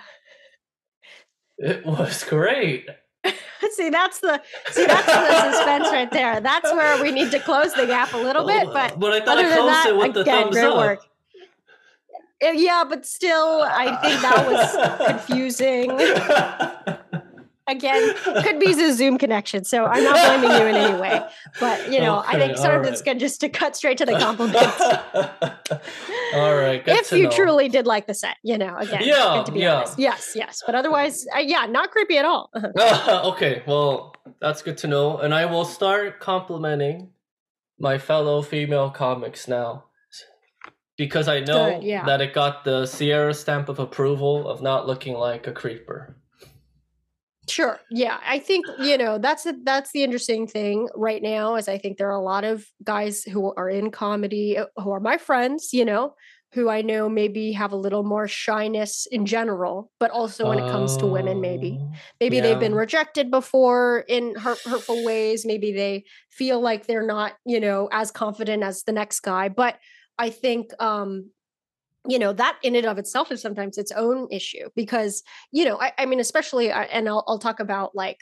It 1.59 1.85
was 1.85 2.23
great. 2.23 2.89
see, 3.73 3.91
that's 3.91 4.21
the 4.21 4.41
see 4.71 4.87
that's 4.87 5.07
the 5.07 5.53
suspense 5.53 5.89
right 5.89 6.11
there. 6.11 6.41
That's 6.41 6.71
where 6.73 7.03
we 7.03 7.11
need 7.11 7.33
to 7.33 7.41
close 7.41 7.75
the 7.75 7.87
gap 7.87 8.15
a 8.15 8.19
little 8.19 8.47
bit. 8.47 8.69
But 8.73 8.99
but 9.01 9.13
I 9.13 9.19
thought 9.21 9.39
other 9.39 9.47
I 9.47 9.49
than 9.51 9.59
closed 9.59 9.75
that, 9.75 9.87
it 9.89 9.97
with 9.97 10.15
the 10.15 10.21
again, 10.21 10.43
thumbs 10.45 10.55
great 10.55 10.65
up. 10.65 10.77
work. 10.77 11.01
Uh, 12.45 12.51
Yeah, 12.51 12.85
but 12.89 13.07
still, 13.07 13.63
I 13.63 13.97
think 14.03 14.21
that 14.23 14.47
was 14.47 15.07
confusing. 15.07 15.91
Again, 17.69 18.15
could 18.43 18.59
be 18.59 18.75
the 18.75 18.93
Zoom 18.93 19.17
connection, 19.17 19.63
so 19.63 19.85
I'm 19.85 20.03
not 20.03 20.15
blaming 20.17 20.59
you 20.61 20.67
in 20.67 20.75
any 20.75 21.01
way. 21.01 21.21
But 21.61 21.93
you 21.93 22.01
know, 22.01 22.19
I 22.27 22.33
think 22.33 22.53
Okay, 22.53 22.63
sometimes 22.63 22.87
all 22.87 22.93
it's 22.93 23.03
good 23.03 23.21
just 23.21 23.41
to 23.43 23.49
cut 23.49 23.77
straight 23.77 23.97
to 23.99 24.07
the 24.07 24.19
compliments. 24.19 24.81
All 26.35 26.57
right. 26.57 26.83
If 26.85 27.13
you 27.13 27.25
know. 27.25 27.31
truly 27.31 27.69
did 27.69 27.87
like 27.87 28.09
the 28.09 28.15
set, 28.15 28.37
you 28.43 28.59
know, 28.59 28.77
again, 28.77 29.03
Yeah, 29.05 29.37
good 29.37 29.47
to 29.47 29.53
be 29.53 29.61
yeah. 29.61 29.77
honest. 29.77 29.99
Yes, 30.01 30.33
yes. 30.35 30.63
But 30.67 30.75
otherwise, 30.75 31.27
uh, 31.35 31.39
yeah, 31.41 31.67
not 31.67 31.93
creepy 31.93 32.19
at 32.19 32.25
all. 32.25 32.51
okay, 33.35 33.63
well, 33.67 34.15
that's 34.41 34.63
good 34.63 34.79
to 34.79 34.89
know. 34.89 35.19
And 35.19 35.33
I 35.33 35.47
will 35.47 35.65
start 35.65 36.19
complimenting 36.19 37.11
my 37.79 37.99
fellow 37.99 38.43
female 38.43 38.91
comics 38.91 39.47
now. 39.47 39.85
Because 41.01 41.29
I 41.29 41.41
know 41.41 41.77
Good, 41.77 41.85
yeah. 41.85 42.05
that 42.05 42.21
it 42.21 42.35
got 42.35 42.63
the 42.63 42.85
Sierra 42.85 43.33
stamp 43.33 43.71
of 43.71 43.79
approval 43.79 44.47
of 44.47 44.61
not 44.61 44.87
looking 44.87 45.15
like 45.15 45.47
a 45.47 45.51
creeper. 45.51 46.15
Sure. 47.49 47.81
Yeah, 47.91 48.19
I 48.23 48.39
think 48.39 48.67
you 48.79 48.99
know 48.99 49.17
that's 49.17 49.47
a, 49.47 49.55
that's 49.65 49.93
the 49.93 50.05
interesting 50.05 50.47
thing 50.47 50.89
right 50.95 51.23
now. 51.23 51.57
Is 51.57 51.69
I 51.69 51.79
think 51.79 51.97
there 51.97 52.09
are 52.09 52.21
a 52.21 52.21
lot 52.21 52.45
of 52.45 52.67
guys 52.85 53.23
who 53.23 53.55
are 53.55 53.71
in 53.71 53.91
comedy 53.91 54.59
uh, 54.59 54.67
who 54.77 54.91
are 54.91 55.01
my 55.01 55.17
friends. 55.17 55.71
You 55.73 55.87
know, 55.87 56.13
who 56.53 56.69
I 56.69 56.83
know 56.83 57.09
maybe 57.09 57.53
have 57.53 57.73
a 57.73 57.77
little 57.77 58.05
more 58.05 58.29
shyness 58.29 59.07
in 59.11 59.25
general, 59.25 59.91
but 59.99 60.11
also 60.11 60.47
when 60.51 60.59
it 60.59 60.71
comes 60.71 60.99
to 60.99 61.07
women, 61.07 61.41
maybe 61.41 61.79
Oh, 61.81 61.93
maybe 62.21 62.41
they've 62.41 62.61
been 62.61 62.75
rejected 62.75 63.31
before 63.31 64.05
in 64.07 64.35
hurt, 64.35 64.61
hurtful 64.67 65.03
ways. 65.03 65.47
Maybe 65.47 65.73
they 65.73 66.05
feel 66.29 66.61
like 66.61 66.87
they're 66.87 67.07
not 67.07 67.33
you 67.47 67.59
know 67.59 67.89
as 67.91 68.11
confident 68.11 68.63
as 68.63 68.83
the 68.83 68.93
next 68.93 69.21
guy. 69.21 69.49
But 69.49 69.79
I 70.21 70.31
think 70.31 70.71
um 70.83 71.31
you 72.09 72.19
know 72.19 72.33
that 72.33 72.59
in 72.63 72.77
and 72.77 72.87
of 72.87 72.99
itself 72.99 73.31
is 73.33 73.43
sometimes 73.43 73.79
its 73.79 73.93
own 73.93 74.27
issue 74.31 74.69
because 74.77 75.23
you 75.53 75.65
know 75.67 75.79
i, 75.81 75.93
I 75.99 76.07
mean 76.07 76.21
especially 76.21 76.71
and 76.71 77.09
I'll, 77.09 77.25
I'll 77.29 77.39
talk 77.39 77.61
about 77.61 77.95
like 77.95 78.19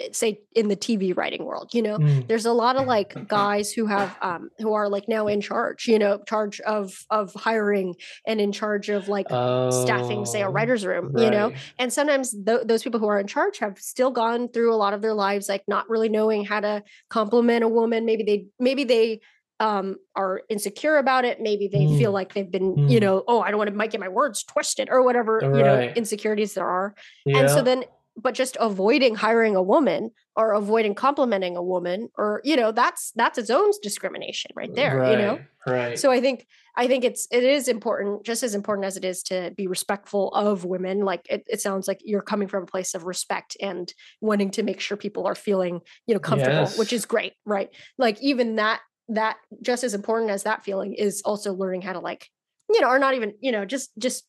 eh, 0.00 0.08
say 0.12 0.40
in 0.54 0.68
the 0.68 0.76
tv 0.76 1.16
writing 1.16 1.44
world 1.44 1.70
you 1.74 1.82
know 1.82 1.98
Mm. 1.98 2.26
there's 2.28 2.46
a 2.46 2.52
lot 2.52 2.76
of 2.76 2.86
like 2.96 3.16
guys 3.26 3.72
who 3.72 3.86
have 3.86 4.16
um 4.22 4.50
who 4.58 4.72
are 4.74 4.88
like 4.88 5.08
now 5.08 5.26
in 5.28 5.40
charge 5.40 5.86
you 5.86 5.98
know 5.98 6.20
charge 6.28 6.60
of 6.62 7.04
of 7.10 7.34
hiring 7.34 7.94
and 8.26 8.40
in 8.40 8.52
charge 8.52 8.88
of 8.88 9.08
like 9.08 9.34
staffing 9.70 10.24
say 10.24 10.42
a 10.42 10.48
Oh, 10.48 10.50
writer's 10.50 10.84
room 10.84 11.10
you 11.14 11.30
know 11.30 11.52
and 11.78 11.92
sometimes 11.92 12.30
th- 12.46 12.62
those 12.66 12.82
people 12.82 12.98
who 13.00 13.06
are 13.06 13.20
in 13.20 13.26
charge 13.26 13.58
have 13.58 13.78
still 13.78 14.10
gone 14.10 14.48
through 14.48 14.72
a 14.74 14.76
lot 14.76 14.94
of 14.94 15.02
their 15.02 15.14
lives 15.14 15.48
like 15.48 15.62
not 15.68 15.88
really 15.88 16.08
knowing 16.08 16.44
how 16.44 16.60
to 16.60 16.82
compliment 17.08 17.62
a 17.64 17.68
woman 17.68 18.04
maybe 18.04 18.24
they 18.24 18.46
maybe 18.58 18.84
they 18.84 19.20
um 19.60 19.96
are 20.16 20.40
insecure 20.48 20.96
about 20.96 21.24
it 21.24 21.40
maybe 21.40 21.68
they 21.68 21.86
feel 21.98 22.10
Mm. 22.10 22.14
like 22.14 22.34
they've 22.34 22.50
been 22.50 22.88
you 22.88 22.98
Mm. 22.98 23.02
know 23.02 23.24
oh 23.28 23.40
i 23.42 23.50
don't 23.50 23.58
want 23.58 23.70
to 23.70 23.76
might 23.76 23.90
get 23.92 24.00
my 24.00 24.08
words 24.08 24.42
twisted 24.42 24.88
or 24.90 25.02
whatever 25.02 25.40
you 25.56 25.62
know 25.62 25.92
insecurities 25.94 26.54
there 26.54 26.66
are 26.68 26.94
Yeah. 27.26 27.38
and 27.40 27.50
so 27.50 27.62
then 27.62 27.84
but 28.16 28.34
just 28.34 28.56
avoiding 28.60 29.14
hiring 29.14 29.54
a 29.56 29.62
woman 29.62 30.10
or 30.36 30.52
avoiding 30.52 30.94
complimenting 30.94 31.56
a 31.56 31.62
woman 31.62 32.08
or 32.18 32.40
you 32.44 32.56
know 32.56 32.72
that's 32.72 33.12
that's 33.14 33.38
its 33.38 33.50
own 33.50 33.70
discrimination 33.82 34.50
right 34.56 34.74
there 34.74 34.96
right, 34.96 35.10
you 35.12 35.16
know 35.16 35.38
Right. 35.66 35.98
so 35.98 36.10
i 36.10 36.20
think 36.20 36.46
i 36.76 36.88
think 36.88 37.04
it's 37.04 37.28
it 37.30 37.44
is 37.44 37.68
important 37.68 38.24
just 38.24 38.42
as 38.42 38.54
important 38.54 38.86
as 38.86 38.96
it 38.96 39.04
is 39.04 39.22
to 39.24 39.52
be 39.56 39.66
respectful 39.66 40.30
of 40.32 40.64
women 40.64 41.00
like 41.04 41.20
it, 41.30 41.44
it 41.46 41.60
sounds 41.60 41.86
like 41.86 42.00
you're 42.02 42.22
coming 42.22 42.48
from 42.48 42.62
a 42.62 42.66
place 42.66 42.94
of 42.94 43.04
respect 43.04 43.56
and 43.60 43.92
wanting 44.20 44.50
to 44.52 44.62
make 44.62 44.80
sure 44.80 44.96
people 44.96 45.26
are 45.26 45.34
feeling 45.34 45.80
you 46.06 46.14
know 46.14 46.20
comfortable 46.20 46.66
which 46.78 46.92
is 46.92 47.04
great 47.04 47.34
right 47.44 47.68
like 47.98 48.20
even 48.22 48.56
that 48.56 48.80
that 49.10 49.36
just 49.62 49.84
as 49.84 49.94
important 49.94 50.30
as 50.30 50.44
that 50.44 50.64
feeling 50.64 50.94
is 50.94 51.22
also 51.24 51.52
learning 51.52 51.82
how 51.82 51.92
to 51.92 52.00
like 52.00 52.28
you 52.68 52.80
know 52.80 52.88
or 52.88 52.98
not 52.98 53.14
even 53.14 53.34
you 53.40 53.52
know 53.52 53.64
just 53.64 53.90
just 53.98 54.24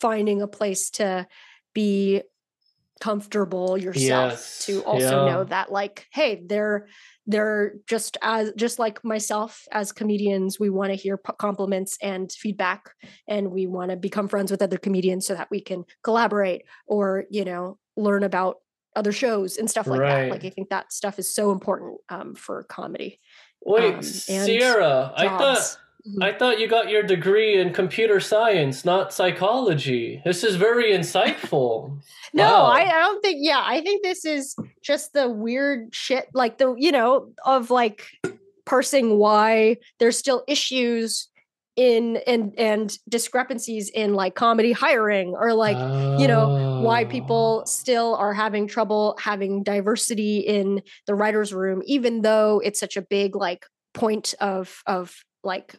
finding 0.00 0.42
a 0.42 0.48
place 0.48 0.90
to 0.90 1.26
be 1.74 2.22
comfortable 3.00 3.76
yourself 3.76 4.32
Yes, 4.32 4.66
to 4.66 4.80
also 4.84 5.26
know 5.26 5.44
that 5.44 5.72
like 5.72 6.06
hey 6.12 6.42
they're 6.46 6.86
they're 7.26 7.74
just 7.86 8.16
as 8.22 8.52
just 8.56 8.78
like 8.78 9.04
myself 9.04 9.64
as 9.72 9.92
comedians 9.92 10.60
we 10.60 10.70
want 10.70 10.90
to 10.90 10.96
hear 10.96 11.16
p- 11.16 11.32
compliments 11.38 11.98
and 12.00 12.30
feedback 12.30 12.90
and 13.28 13.50
we 13.50 13.66
want 13.66 13.90
to 13.90 13.96
become 13.96 14.28
friends 14.28 14.50
with 14.50 14.62
other 14.62 14.78
comedians 14.78 15.26
so 15.26 15.34
that 15.34 15.50
we 15.50 15.60
can 15.60 15.84
collaborate 16.04 16.62
or 16.86 17.24
you 17.30 17.44
know 17.44 17.78
learn 17.96 18.22
about 18.22 18.58
other 18.94 19.12
shows 19.12 19.56
and 19.56 19.70
stuff 19.70 19.86
like 19.86 20.00
that. 20.00 20.30
Like 20.30 20.44
I 20.44 20.50
think 20.50 20.68
that 20.68 20.92
stuff 20.92 21.18
is 21.18 21.34
so 21.34 21.50
important 21.50 21.98
um, 22.08 22.34
for 22.34 22.62
comedy. 22.64 23.20
Wait, 23.64 23.94
um, 23.94 24.02
Sierra, 24.02 25.12
I 25.16 25.28
thought. 25.28 25.78
I 26.20 26.32
thought 26.32 26.58
you 26.58 26.66
got 26.66 26.90
your 26.90 27.04
degree 27.04 27.60
in 27.60 27.72
computer 27.72 28.18
science, 28.18 28.84
not 28.84 29.12
psychology. 29.12 30.20
This 30.24 30.42
is 30.42 30.56
very 30.56 30.92
insightful. 30.92 31.98
No, 32.34 32.44
Wow. 32.44 32.64
I, 32.64 32.80
I 32.80 32.98
don't 33.00 33.20
think. 33.22 33.40
Yeah, 33.42 33.62
I 33.62 33.82
think 33.82 34.02
this 34.02 34.24
is 34.24 34.56
just 34.82 35.12
the 35.12 35.28
weird 35.28 35.94
shit, 35.94 36.28
like 36.32 36.56
the 36.56 36.74
you 36.78 36.90
know 36.90 37.30
of 37.44 37.70
like 37.70 38.06
parsing 38.64 39.18
why 39.18 39.76
there's 39.98 40.16
still 40.16 40.42
issues 40.48 41.28
in 41.76 42.18
and 42.26 42.52
and 42.58 42.98
discrepancies 43.08 43.88
in 43.88 44.14
like 44.14 44.34
comedy 44.34 44.72
hiring 44.72 45.34
or 45.34 45.54
like 45.54 45.76
you 46.20 46.28
know, 46.28 46.80
why 46.82 47.04
Oh. 47.04 47.08
people 47.08 47.66
still 47.66 48.14
are 48.16 48.34
having 48.34 48.66
trouble 48.68 49.16
having 49.20 49.62
diversity 49.62 50.38
in 50.40 50.82
the 51.06 51.14
writers 51.14 51.54
room 51.54 51.82
even 51.86 52.22
though 52.22 52.60
it's 52.62 52.78
such 52.80 52.96
a 52.96 53.02
big 53.02 53.34
like 53.34 53.64
point 53.94 54.34
of 54.40 54.82
of 54.86 55.16
like 55.42 55.74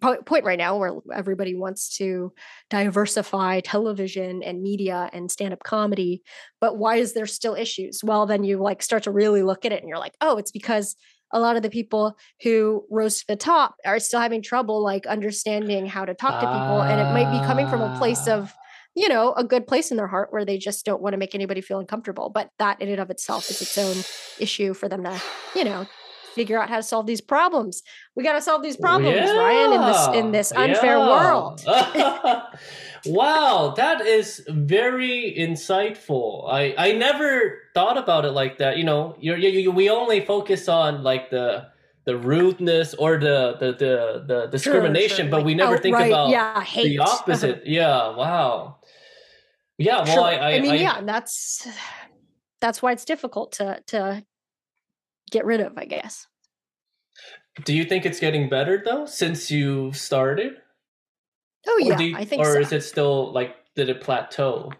po- 0.00 0.22
point 0.22 0.44
right 0.44 0.58
now 0.58 0.78
where 0.78 0.92
everybody 1.12 1.54
wants 1.54 1.96
to 1.98 2.32
diversify 2.70 3.60
television 3.60 4.42
and 4.42 4.62
media 4.62 5.10
and 5.12 5.30
stand 5.30 5.52
up 5.52 5.62
comedy 5.62 6.22
but 6.60 6.78
why 6.78 6.96
is 6.96 7.12
there 7.12 7.26
still 7.26 7.54
issues 7.54 8.02
well 8.02 8.24
then 8.26 8.42
you 8.44 8.58
like 8.58 8.82
start 8.82 9.02
to 9.02 9.10
really 9.10 9.42
look 9.42 9.64
at 9.64 9.72
it 9.72 9.80
and 9.80 9.88
you're 9.88 9.98
like 9.98 10.14
oh 10.20 10.36
it's 10.38 10.50
because 10.52 10.96
a 11.32 11.40
lot 11.40 11.56
of 11.56 11.62
the 11.62 11.70
people 11.70 12.16
who 12.42 12.84
rose 12.90 13.20
to 13.20 13.26
the 13.28 13.36
top 13.36 13.76
are 13.84 13.98
still 13.98 14.20
having 14.20 14.42
trouble 14.42 14.82
like 14.82 15.06
understanding 15.06 15.86
how 15.86 16.04
to 16.04 16.14
talk 16.14 16.40
to 16.40 16.46
people 16.46 16.82
and 16.82 17.00
it 17.00 17.12
might 17.12 17.30
be 17.30 17.44
coming 17.46 17.68
from 17.68 17.80
a 17.80 17.96
place 17.98 18.26
Ah. 18.28 18.38
of 18.38 18.52
you 18.94 19.08
know 19.08 19.32
a 19.34 19.44
good 19.44 19.66
place 19.66 19.90
in 19.90 19.96
their 19.96 20.08
heart 20.08 20.32
where 20.32 20.44
they 20.44 20.58
just 20.58 20.84
don't 20.84 21.00
want 21.00 21.12
to 21.12 21.18
make 21.18 21.34
anybody 21.34 21.60
feel 21.60 21.78
uncomfortable 21.78 22.28
but 22.28 22.50
that 22.58 22.80
in 22.82 22.88
and 22.88 23.00
of 23.00 23.10
itself 23.10 23.48
is 23.50 23.62
its 23.62 23.78
own 23.78 23.96
issue 24.38 24.74
for 24.74 24.88
them 24.88 25.04
to 25.04 25.20
you 25.54 25.64
know 25.64 25.86
figure 26.34 26.60
out 26.60 26.68
how 26.68 26.76
to 26.76 26.82
solve 26.82 27.06
these 27.06 27.20
problems 27.20 27.82
we 28.16 28.22
got 28.22 28.34
to 28.34 28.40
solve 28.40 28.62
these 28.62 28.76
problems 28.76 29.16
ryan 29.16 29.72
in 29.72 29.80
this 29.80 30.08
in 30.14 30.32
this 30.32 30.52
unfair 30.52 30.98
yeah. 30.98 31.08
world 31.08 31.60
wow, 33.06 33.74
that 33.76 34.00
is 34.02 34.42
very 34.48 35.34
insightful. 35.38 36.50
I 36.50 36.74
I 36.78 36.92
never 36.92 37.58
thought 37.74 37.96
about 37.98 38.24
it 38.24 38.32
like 38.32 38.58
that. 38.58 38.76
You 38.78 38.84
know, 38.84 39.16
you 39.20 39.34
you, 39.36 39.48
you 39.48 39.70
we 39.70 39.90
only 39.90 40.24
focus 40.24 40.68
on 40.68 41.02
like 41.02 41.30
the 41.30 41.68
the 42.04 42.16
rudeness 42.16 42.94
or 42.94 43.18
the 43.18 43.56
the 43.60 43.72
the, 43.72 44.24
the 44.26 44.46
discrimination, 44.46 45.16
sure, 45.26 45.30
but 45.30 45.36
like 45.38 45.46
we 45.46 45.54
never 45.54 45.78
think 45.78 45.96
about 45.96 46.30
yeah 46.30 46.62
hate 46.62 46.84
the 46.96 46.98
Uh-huh. 46.98 47.18
opposite. 47.22 47.62
Yeah, 47.66 48.14
wow. 48.16 48.78
Yeah, 49.78 50.02
well, 50.04 50.14
Sure. 50.14 50.24
I, 50.24 50.34
I, 50.34 50.50
I 50.56 50.60
mean, 50.60 50.70
I- 50.72 50.76
yeah, 50.76 51.00
that's 51.02 51.66
that's 52.60 52.82
why 52.82 52.92
it's 52.92 53.04
difficult 53.04 53.52
to 53.52 53.82
to 53.88 54.24
get 55.30 55.44
rid 55.44 55.60
of, 55.60 55.78
I 55.78 55.84
guess. 55.86 56.26
Do 57.64 57.74
you 57.74 57.84
think 57.84 58.06
it's 58.06 58.20
getting 58.20 58.48
better 58.48 58.82
though 58.84 59.06
since 59.06 59.50
you 59.50 59.92
started? 59.92 60.56
Oh 61.68 61.78
yeah, 61.82 61.98
you- 61.98 62.16
I 62.16 62.24
think 62.24 62.42
or 62.42 62.54
so. 62.54 62.60
is 62.60 62.72
it 62.72 62.82
still 62.82 63.32
like 63.32 63.54
did 63.76 63.88
it 63.88 64.00
plateau? 64.00 64.72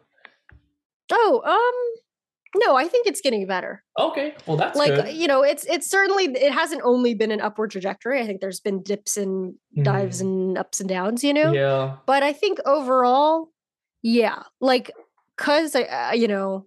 oh, 1.12 1.43
um, 1.45 2.61
no, 2.66 2.76
I 2.76 2.89
think 2.89 3.07
it's 3.07 3.20
getting 3.20 3.47
better. 3.47 3.83
Okay, 3.99 4.35
well 4.47 4.57
that's 4.57 4.76
like 4.78 4.95
good. 4.95 5.14
you 5.14 5.26
know, 5.28 5.43
it's 5.43 5.64
it's 5.66 5.89
certainly 5.89 6.24
it 6.24 6.53
hasn't 6.53 6.83
only 6.85 7.14
been 7.14 7.31
an 7.31 7.41
upward 7.41 7.70
trajectory. 7.70 8.20
I 8.20 8.26
think 8.26 8.41
there's 8.41 8.61
been 8.61 8.83
dips 8.83 9.16
and 9.16 9.55
dives 9.83 10.18
Mm. 10.20 10.24
and 10.24 10.59
ups 10.59 10.81
and 10.81 10.89
downs. 10.89 11.22
You 11.22 11.35
know, 11.35 11.53
Yeah. 11.53 11.97
but 12.07 12.22
I 12.22 12.33
think 12.33 12.59
overall, 12.66 13.51
yeah, 14.03 14.43
like 14.61 14.91
because 15.37 15.74
I, 15.76 15.83
uh, 15.83 16.12
you 16.12 16.28
know, 16.28 16.66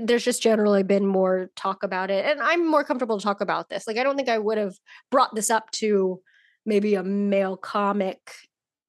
there's 0.00 0.24
just 0.24 0.42
generally 0.42 0.82
been 0.84 1.06
more 1.06 1.50
talk 1.56 1.82
about 1.82 2.10
it, 2.10 2.24
and 2.24 2.40
I'm 2.40 2.66
more 2.68 2.84
comfortable 2.84 3.18
to 3.18 3.24
talk 3.24 3.40
about 3.40 3.68
this. 3.68 3.86
Like, 3.86 3.96
I 3.98 4.02
don't 4.04 4.16
think 4.16 4.28
I 4.28 4.38
would 4.38 4.58
have 4.58 4.74
brought 5.10 5.34
this 5.34 5.50
up 5.50 5.70
to 5.72 6.20
maybe 6.64 6.94
a 6.94 7.02
male 7.02 7.56
comic, 7.56 8.32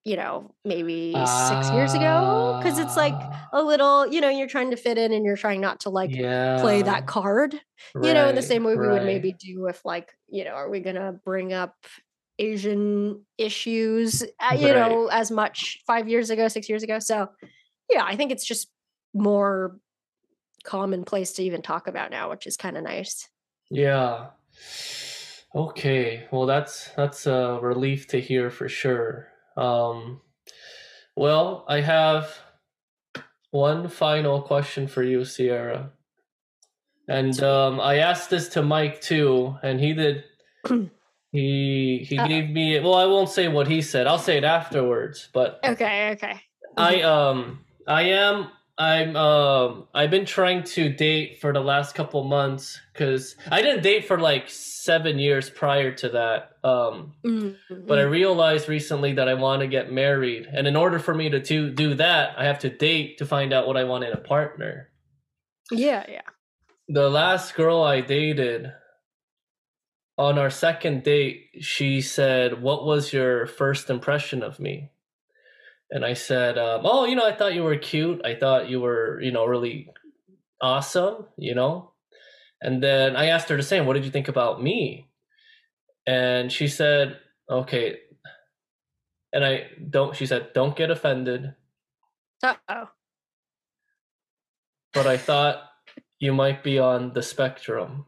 you 0.03 0.15
know, 0.15 0.55
maybe 0.65 1.25
six 1.25 1.71
years 1.71 1.93
ago, 1.93 2.27
because 2.59 2.77
it's 2.79 2.95
like 2.95 3.31
Ah, 3.31 3.51
a 3.53 3.61
little, 3.61 4.07
you 4.07 4.21
know, 4.21 4.29
you're 4.29 4.47
trying 4.47 4.71
to 4.71 4.77
fit 4.77 4.97
in 4.97 5.11
and 5.13 5.25
you're 5.25 5.37
trying 5.37 5.61
not 5.61 5.81
to 5.81 5.89
like 5.89 6.17
yeah, 6.17 6.57
play 6.57 6.81
that 6.81 7.07
card 7.07 7.59
you 8.01 8.13
know 8.13 8.27
in 8.27 8.35
the 8.35 8.41
same 8.41 8.63
way 8.63 8.75
we 8.75 8.89
would 8.89 9.03
maybe 9.03 9.31
do 9.33 9.65
if 9.67 9.83
like 9.85 10.11
you 10.29 10.43
know 10.43 10.51
are 10.51 10.69
we 10.69 10.79
gonna 10.81 11.13
bring 11.25 11.53
up 11.53 11.75
asian 12.39 13.25
issues 13.37 14.21
uh, 14.39 14.53
you 14.53 14.73
Right. 14.73 14.73
know 14.73 15.07
as 15.07 15.31
much 15.31 15.79
five 15.87 16.07
years 16.09 16.29
ago 16.29 16.47
six 16.47 16.67
years 16.69 16.83
ago 16.83 16.99
so 16.99 17.27
yeah 17.89 18.03
i 18.05 18.15
think 18.15 18.31
it's 18.31 18.45
just 18.45 18.71
more 19.13 19.79
commonplace 20.63 21.33
to 21.33 21.43
even 21.43 21.61
talk 21.61 21.87
about 21.87 22.11
now 22.11 22.29
which 22.29 22.47
is 22.47 22.57
kind 22.57 22.77
of 22.77 22.83
nice 22.83 23.29
Yeah. 23.69 24.31
Okay. 25.53 26.27
Well, 26.31 26.45
that's 26.45 26.91
that's 26.95 27.25
a 27.27 27.59
relief 27.61 28.07
to 28.07 28.21
hear 28.21 28.49
for 28.49 28.69
sure. 28.69 29.30
Um, 29.57 30.21
well, 31.15 31.65
I 31.67 31.81
have 31.81 32.37
one 33.51 33.89
final 33.89 34.41
question 34.41 34.87
for 34.87 35.03
you, 35.03 35.25
Sierra. 35.25 35.91
And 37.07 37.41
um, 37.43 37.79
I 37.81 37.97
asked 37.97 38.29
this 38.29 38.49
to 38.49 38.61
Mike 38.61 39.01
too, 39.01 39.57
and 39.61 39.79
he 39.79 39.93
did. 39.93 40.23
he 41.31 42.05
he 42.07 42.17
Uh-oh. 42.17 42.27
gave 42.27 42.49
me. 42.49 42.79
Well, 42.79 42.95
I 42.95 43.05
won't 43.05 43.29
say 43.29 43.47
what 43.47 43.67
he 43.67 43.81
said. 43.81 44.07
I'll 44.07 44.19
say 44.19 44.37
it 44.37 44.43
afterwards. 44.43 45.27
But 45.33 45.59
okay 45.63 46.11
okay 46.11 46.41
I 46.77 47.01
um 47.01 47.59
I 47.87 48.03
am 48.03 48.47
I'm 48.81 49.15
um 49.15 49.87
I've 49.93 50.09
been 50.09 50.25
trying 50.25 50.63
to 50.75 50.89
date 50.89 51.39
for 51.39 51.53
the 51.53 51.59
last 51.59 51.93
couple 51.93 52.23
months 52.23 52.79
because 52.91 53.35
I 53.51 53.61
didn't 53.61 53.83
date 53.83 54.05
for 54.05 54.17
like 54.19 54.49
seven 54.49 55.19
years 55.19 55.51
prior 55.51 55.91
to 56.01 56.09
that. 56.09 56.39
Um, 56.63 57.13
Mhm, 57.23 57.57
but 57.87 57.99
I 57.99 58.03
realized 58.03 58.67
recently 58.67 59.13
that 59.13 59.27
I 59.29 59.35
want 59.35 59.61
to 59.61 59.67
get 59.67 59.91
married, 59.91 60.47
and 60.51 60.65
in 60.67 60.75
order 60.75 60.97
for 60.97 61.13
me 61.13 61.29
to 61.29 61.39
to 61.39 61.69
do 61.69 61.93
that, 61.95 62.33
I 62.39 62.45
have 62.45 62.57
to 62.59 62.69
date 62.71 63.19
to 63.19 63.25
find 63.25 63.53
out 63.53 63.67
what 63.67 63.77
I 63.77 63.83
want 63.83 64.03
in 64.03 64.13
a 64.13 64.17
partner. 64.35 64.89
yeah 65.71 66.03
yeah 66.09 66.27
The 66.89 67.09
last 67.09 67.55
girl 67.55 67.83
I 67.83 68.01
dated. 68.01 68.73
On 70.17 70.37
our 70.37 70.49
second 70.49 71.03
date, 71.03 71.37
she 71.61 72.01
said, 72.01 72.61
"What 72.61 72.85
was 72.85 73.13
your 73.13 73.45
first 73.47 73.89
impression 73.89 74.43
of 74.43 74.59
me?" 74.59 74.89
And 75.91 76.05
I 76.05 76.13
said, 76.13 76.57
um, 76.57 76.81
"Oh, 76.85 77.05
you 77.05 77.15
know, 77.15 77.25
I 77.25 77.35
thought 77.35 77.53
you 77.53 77.63
were 77.63 77.77
cute. 77.77 78.21
I 78.25 78.35
thought 78.35 78.69
you 78.69 78.79
were, 78.79 79.19
you 79.21 79.31
know, 79.31 79.45
really 79.45 79.89
awesome. 80.61 81.25
You 81.37 81.53
know." 81.55 81.91
And 82.61 82.81
then 82.81 83.15
I 83.15 83.27
asked 83.27 83.49
her 83.49 83.57
the 83.57 83.63
same. 83.63 83.85
What 83.85 83.93
did 83.93 84.05
you 84.05 84.11
think 84.11 84.27
about 84.29 84.63
me? 84.63 85.09
And 86.07 86.51
she 86.51 86.67
said, 86.67 87.19
"Okay." 87.49 87.99
And 89.33 89.43
I 89.43 89.67
don't. 89.89 90.15
She 90.15 90.25
said, 90.25 90.53
"Don't 90.53 90.75
get 90.75 90.91
offended." 90.91 91.55
uh-oh 92.43 92.89
But 94.93 95.07
I 95.07 95.17
thought 95.17 95.69
you 96.19 96.33
might 96.33 96.63
be 96.63 96.79
on 96.79 97.13
the 97.13 97.21
spectrum. 97.21 98.05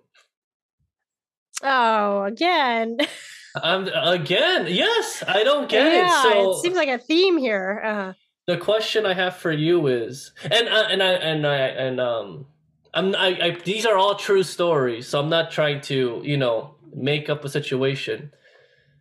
oh 1.64 2.24
again 2.24 2.98
I'm 3.56 3.88
again. 3.88 4.68
Yes, 4.68 5.24
I 5.28 5.43
don't 5.43 5.70
get 5.70 5.91
yeah 5.91 6.08
it. 6.08 6.24
So 6.24 6.51
it 6.51 6.62
seems 6.62 6.76
like 6.76 6.89
a 6.89 6.97
theme 6.97 7.38
here 7.38 7.82
uh 7.84 8.14
the 8.45 8.58
question 8.58 9.06
I 9.06 9.14
have 9.14 9.38
for 9.38 9.51
you 9.51 9.88
is, 9.88 10.32
and 10.43 10.68
uh, 10.68 10.88
and 10.89 11.01
I 11.01 11.12
and 11.14 11.47
I 11.47 11.56
and 11.58 11.99
um, 11.99 12.45
I'm 12.93 13.16
I, 13.16 13.28
I 13.41 13.58
these 13.64 13.86
are 13.86 13.97
all 13.97 14.16
true 14.16 14.43
stories, 14.43 15.08
so 15.08 15.20
I'm 15.20 15.30
not 15.30 15.51
trying 15.51 15.82
to 15.82 16.22
you 16.24 16.38
know 16.38 16.76
make 16.93 17.30
up 17.30 17.45
a 17.45 17.49
situation. 17.49 18.32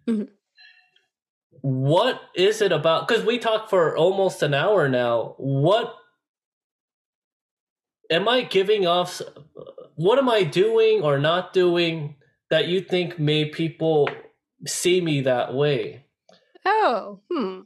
Mhm. 0.06 0.28
What 1.62 2.20
is 2.34 2.60
it 2.60 2.72
about? 2.72 3.06
Because 3.06 3.24
we 3.24 3.38
talked 3.38 3.70
for 3.70 3.96
almost 3.96 4.42
an 4.42 4.54
hour 4.54 4.88
now. 4.88 5.34
What 5.38 5.94
am 8.10 8.28
I 8.28 8.42
giving 8.42 8.86
off? 8.86 9.20
What 9.96 10.18
am 10.18 10.28
I 10.28 10.44
doing 10.44 11.02
or 11.02 11.18
not 11.18 11.52
doing 11.52 12.16
that 12.50 12.68
you 12.68 12.80
think 12.80 13.18
made 13.18 13.52
people 13.52 14.08
see 14.66 15.00
me 15.00 15.22
that 15.22 15.54
way? 15.54 16.04
Oh, 16.64 17.20
hmm. 17.30 17.60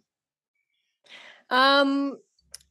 Um, 1.51 2.19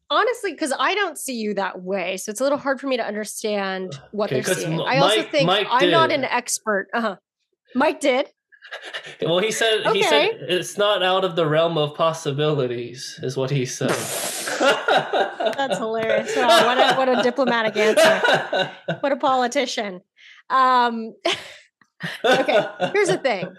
honestly, 0.10 0.52
because 0.52 0.74
I 0.78 0.96
don't 0.96 1.18
see 1.18 1.36
you 1.36 1.54
that 1.56 1.82
way, 1.82 2.18
so 2.18 2.30
it's 2.32 2.42
a 2.42 2.44
little 2.44 2.58
hard 2.58 2.80
for 2.82 2.88
me 2.88 2.98
to 2.98 3.04
understand 3.06 4.00
what 4.12 4.32
Okay, 4.32 4.42
they're 4.42 4.56
seeing. 4.56 4.82
I 4.82 4.98
also 4.98 5.18
Mike- 5.18 5.32
think 5.32 5.48
Mike 5.48 5.68
I'm 5.70 5.92
not 5.92 6.12
an 6.12 6.24
expert. 6.24 6.88
Uh 6.94 7.02
huh. 7.02 7.16
Mike 7.74 8.00
did. 8.00 8.28
Well, 9.22 9.38
he 9.40 9.52
said 9.52 9.86
he 9.94 10.02
said 10.02 10.30
Okay. 10.30 10.38
it's 10.50 10.76
not 10.78 11.04
out 11.04 11.24
of 11.24 11.36
the 11.36 11.48
realm 11.48 11.78
of 11.78 11.94
possibilities, 11.96 13.20
is 13.22 13.38
what 13.38 13.52
he 13.52 13.64
said. 13.66 13.90
That's 13.90 15.78
hilarious. 15.78 16.36
Wow, 16.36 16.66
what 16.66 16.78
a 16.80 16.96
what 16.98 17.20
a 17.20 17.24
diplomatic 17.24 17.78
answer. 17.78 18.72
What 19.02 19.12
a 19.12 19.18
politician. 19.18 20.02
Um, 20.50 21.14
Okay, 22.26 22.66
here's 22.92 23.08
the 23.08 23.18
thing. 23.18 23.56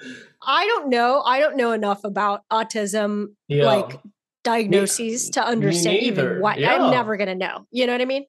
I 0.46 0.64
don't 0.66 0.88
know. 0.88 1.22
I 1.22 1.40
don't 1.40 1.56
know 1.56 1.72
enough 1.72 2.04
about 2.04 2.42
autism, 2.52 3.34
Yeah. 3.48 3.66
like 3.66 4.00
diagnoses, 4.44 5.30
to 5.30 5.44
understand 5.44 5.98
even 5.98 6.40
what. 6.40 6.58
Yeah. 6.58 6.74
I'm 6.76 6.90
never 6.90 7.16
gonna 7.16 7.34
know. 7.34 7.66
You 7.70 7.86
know 7.86 7.92
what 7.92 8.00
I 8.00 8.06
mean? 8.06 8.24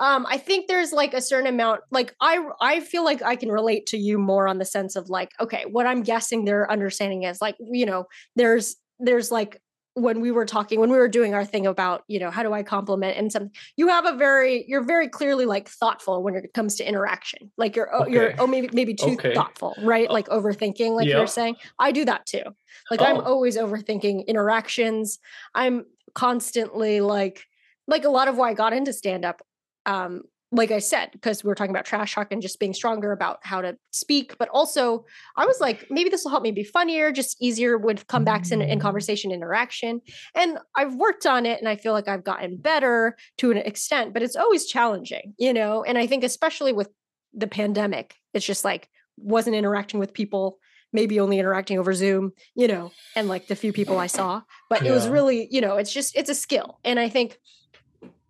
um 0.00 0.24
i 0.30 0.36
think 0.38 0.68
there's 0.68 0.92
like 0.92 1.12
a 1.12 1.20
certain 1.20 1.48
amount 1.48 1.80
like 1.90 2.14
i 2.20 2.38
i 2.60 2.78
feel 2.78 3.02
like 3.04 3.20
i 3.22 3.34
can 3.34 3.50
relate 3.50 3.84
to 3.86 3.96
you 3.98 4.16
more 4.16 4.46
on 4.46 4.58
the 4.58 4.64
sense 4.64 4.94
of 4.94 5.08
like 5.10 5.32
okay 5.40 5.64
what 5.72 5.88
i'm 5.88 6.02
guessing 6.04 6.44
their 6.44 6.70
understanding 6.70 7.24
is 7.24 7.40
like 7.40 7.56
you 7.58 7.84
know 7.84 8.04
there's 8.36 8.76
there's 9.00 9.32
like 9.32 9.60
when 9.98 10.20
we 10.20 10.30
were 10.30 10.44
talking 10.46 10.80
when 10.80 10.90
we 10.90 10.96
were 10.98 11.08
doing 11.08 11.34
our 11.34 11.44
thing 11.44 11.66
about 11.66 12.04
you 12.08 12.18
know 12.18 12.30
how 12.30 12.42
do 12.42 12.52
i 12.52 12.62
compliment 12.62 13.16
and 13.16 13.30
some 13.32 13.50
you 13.76 13.88
have 13.88 14.06
a 14.06 14.16
very 14.16 14.64
you're 14.68 14.82
very 14.84 15.08
clearly 15.08 15.44
like 15.44 15.68
thoughtful 15.68 16.22
when 16.22 16.34
it 16.34 16.52
comes 16.54 16.76
to 16.76 16.88
interaction 16.88 17.50
like 17.56 17.74
you're 17.76 17.94
oh, 17.94 18.06
you're 18.06 18.32
oh 18.38 18.46
maybe 18.46 18.68
maybe 18.72 18.94
too 18.94 19.12
Okay. 19.12 19.34
thoughtful 19.34 19.74
right 19.82 20.08
Uh, 20.08 20.12
like 20.12 20.28
overthinking 20.28 20.92
like 20.94 21.08
yeah. 21.08 21.18
you're 21.18 21.26
saying 21.26 21.56
i 21.78 21.92
do 21.92 22.04
that 22.04 22.24
too 22.26 22.42
like 22.90 23.00
i'm 23.02 23.16
Oh. 23.18 23.22
always 23.22 23.56
overthinking 23.56 24.26
interactions 24.26 25.18
i'm 25.54 25.84
constantly 26.14 27.00
like 27.00 27.44
like 27.86 28.04
a 28.04 28.08
lot 28.10 28.28
of 28.28 28.36
why 28.36 28.50
i 28.50 28.54
got 28.54 28.72
into 28.72 28.92
stand 28.92 29.24
up 29.24 29.42
um 29.86 30.22
like 30.50 30.70
i 30.70 30.78
said 30.78 31.10
because 31.12 31.44
we 31.44 31.50
are 31.50 31.54
talking 31.54 31.70
about 31.70 31.84
trash 31.84 32.14
talk 32.14 32.28
and 32.30 32.40
just 32.40 32.58
being 32.58 32.72
stronger 32.72 33.12
about 33.12 33.38
how 33.42 33.60
to 33.60 33.76
speak 33.90 34.36
but 34.38 34.48
also 34.48 35.04
i 35.36 35.44
was 35.44 35.60
like 35.60 35.86
maybe 35.90 36.08
this 36.08 36.24
will 36.24 36.30
help 36.30 36.42
me 36.42 36.50
be 36.50 36.64
funnier 36.64 37.12
just 37.12 37.36
easier 37.40 37.76
with 37.76 38.06
comebacks 38.06 38.50
and, 38.50 38.62
and 38.62 38.80
mm. 38.80 38.82
conversation 38.82 39.30
interaction. 39.30 40.00
And 40.34 40.58
i've 40.74 40.94
worked 40.94 41.26
on 41.26 41.44
it 41.46 41.58
and 41.58 41.68
i 41.68 41.76
feel 41.76 41.92
like 41.92 42.08
i've 42.08 42.24
gotten 42.24 42.56
better 42.56 43.16
to 43.38 43.50
an 43.50 43.58
extent 43.58 44.14
but 44.14 44.22
it's 44.22 44.36
always 44.36 44.66
challenging 44.66 45.34
you 45.38 45.52
know? 45.52 45.84
And 45.84 45.98
i 45.98 46.06
think 46.06 46.24
especially 46.24 46.72
with 46.72 46.88
the 47.34 47.46
pandemic 47.46 48.14
it's 48.32 48.46
just 48.46 48.64
like 48.64 48.88
wasn't 49.16 49.56
interacting 49.56 50.00
with 50.00 50.14
people 50.14 50.58
maybe 50.92 51.20
only 51.20 51.38
interacting 51.38 51.78
over 51.78 51.92
zoom 51.92 52.32
you 52.54 52.66
know 52.66 52.90
and 53.14 53.28
like 53.28 53.46
the 53.48 53.56
few 53.56 53.72
people 53.72 53.98
i 53.98 54.06
saw 54.06 54.40
but 54.70 54.82
it 54.82 54.90
was 54.90 55.08
really 55.08 55.46
you 55.50 55.60
know 55.60 55.76
it's 55.76 55.92
just 55.92 56.16
it's 56.16 56.30
a 56.30 56.34
skill. 56.34 56.78
And 56.84 56.98
i 56.98 57.10
think 57.10 57.38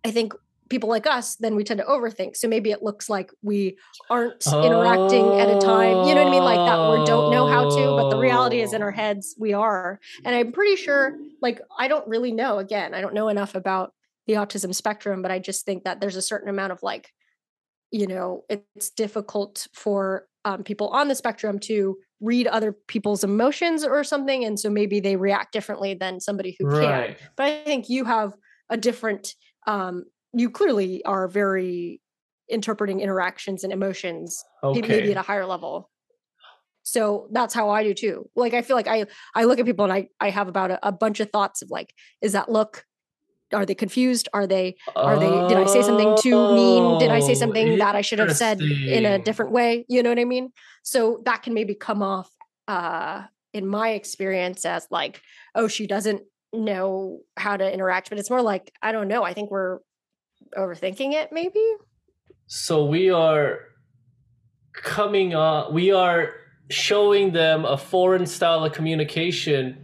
i 0.03 0.11
think 0.11 0.33
people 0.69 0.87
like 0.89 1.07
us 1.07 1.35
then 1.37 1.55
we 1.55 1.63
tend 1.63 1.79
to 1.79 1.85
overthink. 1.85 2.37
So 2.37 2.47
maybe 2.47 2.71
it 2.71 2.83
looks 2.83 3.09
like 3.09 3.31
we 3.41 3.77
aren't 4.09 4.45
interacting 4.47 5.25
at 5.39 5.49
a 5.49 5.59
time. 5.59 6.07
You 6.07 6.15
know 6.15 6.23
what 6.23 6.27
i 6.27 6.31
mean? 6.31 6.43
Like 6.43 6.57
that 6.65 6.99
we 6.99 7.05
don't 7.05 7.31
know 7.31 7.47
how 7.47 7.63
to 7.69 7.95
but 7.97 8.09
the 8.09 8.17
reality 8.19 8.61
is 8.61 8.73
in 8.73 8.81
our 8.81 8.91
Oh. 8.91 8.95
heads 8.95 9.35
we 9.39 9.53
are. 9.53 9.99
And 10.23 10.35
i'm 10.35 10.51
pretty 10.51 10.75
sure 10.75 11.17
like 11.41 11.61
i 11.77 11.87
don't 11.87 12.07
really 12.07 12.31
know 12.31 12.59
again 12.59 12.93
i 12.93 13.01
don't 13.01 13.13
know 13.13 13.29
enough 13.29 13.55
about 13.55 13.93
the 14.27 14.33
autism 14.33 14.73
spectrum 14.75 15.21
but 15.21 15.31
i 15.31 15.39
just 15.39 15.65
think 15.65 15.83
that 15.85 15.99
there's 16.01 16.15
a 16.15 16.21
certain 16.21 16.49
amount 16.49 16.71
of 16.71 16.83
like 16.83 17.09
you 17.91 18.05
know 18.07 18.43
it's 18.49 18.89
difficult 18.91 19.67
for 19.73 20.27
um, 20.45 20.63
people 20.63 20.87
on 20.89 21.07
the 21.07 21.15
spectrum 21.15 21.59
to 21.59 21.97
read 22.21 22.47
other 22.47 22.71
people's 22.71 23.23
emotions 23.23 23.83
or 23.83 24.03
something 24.03 24.43
and 24.45 24.59
so 24.59 24.69
maybe 24.69 24.99
they 24.99 25.15
react 25.15 25.51
differently 25.51 25.93
than 25.93 26.19
somebody 26.19 26.55
who 26.59 26.69
can't. 26.69 27.17
But 27.35 27.43
i 27.47 27.63
think 27.63 27.89
you 27.89 28.05
have 28.05 28.33
a 28.69 28.77
different 28.77 29.33
um 29.67 30.05
you 30.33 30.49
clearly 30.49 31.03
are 31.05 31.27
very 31.27 32.01
interpreting 32.49 32.99
interactions 32.99 33.63
and 33.63 33.71
emotions 33.73 34.43
may- 34.63 34.81
maybe 34.81 35.11
at 35.11 35.17
a 35.17 35.21
higher 35.21 35.45
level. 35.45 35.89
So 36.83 37.27
that's 37.31 37.53
how 37.53 37.69
i 37.69 37.83
do 37.83 37.93
too. 37.93 38.29
Like 38.35 38.53
i 38.53 38.61
feel 38.61 38.75
like 38.75 38.87
i 38.87 39.05
i 39.35 39.43
look 39.43 39.59
at 39.59 39.65
people 39.65 39.85
and 39.85 39.93
i 39.93 40.07
i 40.19 40.29
have 40.29 40.47
about 40.47 40.71
a, 40.71 40.87
a 40.87 40.91
bunch 40.91 41.19
of 41.19 41.29
thoughts 41.31 41.61
of 41.61 41.69
like 41.69 41.93
is 42.21 42.33
that 42.33 42.49
look? 42.51 42.85
Are 43.53 43.65
they 43.65 43.75
confused? 43.75 44.29
Are 44.33 44.45
they 44.47 44.77
are 44.95 45.17
they 45.17 45.41
did 45.47 45.57
i 45.57 45.65
say 45.65 45.81
something 45.81 46.15
too 46.15 46.47
mean? 46.53 46.97
Did 46.99 47.09
i 47.11 47.19
say 47.19 47.31
Oh, 47.31 47.35
something 47.35 47.77
that 47.77 47.95
i 47.95 48.01
should 48.01 48.19
have 48.19 48.31
said 48.31 48.59
in 48.59 49.05
a 49.05 49.19
different 49.19 49.51
way? 49.51 49.85
You 49.87 50.03
know 50.03 50.09
what 50.09 50.19
i 50.19 50.25
mean? 50.25 50.51
So 50.83 51.21
that 51.25 51.43
can 51.43 51.53
maybe 51.53 51.75
come 51.75 52.01
off 52.01 52.29
uh 52.67 53.23
in 53.53 53.67
my 53.67 53.89
experience 53.91 54.65
as 54.65 54.87
like 54.91 55.21
oh 55.55 55.67
she 55.67 55.87
doesn't 55.87 56.21
know 56.53 57.19
how 57.37 57.57
to 57.57 57.71
interact 57.71 58.09
but 58.09 58.19
it's 58.19 58.29
more 58.29 58.41
like 58.41 58.71
i 58.81 58.91
don't 58.91 59.07
know. 59.07 59.23
I 59.23 59.33
think 59.33 59.51
we're 59.51 59.79
overthinking 60.57 61.13
it 61.13 61.31
maybe 61.31 61.63
So 62.47 62.85
we 62.85 63.09
are 63.11 63.59
coming 64.73 65.35
on. 65.35 65.73
We 65.73 65.91
are 65.91 66.33
showing 66.69 67.31
them 67.33 67.65
a 67.65 67.77
foreign 67.77 68.25
style 68.25 68.63
of 68.65 68.73
communication 68.73 69.77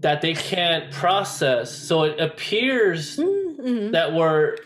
that 0.00 0.20
they 0.20 0.34
can't 0.34 0.92
process. 0.92 1.72
So 1.74 2.04
it 2.04 2.20
appears 2.20 3.16
Mhm. 3.16 3.92
that 3.92 4.12
we're 4.12 4.56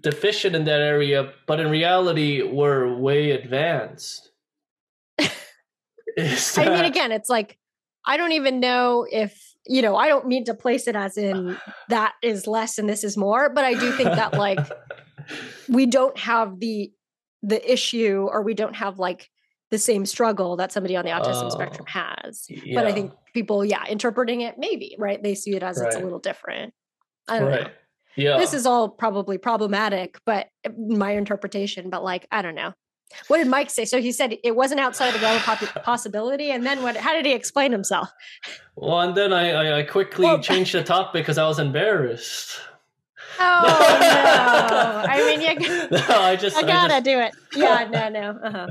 deficient 0.00 0.54
in 0.54 0.64
that 0.64 0.80
area, 0.80 1.32
but 1.46 1.58
in 1.60 1.68
reality, 1.70 2.42
we're 2.42 2.94
way 2.94 3.30
advanced. 3.32 4.30
Is 6.16 6.56
I 6.58 6.64
mean, 6.68 6.84
again, 6.84 7.12
it's 7.12 7.28
like 7.28 7.58
I 8.04 8.16
don't 8.16 8.32
even 8.32 8.60
know 8.60 9.06
if 9.10 9.47
you 9.68 9.82
know. 9.82 9.96
I 9.96 10.08
don't 10.08 10.26
mean 10.26 10.44
to 10.46 10.54
place 10.54 10.88
it 10.88 10.96
as 10.96 11.16
in 11.16 11.56
that 11.88 12.14
is 12.22 12.46
less 12.46 12.78
and 12.78 12.88
this 12.88 13.04
is 13.04 13.16
more, 13.16 13.50
but 13.50 13.64
I 13.64 13.74
do 13.74 13.92
think 13.92 14.10
that 14.10 14.34
like 14.34 14.58
we 15.68 15.86
don't 15.86 16.18
have 16.18 16.58
the 16.60 16.92
the 17.42 17.72
issue, 17.72 18.28
or 18.30 18.42
we 18.42 18.54
don't 18.54 18.74
have 18.76 18.98
like 18.98 19.30
the 19.70 19.78
same 19.78 20.06
struggle 20.06 20.56
that 20.56 20.72
somebody 20.72 20.96
on 20.96 21.04
the 21.04 21.10
autism 21.10 21.50
spectrum 21.50 21.86
Oh, 21.94 22.00
has. 22.00 22.48
But 22.74 22.86
I 22.86 22.92
think 22.92 23.12
people, 23.34 23.64
yeah, 23.64 23.84
interpreting 23.88 24.40
it 24.40 24.56
maybe 24.58 24.96
right. 24.98 25.22
They 25.22 25.34
see 25.34 25.54
it 25.54 25.62
as 25.62 25.80
it's 25.80 25.96
a 25.96 26.00
little 26.00 26.18
different. 26.18 26.72
I 27.28 27.38
don't 27.38 27.50
know. 27.50 27.66
Yeah. 28.16 28.38
This 28.38 28.52
is 28.52 28.66
all 28.66 28.88
probably 28.88 29.38
problematic, 29.38 30.18
but 30.26 30.48
uh, 30.66 30.70
my 30.76 31.12
interpretation. 31.12 31.88
But 31.88 32.02
like, 32.02 32.26
I 32.32 32.42
don't 32.42 32.56
know. 32.56 32.72
What 33.28 33.38
did 33.38 33.46
Mike 33.46 33.70
say? 33.70 33.84
So 33.84 34.00
he 34.00 34.12
said 34.12 34.36
it 34.44 34.54
wasn't 34.54 34.80
outside 34.80 35.14
the 35.14 35.18
realm 35.18 35.36
of 35.36 35.82
possibility, 35.82 36.50
and 36.50 36.64
then 36.64 36.82
what? 36.82 36.96
How 36.96 37.12
did 37.14 37.26
he 37.26 37.32
explain 37.32 37.72
himself? 37.72 38.08
well, 38.76 39.00
and 39.00 39.14
then 39.16 39.32
I, 39.32 39.50
I, 39.50 39.78
I 39.78 39.82
quickly 39.82 40.24
Well- 40.26 40.40
changed 40.40 40.74
the 40.74 40.82
topic 40.84 41.22
because 41.22 41.38
I 41.38 41.46
was 41.46 41.58
embarrassed. 41.58 42.60
Oh 43.40 43.62
no! 44.00 45.04
I 45.08 45.18
mean, 45.24 45.40
you, 45.40 45.88
no, 45.90 46.20
I 46.20 46.34
just 46.34 46.56
I 46.56 46.62
gotta 46.62 46.94
just, 46.94 47.04
do 47.04 47.20
it. 47.20 47.32
Yeah, 47.54 47.86
no, 47.90 48.08
no. 48.08 48.30
Uh-huh. 48.42 48.66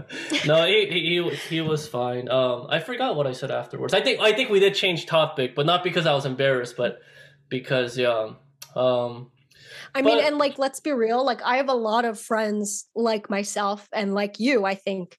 no, 0.46 0.66
he, 0.66 0.88
he 0.88 1.00
he 1.24 1.36
he 1.50 1.62
was 1.62 1.88
fine. 1.88 2.28
Um, 2.30 2.68
I 2.70 2.80
forgot 2.80 3.16
what 3.16 3.28
I 3.28 3.32
said 3.32 3.50
afterwards. 3.50 3.94
I 3.94 4.02
think 4.02 4.20
I 4.20 4.34
think 4.34 4.50
we 4.50 4.60
did 4.60 4.76
change 4.76 5.06
topic, 5.06 5.56
but 5.56 5.66
not 5.66 5.84
because 5.86 6.06
I 6.06 6.14
was 6.14 6.26
embarrassed, 6.26 6.76
but 6.76 7.00
because 7.48 7.98
yeah. 7.98 8.32
Um, 8.76 9.32
I 9.96 10.02
mean, 10.02 10.18
But- 10.18 10.26
and 10.26 10.38
like, 10.38 10.58
let's 10.58 10.80
be 10.80 10.92
real. 10.92 11.26
Like, 11.26 11.42
I 11.44 11.58
have 11.58 11.70
a 11.70 11.74
lot 11.74 12.06
of 12.06 12.20
friends 12.20 12.88
like 12.96 13.30
myself 13.30 13.88
and 13.92 14.14
like 14.14 14.40
you. 14.40 14.66
I 14.66 14.76
think 14.76 15.18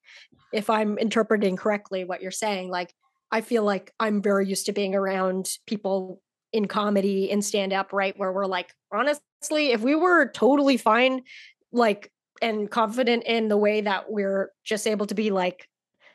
if 0.52 0.70
I'm 0.70 0.98
interpreting 0.98 1.56
correctly 1.56 2.04
what 2.04 2.22
you're 2.22 2.30
saying, 2.30 2.70
like, 2.70 2.92
I 3.30 3.42
feel 3.42 3.62
like 3.62 3.92
I'm 4.00 4.22
very 4.22 4.46
used 4.46 4.66
to 4.66 4.72
being 4.72 4.94
around 4.94 5.50
people 5.66 6.22
in 6.52 6.66
comedy 6.66 7.30
in 7.30 7.42
stand 7.42 7.72
up, 7.74 7.92
right? 7.92 8.18
Where 8.18 8.32
we're 8.32 8.46
like, 8.46 8.72
honestly, 8.90 9.72
if 9.72 9.82
we 9.82 9.94
were 9.94 10.30
totally 10.32 10.78
fine, 10.78 11.22
like, 11.70 12.10
and 12.40 12.70
confident 12.70 13.24
in 13.24 13.48
the 13.48 13.56
way 13.56 13.82
that 13.82 14.10
we're 14.10 14.52
just 14.64 14.86
able 14.86 15.06
to 15.06 15.14
be 15.14 15.30
like 15.30 15.68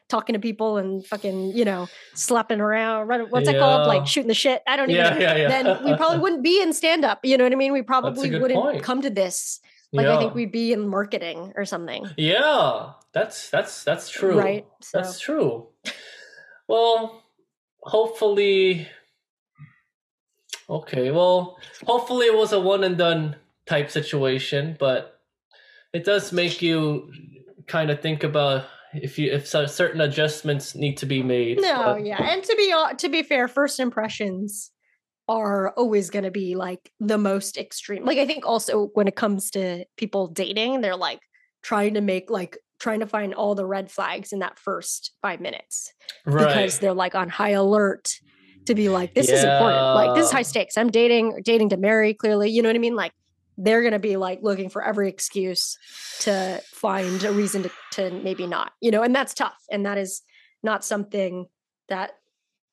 talking 0.10 0.34
to 0.34 0.40
people 0.40 0.78
and 0.78 1.06
fucking, 1.06 1.56
you 1.56 1.66
know, 1.66 1.88
slapping 2.14 2.60
around, 2.60 3.08
run- 3.08 3.28
what's 3.30 3.48
it 3.48 3.58
called? 3.58 3.88
Like 3.88 4.08
shooting 4.08 4.28
the 4.28 4.34
shit. 4.34 4.62
I 4.68 4.76
don't 4.76 4.90
even 4.90 5.04
yeah, 5.04 5.14
know 5.14 5.20
yeah, 5.20 5.36
yeah. 5.36 5.48
then 5.48 5.86
we 5.86 5.96
probably 5.96 6.20
wouldn't 6.20 6.44
be 6.44 6.62
in 6.62 6.74
stand 6.74 7.04
up. 7.04 7.20
You 7.24 7.38
know 7.38 7.44
what 7.44 7.54
I 7.54 7.56
mean? 7.56 7.74
We 7.74 7.82
probably 7.82 8.40
wouldn't 8.40 8.60
point. 8.60 8.84
come 8.84 9.02
to 9.02 9.10
this. 9.10 9.60
Like 9.94 10.08
I 10.08 10.18
think 10.18 10.34
we'd 10.34 10.52
be 10.52 10.74
in 10.74 10.88
marketing 10.88 11.54
or 11.56 11.66
something. 11.66 12.08
Yeah, 12.18 12.94
that's 13.14 13.52
that's 13.52 13.84
that's 13.84 14.10
true. 14.10 14.40
Right. 14.40 14.66
So 14.82 14.98
That's 14.98 15.20
true. 15.20 15.68
Well, 16.68 17.24
hopefully. 17.82 18.88
Okay, 20.68 21.12
well, 21.12 21.60
hopefully 21.86 22.26
it 22.26 22.36
was 22.36 22.54
a 22.54 22.60
one 22.60 22.84
and 22.84 22.98
done 22.98 23.36
type 23.68 23.92
situation, 23.92 24.78
but 24.80 25.20
it 25.94 26.06
does 26.06 26.32
make 26.32 26.62
you 26.62 27.12
kind 27.68 27.92
of 27.92 28.02
think 28.02 28.24
about 28.24 28.66
if 28.94 29.18
you 29.18 29.32
if 29.32 29.48
cer- 29.48 29.68
certain 29.68 30.02
adjustments 30.02 30.76
need 30.76 30.98
to 30.98 31.06
be 31.06 31.24
made. 31.24 31.60
no, 31.62 31.96
but- 31.96 32.06
yeah. 32.06 32.22
And 32.22 32.44
to 32.44 32.56
be 32.56 32.74
to 32.98 33.10
be 33.10 33.24
fair, 33.24 33.48
first 33.48 33.80
impressions 33.80 34.72
are 35.30 35.72
always 35.72 36.10
going 36.10 36.26
to 36.26 36.32
be 36.32 36.56
like 36.56 36.92
the 37.00 37.18
most 37.18 37.58
extreme. 37.58 38.06
Like 38.06 38.18
I 38.18 38.26
think 38.26 38.46
also 38.46 38.88
when 38.94 39.08
it 39.08 39.16
comes 39.16 39.52
to 39.52 39.86
people 39.98 40.28
dating, 40.28 40.82
they're 40.82 40.98
like 40.98 41.20
trying 41.62 41.94
to 41.94 42.02
make 42.02 42.30
like 42.30 42.58
trying 42.80 43.00
to 43.00 43.08
find 43.08 43.34
all 43.34 43.56
the 43.56 43.66
red 43.66 43.90
flags 43.90 44.34
in 44.34 44.40
that 44.40 44.60
first 44.60 45.14
5 45.22 45.40
minutes 45.40 45.94
right. 46.26 46.48
because 46.48 46.80
they're 46.80 46.94
like 46.94 47.16
on 47.16 47.30
high 47.30 47.52
alert 47.52 48.12
to 48.66 48.76
be 48.76 48.90
like 48.90 49.14
this 49.14 49.30
is 49.30 49.44
important. 49.44 49.82
Like 49.96 50.16
this 50.16 50.26
is 50.26 50.32
high 50.32 50.42
stakes. 50.42 50.78
I'm 50.78 50.90
dating 50.90 51.42
dating 51.44 51.70
to 51.70 51.78
marry 51.78 52.14
clearly, 52.14 52.50
you 52.50 52.62
know 52.62 52.70
what 52.70 52.76
I 52.76 52.80
mean? 52.80 52.96
Like 52.96 53.14
they're 53.58 53.82
going 53.82 53.94
to 53.94 54.00
be 54.00 54.18
like 54.18 54.40
looking 54.42 54.70
for 54.70 54.84
every 54.84 55.10
excuse 55.10 55.78
to 56.20 56.62
find 56.66 57.24
a 57.24 57.32
reason 57.32 57.64
to 57.64 57.72
to 57.92 58.12
maybe 58.12 58.48
not. 58.48 58.72
You 58.82 58.92
know, 58.92 59.04
and 59.04 59.16
that's 59.16 59.34
tough 59.34 59.58
and 59.72 59.86
that 59.86 59.98
is 59.98 60.22
not 60.64 60.84
something 60.84 61.48
that 61.90 62.12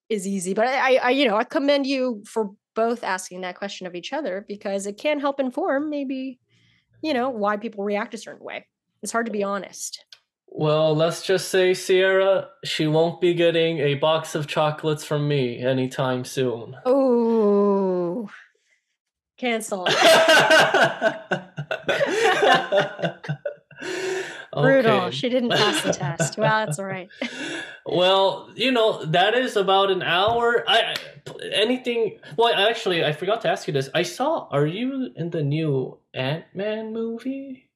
is 0.08 0.26
easy. 0.26 0.54
But 0.54 0.66
I, 0.68 0.96
I, 0.96 1.00
I 1.02 1.10
you 1.10 1.26
know, 1.26 1.36
I 1.36 1.44
commend 1.44 1.86
you 1.86 2.22
for 2.26 2.50
both 2.74 3.04
asking 3.04 3.42
that 3.42 3.56
question 3.56 3.86
of 3.86 3.94
each 3.94 4.12
other 4.12 4.44
because 4.46 4.86
it 4.86 4.96
can 4.96 5.20
help 5.20 5.40
inform 5.40 5.90
maybe, 5.90 6.38
you 7.02 7.12
know, 7.12 7.30
why 7.30 7.56
people 7.56 7.84
react 7.84 8.14
a 8.14 8.18
certain 8.18 8.44
way. 8.44 8.66
It's 9.02 9.12
hard 9.12 9.26
to 9.26 9.32
be 9.32 9.42
honest. 9.42 10.04
Well, 10.52 10.96
let's 10.96 11.22
just 11.22 11.48
say 11.48 11.74
Sierra, 11.74 12.48
she 12.64 12.88
won't 12.88 13.20
be 13.20 13.34
getting 13.34 13.78
a 13.78 13.94
box 13.94 14.34
of 14.34 14.48
chocolates 14.48 15.04
from 15.04 15.28
me 15.28 15.60
anytime 15.60 16.24
soon. 16.24 16.76
Oh, 16.84 18.28
cancel. 19.40 19.86
Brutal. 24.52 25.00
Okay. 25.02 25.10
She 25.16 25.28
didn't 25.28 25.50
pass 25.50 25.82
the 25.82 25.92
test. 25.92 26.36
Well, 26.36 26.66
that's 26.66 26.78
all 26.78 26.84
right. 26.84 27.08
well, 27.86 28.50
you 28.54 28.72
know 28.72 29.04
that 29.06 29.34
is 29.34 29.56
about 29.56 29.90
an 29.90 30.02
hour. 30.02 30.64
I 30.68 30.80
I- 30.80 30.96
anything. 31.54 32.18
Well, 32.36 32.52
actually, 32.54 33.04
I 33.04 33.12
forgot 33.12 33.40
to 33.42 33.48
ask 33.48 33.66
you 33.68 33.72
this. 33.72 33.88
I 33.94 34.02
saw. 34.02 34.48
Are 34.50 34.66
you 34.66 35.10
in 35.16 35.30
the 35.30 35.42
new 35.42 35.98
Ant 36.12 36.44
Man 36.52 36.92
movie? 36.92 37.69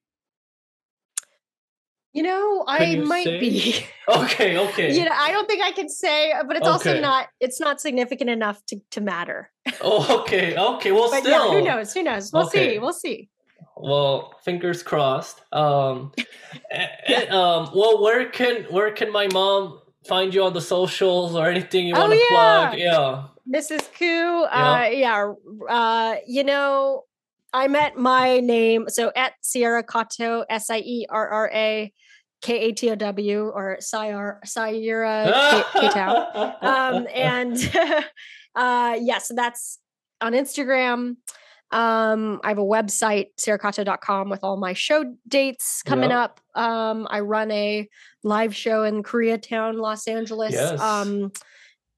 You 2.15 2.23
know, 2.23 2.65
Can 2.69 2.81
I 2.83 2.85
you 2.91 3.05
might 3.05 3.25
say? 3.25 3.39
be. 3.41 3.77
Okay, 4.07 4.59
okay. 4.59 4.93
You 4.93 5.03
know, 5.07 5.13
I 5.15 5.33
don't 5.33 5.49
think 5.49 5.63
I 5.63 5.73
can 5.73 5.89
say, 5.89 6.35
but 6.47 6.57
it's 6.59 6.69
also 6.69 7.01
not. 7.01 7.29
It's 7.41 7.59
not 7.59 7.81
significant 7.81 8.29
enough 8.29 8.63
to 8.67 8.77
to 8.91 9.01
matter. 9.01 9.51
Oh, 9.81 10.21
okay, 10.21 10.55
okay. 10.57 10.93
Well, 10.93 11.11
But 11.11 11.21
still. 11.21 11.33
yeah, 11.33 11.49
who 11.59 11.65
knows? 11.65 11.95
Who 11.95 12.03
knows? 12.03 12.31
We'll 12.31 12.45
Okay. 12.47 12.75
see. 12.75 12.79
We'll 12.79 12.93
see. 12.93 13.31
Well, 13.79 14.35
fingers 14.45 14.83
crossed. 14.83 15.41
Um, 15.53 16.13
eh, 16.71 16.87
eh, 17.07 17.27
um, 17.29 17.71
well, 17.75 18.03
where 18.03 18.29
can 18.29 18.65
where 18.65 18.93
can 18.93 19.11
my 19.11 19.27
mom 19.29 19.81
find 20.07 20.35
you 20.35 20.45
on 20.45 20.53
the 20.53 20.61
socials 20.61 21.35
or 21.35 21.47
anything 21.49 21.87
you 21.89 21.95
Oh, 21.97 22.01
want 22.01 22.13
to 22.13 22.19
yeah. 22.19 22.69
plug? 22.69 22.79
Yeah. 22.79 23.29
Mrs. 23.59 23.89
Koo, 23.99 24.45
uh, 24.45 24.87
yeah, 24.93 25.33
uh, 25.71 26.17
you 26.27 26.45
know, 26.45 27.05
I 27.55 27.69
met 27.69 27.97
my 27.97 28.41
name 28.41 28.85
so 28.89 29.13
at 29.17 29.33
Sierra 29.41 29.83
Kato, 29.83 30.45
S 30.51 30.69
I 30.69 30.79
E 30.81 31.07
R 31.09 31.27
R 31.29 31.51
A 31.55 31.91
K 32.45 32.59
A 32.69 32.73
T 32.73 32.91
O 32.91 32.95
W, 32.95 33.51
or 33.55 33.79
Sierra 33.81 34.39
Sierra 34.45 35.65
K 35.73 35.89
Town. 35.89 36.27
Um, 36.63 37.07
and 37.13 37.57
uh, 38.55 38.97
yeah, 39.01 39.19
so 39.19 39.35
that's 39.35 39.79
on 40.21 40.33
Instagram. 40.33 41.17
Um, 41.71 42.41
I 42.45 42.49
have 42.51 42.59
a 42.59 42.63
website, 42.63 43.29
sierrakatow.com, 43.41 44.29
with 44.31 44.45
all 44.45 44.57
my 44.57 44.75
show 44.75 45.05
dates 45.27 45.83
coming 45.83 46.11
Yep. 46.11 46.19
up. 46.19 46.41
Um, 46.55 47.09
I 47.11 47.21
run 47.21 47.51
a 47.51 47.89
live 48.23 48.55
show 48.55 48.85
in 48.85 49.03
Koreatown, 49.03 49.81
Los 49.81 50.07
Angeles. 50.07 50.53
Yes. 50.53 50.81
Um, 50.81 51.33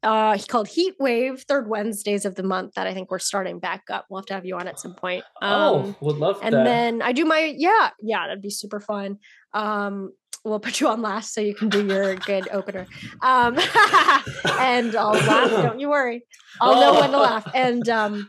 uh, 0.02 0.38
called 0.48 0.68
Heat 0.68 0.94
Wave, 1.00 1.44
third 1.48 1.68
Wednesdays 1.68 2.24
of 2.24 2.36
the 2.36 2.42
month. 2.42 2.74
That 2.74 2.86
I 2.86 2.94
think 2.94 3.10
we're 3.10 3.18
starting 3.18 3.58
back 3.58 3.82
up. 3.90 4.06
We'll 4.08 4.20
have 4.20 4.26
to 4.26 4.34
have 4.34 4.46
you 4.46 4.56
on 4.56 4.68
at 4.68 4.78
some 4.78 4.94
point. 4.94 5.24
Um, 5.42 5.50
oh, 5.52 5.96
would 6.00 6.16
love 6.16 6.38
and 6.42 6.54
that. 6.54 6.64
then 6.64 7.02
I 7.02 7.12
do 7.12 7.24
my 7.24 7.52
yeah, 7.56 7.90
yeah, 8.00 8.26
that'd 8.28 8.40
be 8.42 8.50
super 8.50 8.78
fun. 8.80 9.18
Um, 9.52 10.12
we'll 10.48 10.60
put 10.60 10.80
you 10.80 10.88
on 10.88 11.02
last 11.02 11.34
so 11.34 11.40
you 11.40 11.54
can 11.54 11.68
do 11.68 11.86
your 11.86 12.14
good 12.16 12.48
opener. 12.52 12.86
Um, 13.22 13.58
and 14.60 14.94
I'll 14.96 15.12
laugh. 15.12 15.50
Don't 15.62 15.80
you 15.80 15.88
worry. 15.90 16.24
I'll 16.60 16.80
know 16.80 17.00
when 17.00 17.10
to 17.10 17.16
Oh. 17.16 17.20
laugh. 17.22 17.50
And 17.54 17.88
um, 17.88 18.28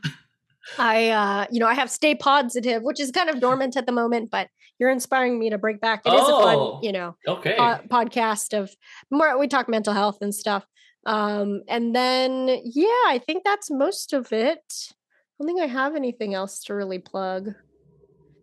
I, 0.77 1.09
uh, 1.09 1.45
you 1.51 1.59
know, 1.59 1.67
I 1.67 1.73
have 1.75 1.89
Stay 1.89 2.15
Podsitive, 2.15 2.81
which 2.81 2.99
is 2.99 3.11
kind 3.11 3.29
of 3.29 3.39
dormant 3.39 3.77
at 3.77 3.85
the 3.85 3.91
moment, 3.91 4.29
but 4.31 4.47
you're 4.79 4.89
inspiring 4.89 5.39
me 5.39 5.49
to 5.49 5.57
break 5.57 5.79
back. 5.79 6.01
It 6.05 6.13
is 6.13 6.21
a 6.21 6.33
Oh. 6.33 6.41
fun, 6.73 6.83
you 6.83 6.91
know, 6.91 7.15
okay. 7.27 7.55
po- 7.57 7.79
podcast 7.89 8.57
of 8.57 8.71
more. 9.11 9.37
We 9.39 9.47
talk 9.47 9.69
mental 9.69 9.93
health 9.93 10.17
and 10.21 10.33
stuff. 10.35 10.65
Um, 11.05 11.61
and 11.69 11.95
then 11.95 12.47
yeah, 12.65 13.03
I 13.07 13.21
think 13.25 13.43
that's 13.45 13.71
most 13.71 14.11
of 14.13 14.33
it. 14.33 14.59
I 14.59 15.43
don't 15.43 15.47
think 15.47 15.61
I 15.61 15.67
have 15.67 15.95
anything 15.95 16.33
else 16.33 16.63
to 16.63 16.73
really 16.73 16.99
plug. 16.99 17.53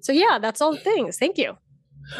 So 0.00 0.12
yeah, 0.12 0.38
that's 0.40 0.60
all 0.62 0.72
the 0.72 0.78
things. 0.80 1.18
Thank 1.18 1.38
you. 1.38 1.56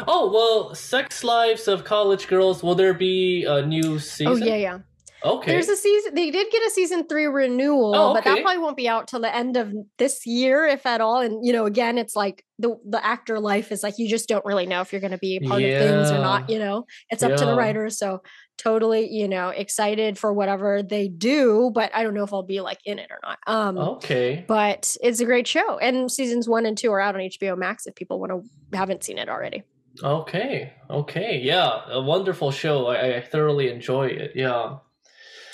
Oh 0.07 0.31
well, 0.31 0.75
Sex 0.75 1.23
Lives 1.23 1.67
of 1.67 1.83
College 1.83 2.27
Girls. 2.27 2.63
Will 2.63 2.75
there 2.75 2.93
be 2.93 3.45
a 3.45 3.65
new 3.65 3.99
season? 3.99 4.33
Oh 4.33 4.35
yeah, 4.35 4.55
yeah. 4.55 4.79
Okay. 5.25 5.51
There's 5.53 5.69
a 5.69 5.75
season. 5.75 6.13
They 6.13 6.29
did 6.29 6.51
get 6.51 6.61
a 6.67 6.69
season 6.69 7.07
three 7.07 7.25
renewal, 7.25 7.95
Oh, 7.95 8.13
but 8.13 8.23
that 8.25 8.43
probably 8.43 8.59
won't 8.59 8.77
be 8.77 8.87
out 8.87 9.07
till 9.07 9.21
the 9.21 9.35
end 9.35 9.57
of 9.57 9.73
this 9.97 10.25
year, 10.27 10.67
if 10.67 10.85
at 10.85 11.01
all. 11.01 11.19
And 11.19 11.43
you 11.43 11.51
know, 11.51 11.65
again, 11.65 11.97
it's 11.97 12.15
like 12.15 12.45
the 12.59 12.75
the 12.87 13.03
actor 13.03 13.39
life 13.39 13.71
is 13.71 13.81
like 13.81 13.95
you 13.97 14.07
just 14.07 14.29
don't 14.29 14.45
really 14.45 14.67
know 14.67 14.81
if 14.81 14.91
you're 14.91 15.01
going 15.01 15.11
to 15.11 15.17
be 15.17 15.37
a 15.37 15.47
part 15.47 15.63
of 15.63 15.67
things 15.67 16.11
or 16.11 16.19
not. 16.19 16.49
You 16.49 16.59
know, 16.59 16.85
it's 17.09 17.23
up 17.23 17.35
to 17.37 17.45
the 17.45 17.55
writers. 17.55 17.97
So 17.97 18.21
totally, 18.59 19.09
you 19.09 19.27
know, 19.27 19.49
excited 19.49 20.19
for 20.19 20.31
whatever 20.31 20.83
they 20.83 21.07
do, 21.07 21.71
but 21.73 21.93
I 21.95 22.03
don't 22.03 22.13
know 22.13 22.23
if 22.23 22.31
I'll 22.31 22.43
be 22.43 22.61
like 22.61 22.79
in 22.85 22.99
it 22.99 23.09
or 23.09 23.19
not. 23.23 23.39
Um, 23.47 23.77
okay. 23.77 24.45
but 24.47 24.95
it's 25.01 25.19
a 25.21 25.25
great 25.25 25.47
show, 25.47 25.79
and 25.79 26.11
seasons 26.11 26.47
one 26.47 26.67
and 26.67 26.77
two 26.77 26.91
are 26.91 27.01
out 27.01 27.15
on 27.15 27.21
HBO 27.21 27.57
Max 27.57 27.87
if 27.87 27.95
people 27.95 28.19
want 28.19 28.31
to 28.31 28.77
haven't 28.77 29.03
seen 29.03 29.17
it 29.17 29.27
already. 29.27 29.63
Okay. 30.03 30.73
Okay. 30.89 31.39
Yeah. 31.43 31.81
A 31.89 32.01
wonderful 32.01 32.51
show. 32.51 32.87
I, 32.87 33.17
I 33.17 33.21
thoroughly 33.21 33.69
enjoy 33.69 34.07
it. 34.07 34.31
Yeah. 34.35 34.77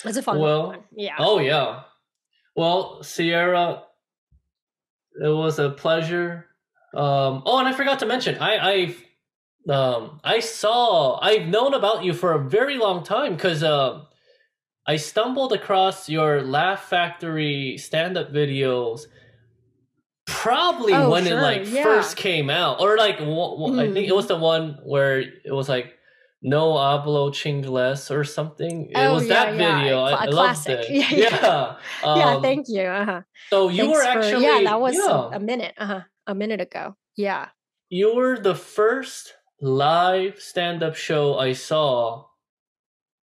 It's 0.04 0.16
a 0.16 0.22
fun 0.22 0.38
Well, 0.38 0.66
one. 0.68 0.80
Yeah. 0.96 1.14
Oh 1.18 1.38
yeah. 1.38 1.82
Well, 2.56 3.02
Sierra, 3.02 3.84
it 5.22 5.28
was 5.28 5.58
a 5.58 5.70
pleasure. 5.70 6.46
Um, 6.94 7.42
oh, 7.46 7.58
and 7.58 7.68
I 7.68 7.72
forgot 7.72 8.00
to 8.00 8.06
mention, 8.06 8.36
I 8.38 8.58
I've 8.72 9.04
um 9.68 10.20
I 10.24 10.40
saw 10.40 11.18
I've 11.20 11.46
known 11.46 11.72
about 11.72 12.04
you 12.04 12.12
for 12.12 12.32
a 12.32 12.48
very 12.48 12.76
long 12.76 13.04
time 13.04 13.34
because 13.36 13.62
uh, 13.62 14.02
I 14.86 14.96
stumbled 14.96 15.52
across 15.52 16.08
your 16.08 16.42
Laugh 16.42 16.88
Factory 16.88 17.78
stand-up 17.78 18.32
videos. 18.32 19.02
Probably 20.26 20.94
Oh, 20.94 21.10
when 21.10 21.24
sure, 21.24 21.38
it 21.38 21.42
like 21.42 21.62
yeah. 21.70 21.82
first 21.82 22.16
came 22.16 22.48
out, 22.50 22.80
or 22.80 22.96
like 22.96 23.18
wh- 23.18 23.78
I 23.78 23.90
think 23.92 24.06
it 24.08 24.12
Mm. 24.12 24.16
was 24.16 24.26
the 24.28 24.36
one 24.38 24.78
where 24.84 25.18
it 25.20 25.50
was 25.52 25.68
like 25.68 25.94
no 26.42 26.72
hablo 26.74 27.30
chingles 27.32 28.10
or 28.10 28.24
something. 28.24 28.90
It 28.90 28.96
Oh, 28.96 29.14
was 29.14 29.26
yeah, 29.26 29.44
that 29.46 29.56
yeah, 29.56 29.78
video. 29.80 30.02
I, 30.04 30.10
cla- 30.10 30.18
I 30.18 30.24
a 30.24 30.30
loved 30.30 30.68
it. 30.68 30.90
Yeah, 30.90 31.76
yeah. 32.04 32.34
Um, 32.36 32.42
Thank 32.42 32.66
you. 32.68 32.82
Uh-huh. 32.82 33.22
So 33.50 33.68
you 33.68 33.90
were 33.90 34.00
Thanks 34.02 34.12
for- 34.28 34.34
actually 34.34 34.44
yeah, 34.46 34.62
that 34.70 34.80
was 34.80 34.96
a- 34.98 35.38
minute, 35.40 35.74
uh-huh, 35.78 36.00
a 36.26 36.34
minute 36.34 36.60
ago. 36.60 36.96
Yeah. 37.16 37.48
you 37.90 38.14
were 38.14 38.38
the 38.38 38.54
first 38.54 39.34
live 39.60 40.40
stand-up 40.40 40.96
show 40.96 41.36
I 41.38 41.52
saw 41.52 42.24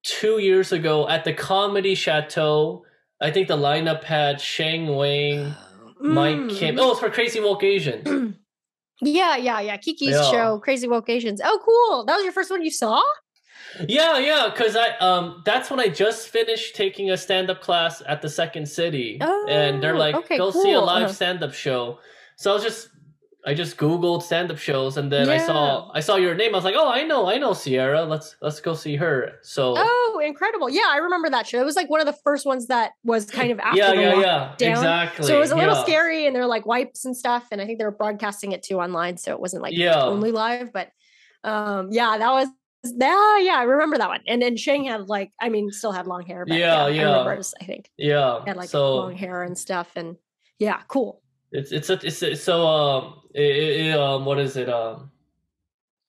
two 0.04 0.39
years 0.39 0.72
ago 0.72 1.08
at 1.08 1.24
the 1.24 1.34
Comedy 1.34 1.93
Chateau. 1.96 2.84
I 3.22 3.32
think 3.32 3.48
the 3.48 3.58
lineup 3.58 4.04
had 4.04 4.41
Sheng 4.41 4.96
Wang, 4.96 5.56
Mike 6.14 6.38
Mm. 6.38 6.49
Kim. 6.58 6.80
Oh, 6.80 6.91
it's 6.91 6.99
for 6.99 7.10
Crazy 7.10 7.39
Woke 7.39 7.64
Asians. 7.64 8.08
Yeah, 9.01 9.36
yeah, 9.36 9.60
yeah. 9.60 9.76
Kiki's 9.76 10.16
Yeah. 10.16 10.32
show, 10.32 10.60
Crazy 10.60 10.88
Woke 10.88 11.10
Asians. 11.10 11.41
Oh, 11.43 11.60
cool. 11.66 12.06
That 12.06 12.16
was 12.16 12.24
your 12.24 12.32
first 12.32 12.49
one 12.49 12.62
you 12.62 12.72
saw? 12.72 13.01
yeah, 13.89 14.18
yeah, 14.20 14.49
because 14.49 14.78
I 14.78 14.91
um 14.99 15.41
that's 15.43 15.70
when 15.70 15.82
I 15.82 15.89
just 15.89 16.30
finished 16.30 16.76
taking 16.78 17.12
a 17.12 17.18
stand-up 17.18 17.60
class 17.62 18.01
at 18.08 18.22
the 18.22 18.30
Second 18.30 18.68
City, 18.70 19.20
and 19.49 19.84
they're 19.84 19.95
Oh, 19.95 19.99
like, 19.99 20.16
okay, 20.16 20.38
"Go 20.38 20.49
see 20.51 20.72
a 20.72 20.80
live 20.80 21.03
Uh-huh. 21.06 21.14
stand-up 21.14 21.53
show." 21.53 21.99
So 22.38 22.51
I 22.51 22.53
was 22.53 22.64
just. 22.64 22.89
I 23.48 23.54
just 23.54 23.78
googled 23.78 24.24
stand-up 24.24 24.58
shows 24.58 24.98
and 24.98 25.12
then 25.12 25.30
I 25.30 25.38
saw 25.38 25.91
I 25.93 26.00
saw 26.00 26.16
your 26.16 26.34
name. 26.34 26.56
I 26.56 26.58
was 26.58 26.64
like, 26.66 26.76
"Oh, 26.76 26.89
I 26.89 27.04
know, 27.04 27.28
I 27.28 27.38
know 27.38 27.54
Sierra. 27.54 28.04
Let's 28.04 28.36
let's 28.41 28.60
go 28.60 28.74
see 28.74 28.96
her." 28.96 29.34
So 29.43 29.76
Oh, 29.78 30.22
incredible. 30.26 30.70
Yeah, 30.70 30.88
I 30.89 30.98
remember 30.98 31.30
that 31.30 31.46
show. 31.46 31.60
It 31.62 31.66
was 31.66 31.76
like 31.76 31.89
one 31.89 32.00
of 32.00 32.08
the 32.08 32.18
first 32.24 32.46
ones 32.46 32.68
that 32.68 32.93
was 33.04 33.26
kind 33.30 33.52
of 33.52 33.60
after 33.68 33.78
yeah, 33.78 33.93
the 33.96 34.02
yeah, 34.02 34.14
lock- 34.14 34.60
yeah, 34.62 34.70
exactly. 34.72 35.28
So 35.28 35.38
it 35.38 35.39
was 35.39 35.52
a 35.52 35.56
little 35.56 35.76
yeah. 35.76 35.84
scary 35.84 36.26
and 36.26 36.36
there 36.36 36.41
were 36.41 36.48
like 36.50 36.66
wipes 36.66 37.06
and 37.06 37.16
stuff. 37.16 37.48
And 37.52 37.62
I 37.62 37.66
think 37.66 37.78
they 37.78 37.86
were 37.86 37.91
broadcasting 37.91 38.52
it 38.52 38.64
too 38.64 38.80
online. 38.80 39.18
So 39.18 39.32
it 39.34 39.39
wasn't 39.39 39.62
like 39.62 39.78
Yeah. 39.78 40.04
only 40.04 40.32
live. 40.32 40.74
But 40.74 40.89
um 41.43 41.89
yeah, 41.91 42.18
that 42.18 42.32
was 42.32 42.48
yeah, 42.84 43.38
yeah, 43.39 43.56
I 43.58 43.64
remember 43.64 43.98
that 43.98 44.10
one. 44.10 44.22
And 44.28 44.41
then 44.41 44.58
Sheng 44.58 44.86
had 44.86 45.08
like, 45.10 45.32
I 45.41 45.50
mean, 45.50 45.72
still 45.72 45.91
had 45.91 46.06
long 46.08 46.24
hair, 46.26 46.46
but 46.48 46.58
Yeah, 46.58 46.86
I 46.86 46.89
yeah. 46.89 47.04
remember 47.04 47.34
it 47.34 47.38
was- 47.38 47.54
I 47.62 47.66
think 47.66 47.89
Yeah. 47.98 48.41
had 48.46 48.58
like 48.58 48.70
so 48.70 48.96
long 48.96 49.16
hair 49.16 49.41
and 49.43 49.58
stuff. 49.58 49.91
And 49.96 50.18
yeah, 50.60 50.82
cool. 50.88 51.22
It's 51.60 51.72
it's 51.72 51.89
a, 51.89 51.99
it's, 52.03 52.22
it's 52.22 52.43
so 52.43 52.66
um 52.68 53.22
it, 53.34 53.41
it, 53.88 53.99
um 53.99 54.26
what 54.26 54.39
is 54.39 54.56
it 54.58 54.70
um 54.70 55.12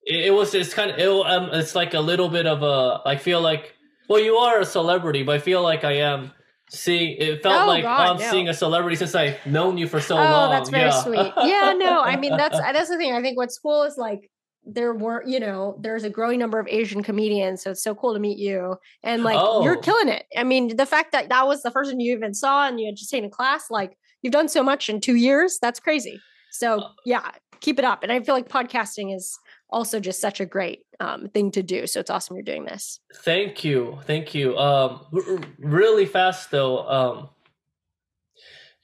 it, 0.03 0.27
it 0.27 0.31
was 0.35 0.55
it's 0.55 0.75
kind 0.75 0.91
of 0.91 0.99
it, 0.99 1.09
um 1.09 1.51
it's 1.53 1.75
like 1.75 1.95
a 1.95 2.01
little 2.01 2.29
bit 2.29 2.47
of 2.47 2.63
a 2.63 3.01
I 3.07 3.17
feel 3.17 3.41
like 3.41 3.75
well 4.09 4.21
you 4.21 4.37
are 4.37 4.61
a 4.61 4.65
celebrity 4.67 5.23
but 5.23 5.35
I 5.37 5.39
feel 5.39 5.63
like 5.63 5.85
I 5.85 5.93
am 5.99 6.33
seeing 6.71 7.17
it 7.19 7.43
felt 7.43 7.63
Oh, 7.63 7.67
like 7.69 7.85
God, 7.85 8.09
I'm 8.11 8.19
no. 8.19 8.31
seeing 8.31 8.49
a 8.49 8.55
celebrity 8.55 8.97
since 8.97 9.15
I've 9.15 9.45
known 9.47 9.79
you 9.79 9.87
for 9.87 10.01
so 10.01 10.17
oh, 10.17 10.21
long. 10.21 10.51
that's 10.51 10.69
very 10.71 10.91
yeah. 10.91 11.03
sweet. 11.03 11.33
Yeah, 11.45 11.75
no, 11.79 12.01
I 12.03 12.17
mean 12.17 12.37
that's 12.43 12.59
that's 12.59 12.89
the 12.89 12.97
thing. 12.97 13.13
I 13.15 13.23
think 13.23 13.37
what's 13.37 13.59
cool 13.59 13.85
is 13.85 13.97
like 13.97 14.31
there 14.69 14.93
were, 14.93 15.23
you 15.25 15.39
know, 15.39 15.79
there's 15.81 16.03
a 16.03 16.11
growing 16.11 16.41
number 16.41 16.59
of 16.59 16.67
Asian 16.67 17.01
comedians, 17.05 17.63
so 17.63 17.71
it's 17.71 17.85
so 17.85 17.95
cool 17.95 18.15
to 18.15 18.19
meet 18.19 18.37
you. 18.37 18.75
And 19.05 19.23
like 19.23 19.37
you're 19.63 19.79
Oh. 19.79 19.81
killing 19.81 20.09
it. 20.09 20.25
I 20.37 20.43
mean, 20.43 20.77
the 20.77 20.87
fact 20.87 21.13
that 21.13 21.29
that 21.29 21.47
was 21.47 21.63
the 21.63 21.71
first 21.71 21.93
one 21.93 22.01
you 22.01 22.13
even 22.17 22.35
saw 22.35 22.67
and 22.67 22.81
you 22.81 22.87
had 22.87 22.97
just 22.97 23.11
taken 23.11 23.27
a 23.27 23.31
class, 23.31 23.71
like 23.71 23.97
you've 24.27 24.33
done 24.33 24.49
so 24.49 24.63
much 24.63 24.89
in 24.89 25.01
two 25.01 25.15
years. 25.15 25.59
That's 25.63 25.79
crazy. 25.79 26.21
So 26.51 26.81
Uh 26.81 26.89
yeah, 27.05 27.31
keep 27.61 27.79
it 27.79 27.85
up. 27.85 28.03
And 28.03 28.11
I 28.11 28.21
feel 28.21 28.35
like 28.35 28.49
podcasting 28.49 29.15
is 29.15 29.39
also 29.71 30.01
just 30.01 30.21
such 30.21 30.41
a 30.41 30.47
great 30.47 30.81
um, 31.01 31.29
thing 31.29 31.51
to 31.53 31.63
do. 31.63 31.87
So 31.87 32.01
it's 32.01 32.11
awesome 32.11 32.37
you're 32.37 32.43
doing 32.43 32.65
this. 32.65 33.01
Thank 33.15 33.65
you, 33.65 33.99
thank 34.05 34.35
you. 34.35 34.57
Um, 34.59 35.07
r- 35.13 35.35
r- 35.35 35.41
really 35.59 36.07
fast 36.07 36.51
though, 36.51 36.87
um, 36.89 37.29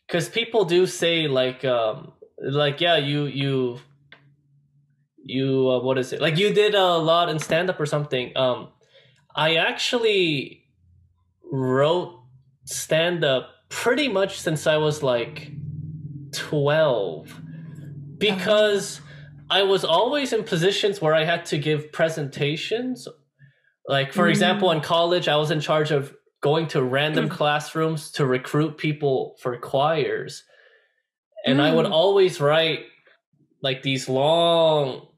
because 0.07 0.29
people 0.29 0.65
do 0.65 0.87
say 0.87 1.27
like, 1.27 1.65
um, 1.65 2.13
like 2.39 2.81
yeah, 2.81 2.97
you 2.97 3.25
you 3.25 3.79
you 5.25 5.71
uh, 5.71 5.81
what 5.81 5.99
is 5.99 6.13
it? 6.13 6.21
Like 6.21 6.37
you 6.37 6.53
did 6.53 6.75
a 6.75 6.97
lot 6.99 7.29
in 7.29 7.39
stand 7.39 7.71
up 7.71 7.81
or 7.81 7.87
something. 7.87 8.37
Um, 8.37 8.69
I 9.35 9.57
actually 9.57 10.65
wrote 11.51 12.21
stand 12.65 13.25
up 13.25 13.51
pretty 13.73 14.07
much 14.07 14.39
since 14.39 14.67
I 14.67 14.77
was 14.77 15.03
like 15.03 15.51
twelve, 16.33 17.41
because 18.19 19.01
I 19.51 19.63
was 19.63 19.83
always 19.85 20.33
in 20.35 20.45
positions 20.45 21.01
where 21.01 21.15
I 21.15 21.25
had 21.25 21.47
to 21.47 21.59
give 21.59 21.91
presentations. 21.91 23.09
Like 23.89 24.13
for 24.13 24.29
example, 24.29 24.69
Mm. 24.69 24.77
in 24.77 24.81
college, 24.83 25.27
I 25.27 25.37
was 25.37 25.51
in 25.51 25.61
charge 25.61 25.91
of 25.91 26.15
going 26.43 26.67
to 26.69 26.83
random 26.83 27.29
classrooms 27.29 28.11
to 28.13 28.27
recruit 28.27 28.77
people 28.77 29.37
for 29.41 29.57
choirs. 29.59 30.45
And 31.47 31.61
I 31.63 31.75
would 31.75 31.87
Mm. 31.87 31.93
always 31.93 32.41
write 32.41 32.81
like 33.63 33.83
these 33.83 34.09
long 34.09 35.09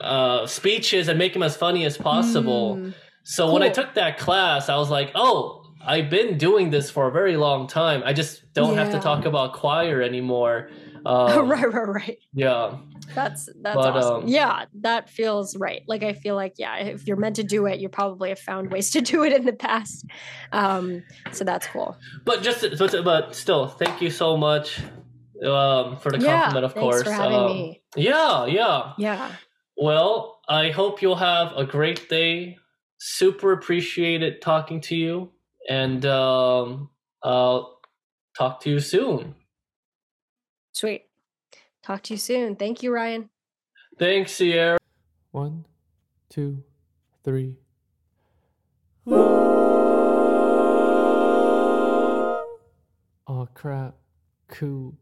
uh, 0.00 0.46
speeches 0.48 1.06
and 1.08 1.16
make 1.16 1.32
them 1.32 1.44
as 1.44 1.56
funny 1.56 1.84
as 1.84 1.96
possible. 1.96 2.76
Mm. 2.76 2.94
So 3.22 3.52
when 3.52 3.62
I 3.62 3.68
took 3.68 3.94
that 3.94 4.18
class, 4.18 4.68
I 4.68 4.76
was 4.76 4.90
like, 4.90 5.12
oh, 5.14 5.61
I've 5.84 6.10
been 6.10 6.38
doing 6.38 6.70
this 6.70 6.90
for 6.90 7.08
a 7.08 7.12
very 7.12 7.36
long 7.36 7.66
time. 7.66 8.02
I 8.04 8.12
just 8.12 8.52
don't 8.54 8.76
have 8.76 8.90
to 8.92 9.00
talk 9.00 9.24
about 9.24 9.54
choir 9.54 10.02
anymore. 10.02 10.70
Um, 11.04 11.48
right, 11.48 11.64
right, 11.72 11.88
right. 11.88 12.18
Yeah. 12.32 12.76
That's 13.12 13.46
that's 13.60 13.74
But, 13.74 13.96
awesome. 13.96 14.22
um, 14.22 14.28
yeah, 14.28 14.66
that 14.82 15.10
feels 15.10 15.56
right. 15.56 15.82
Like 15.88 16.04
I 16.04 16.12
feel 16.12 16.36
like 16.36 16.54
yeah, 16.58 16.76
if 16.76 17.08
you're 17.08 17.16
meant 17.16 17.34
to 17.36 17.42
do 17.42 17.66
it, 17.66 17.80
you 17.80 17.88
probably 17.88 18.28
have 18.28 18.38
found 18.38 18.70
ways 18.70 18.90
to 18.92 19.00
do 19.00 19.24
it 19.24 19.32
in 19.32 19.44
the 19.44 19.52
past. 19.52 20.06
Um, 20.52 21.02
so 21.32 21.42
that's 21.42 21.66
cool. 21.66 21.96
But 22.24 22.44
just, 22.44 22.64
but, 22.78 22.94
but 23.04 23.34
still, 23.34 23.66
thank 23.66 24.00
you 24.00 24.10
so 24.10 24.36
much 24.36 24.78
um, 25.44 25.96
for 25.96 26.12
the 26.12 26.18
yeah, 26.20 26.42
compliment, 26.42 26.66
of 26.66 26.74
course. 26.74 27.02
for 27.02 27.10
having 27.10 27.36
Um, 27.36 27.46
me. 27.48 27.82
Yeah, 27.96 28.46
yeah. 28.46 28.92
Yeah, 28.96 29.32
Well, 29.76 30.40
I 30.48 30.70
hope 30.70 31.02
you'll 31.02 31.16
have 31.16 31.52
a 31.56 31.64
great 31.64 32.08
day. 32.08 32.58
Super 32.98 33.50
appreciated 33.52 34.40
talking 34.40 34.80
to 34.82 34.94
you. 34.94 35.32
And 35.68 36.04
um, 36.06 36.90
I'll 37.22 37.80
talk 38.36 38.60
to 38.62 38.70
you 38.70 38.80
soon. 38.80 39.34
sweet. 40.72 41.06
Talk 41.82 42.02
to 42.04 42.14
you 42.14 42.18
soon. 42.18 42.56
Thank 42.56 42.82
you, 42.82 42.92
Ryan. 42.92 43.28
Thanks, 43.98 44.32
Sierra. 44.32 44.78
One, 45.32 45.64
two, 46.28 46.62
three. 47.24 47.56
Oh 53.26 53.48
crap. 53.54 53.94
Cool. 54.48 54.96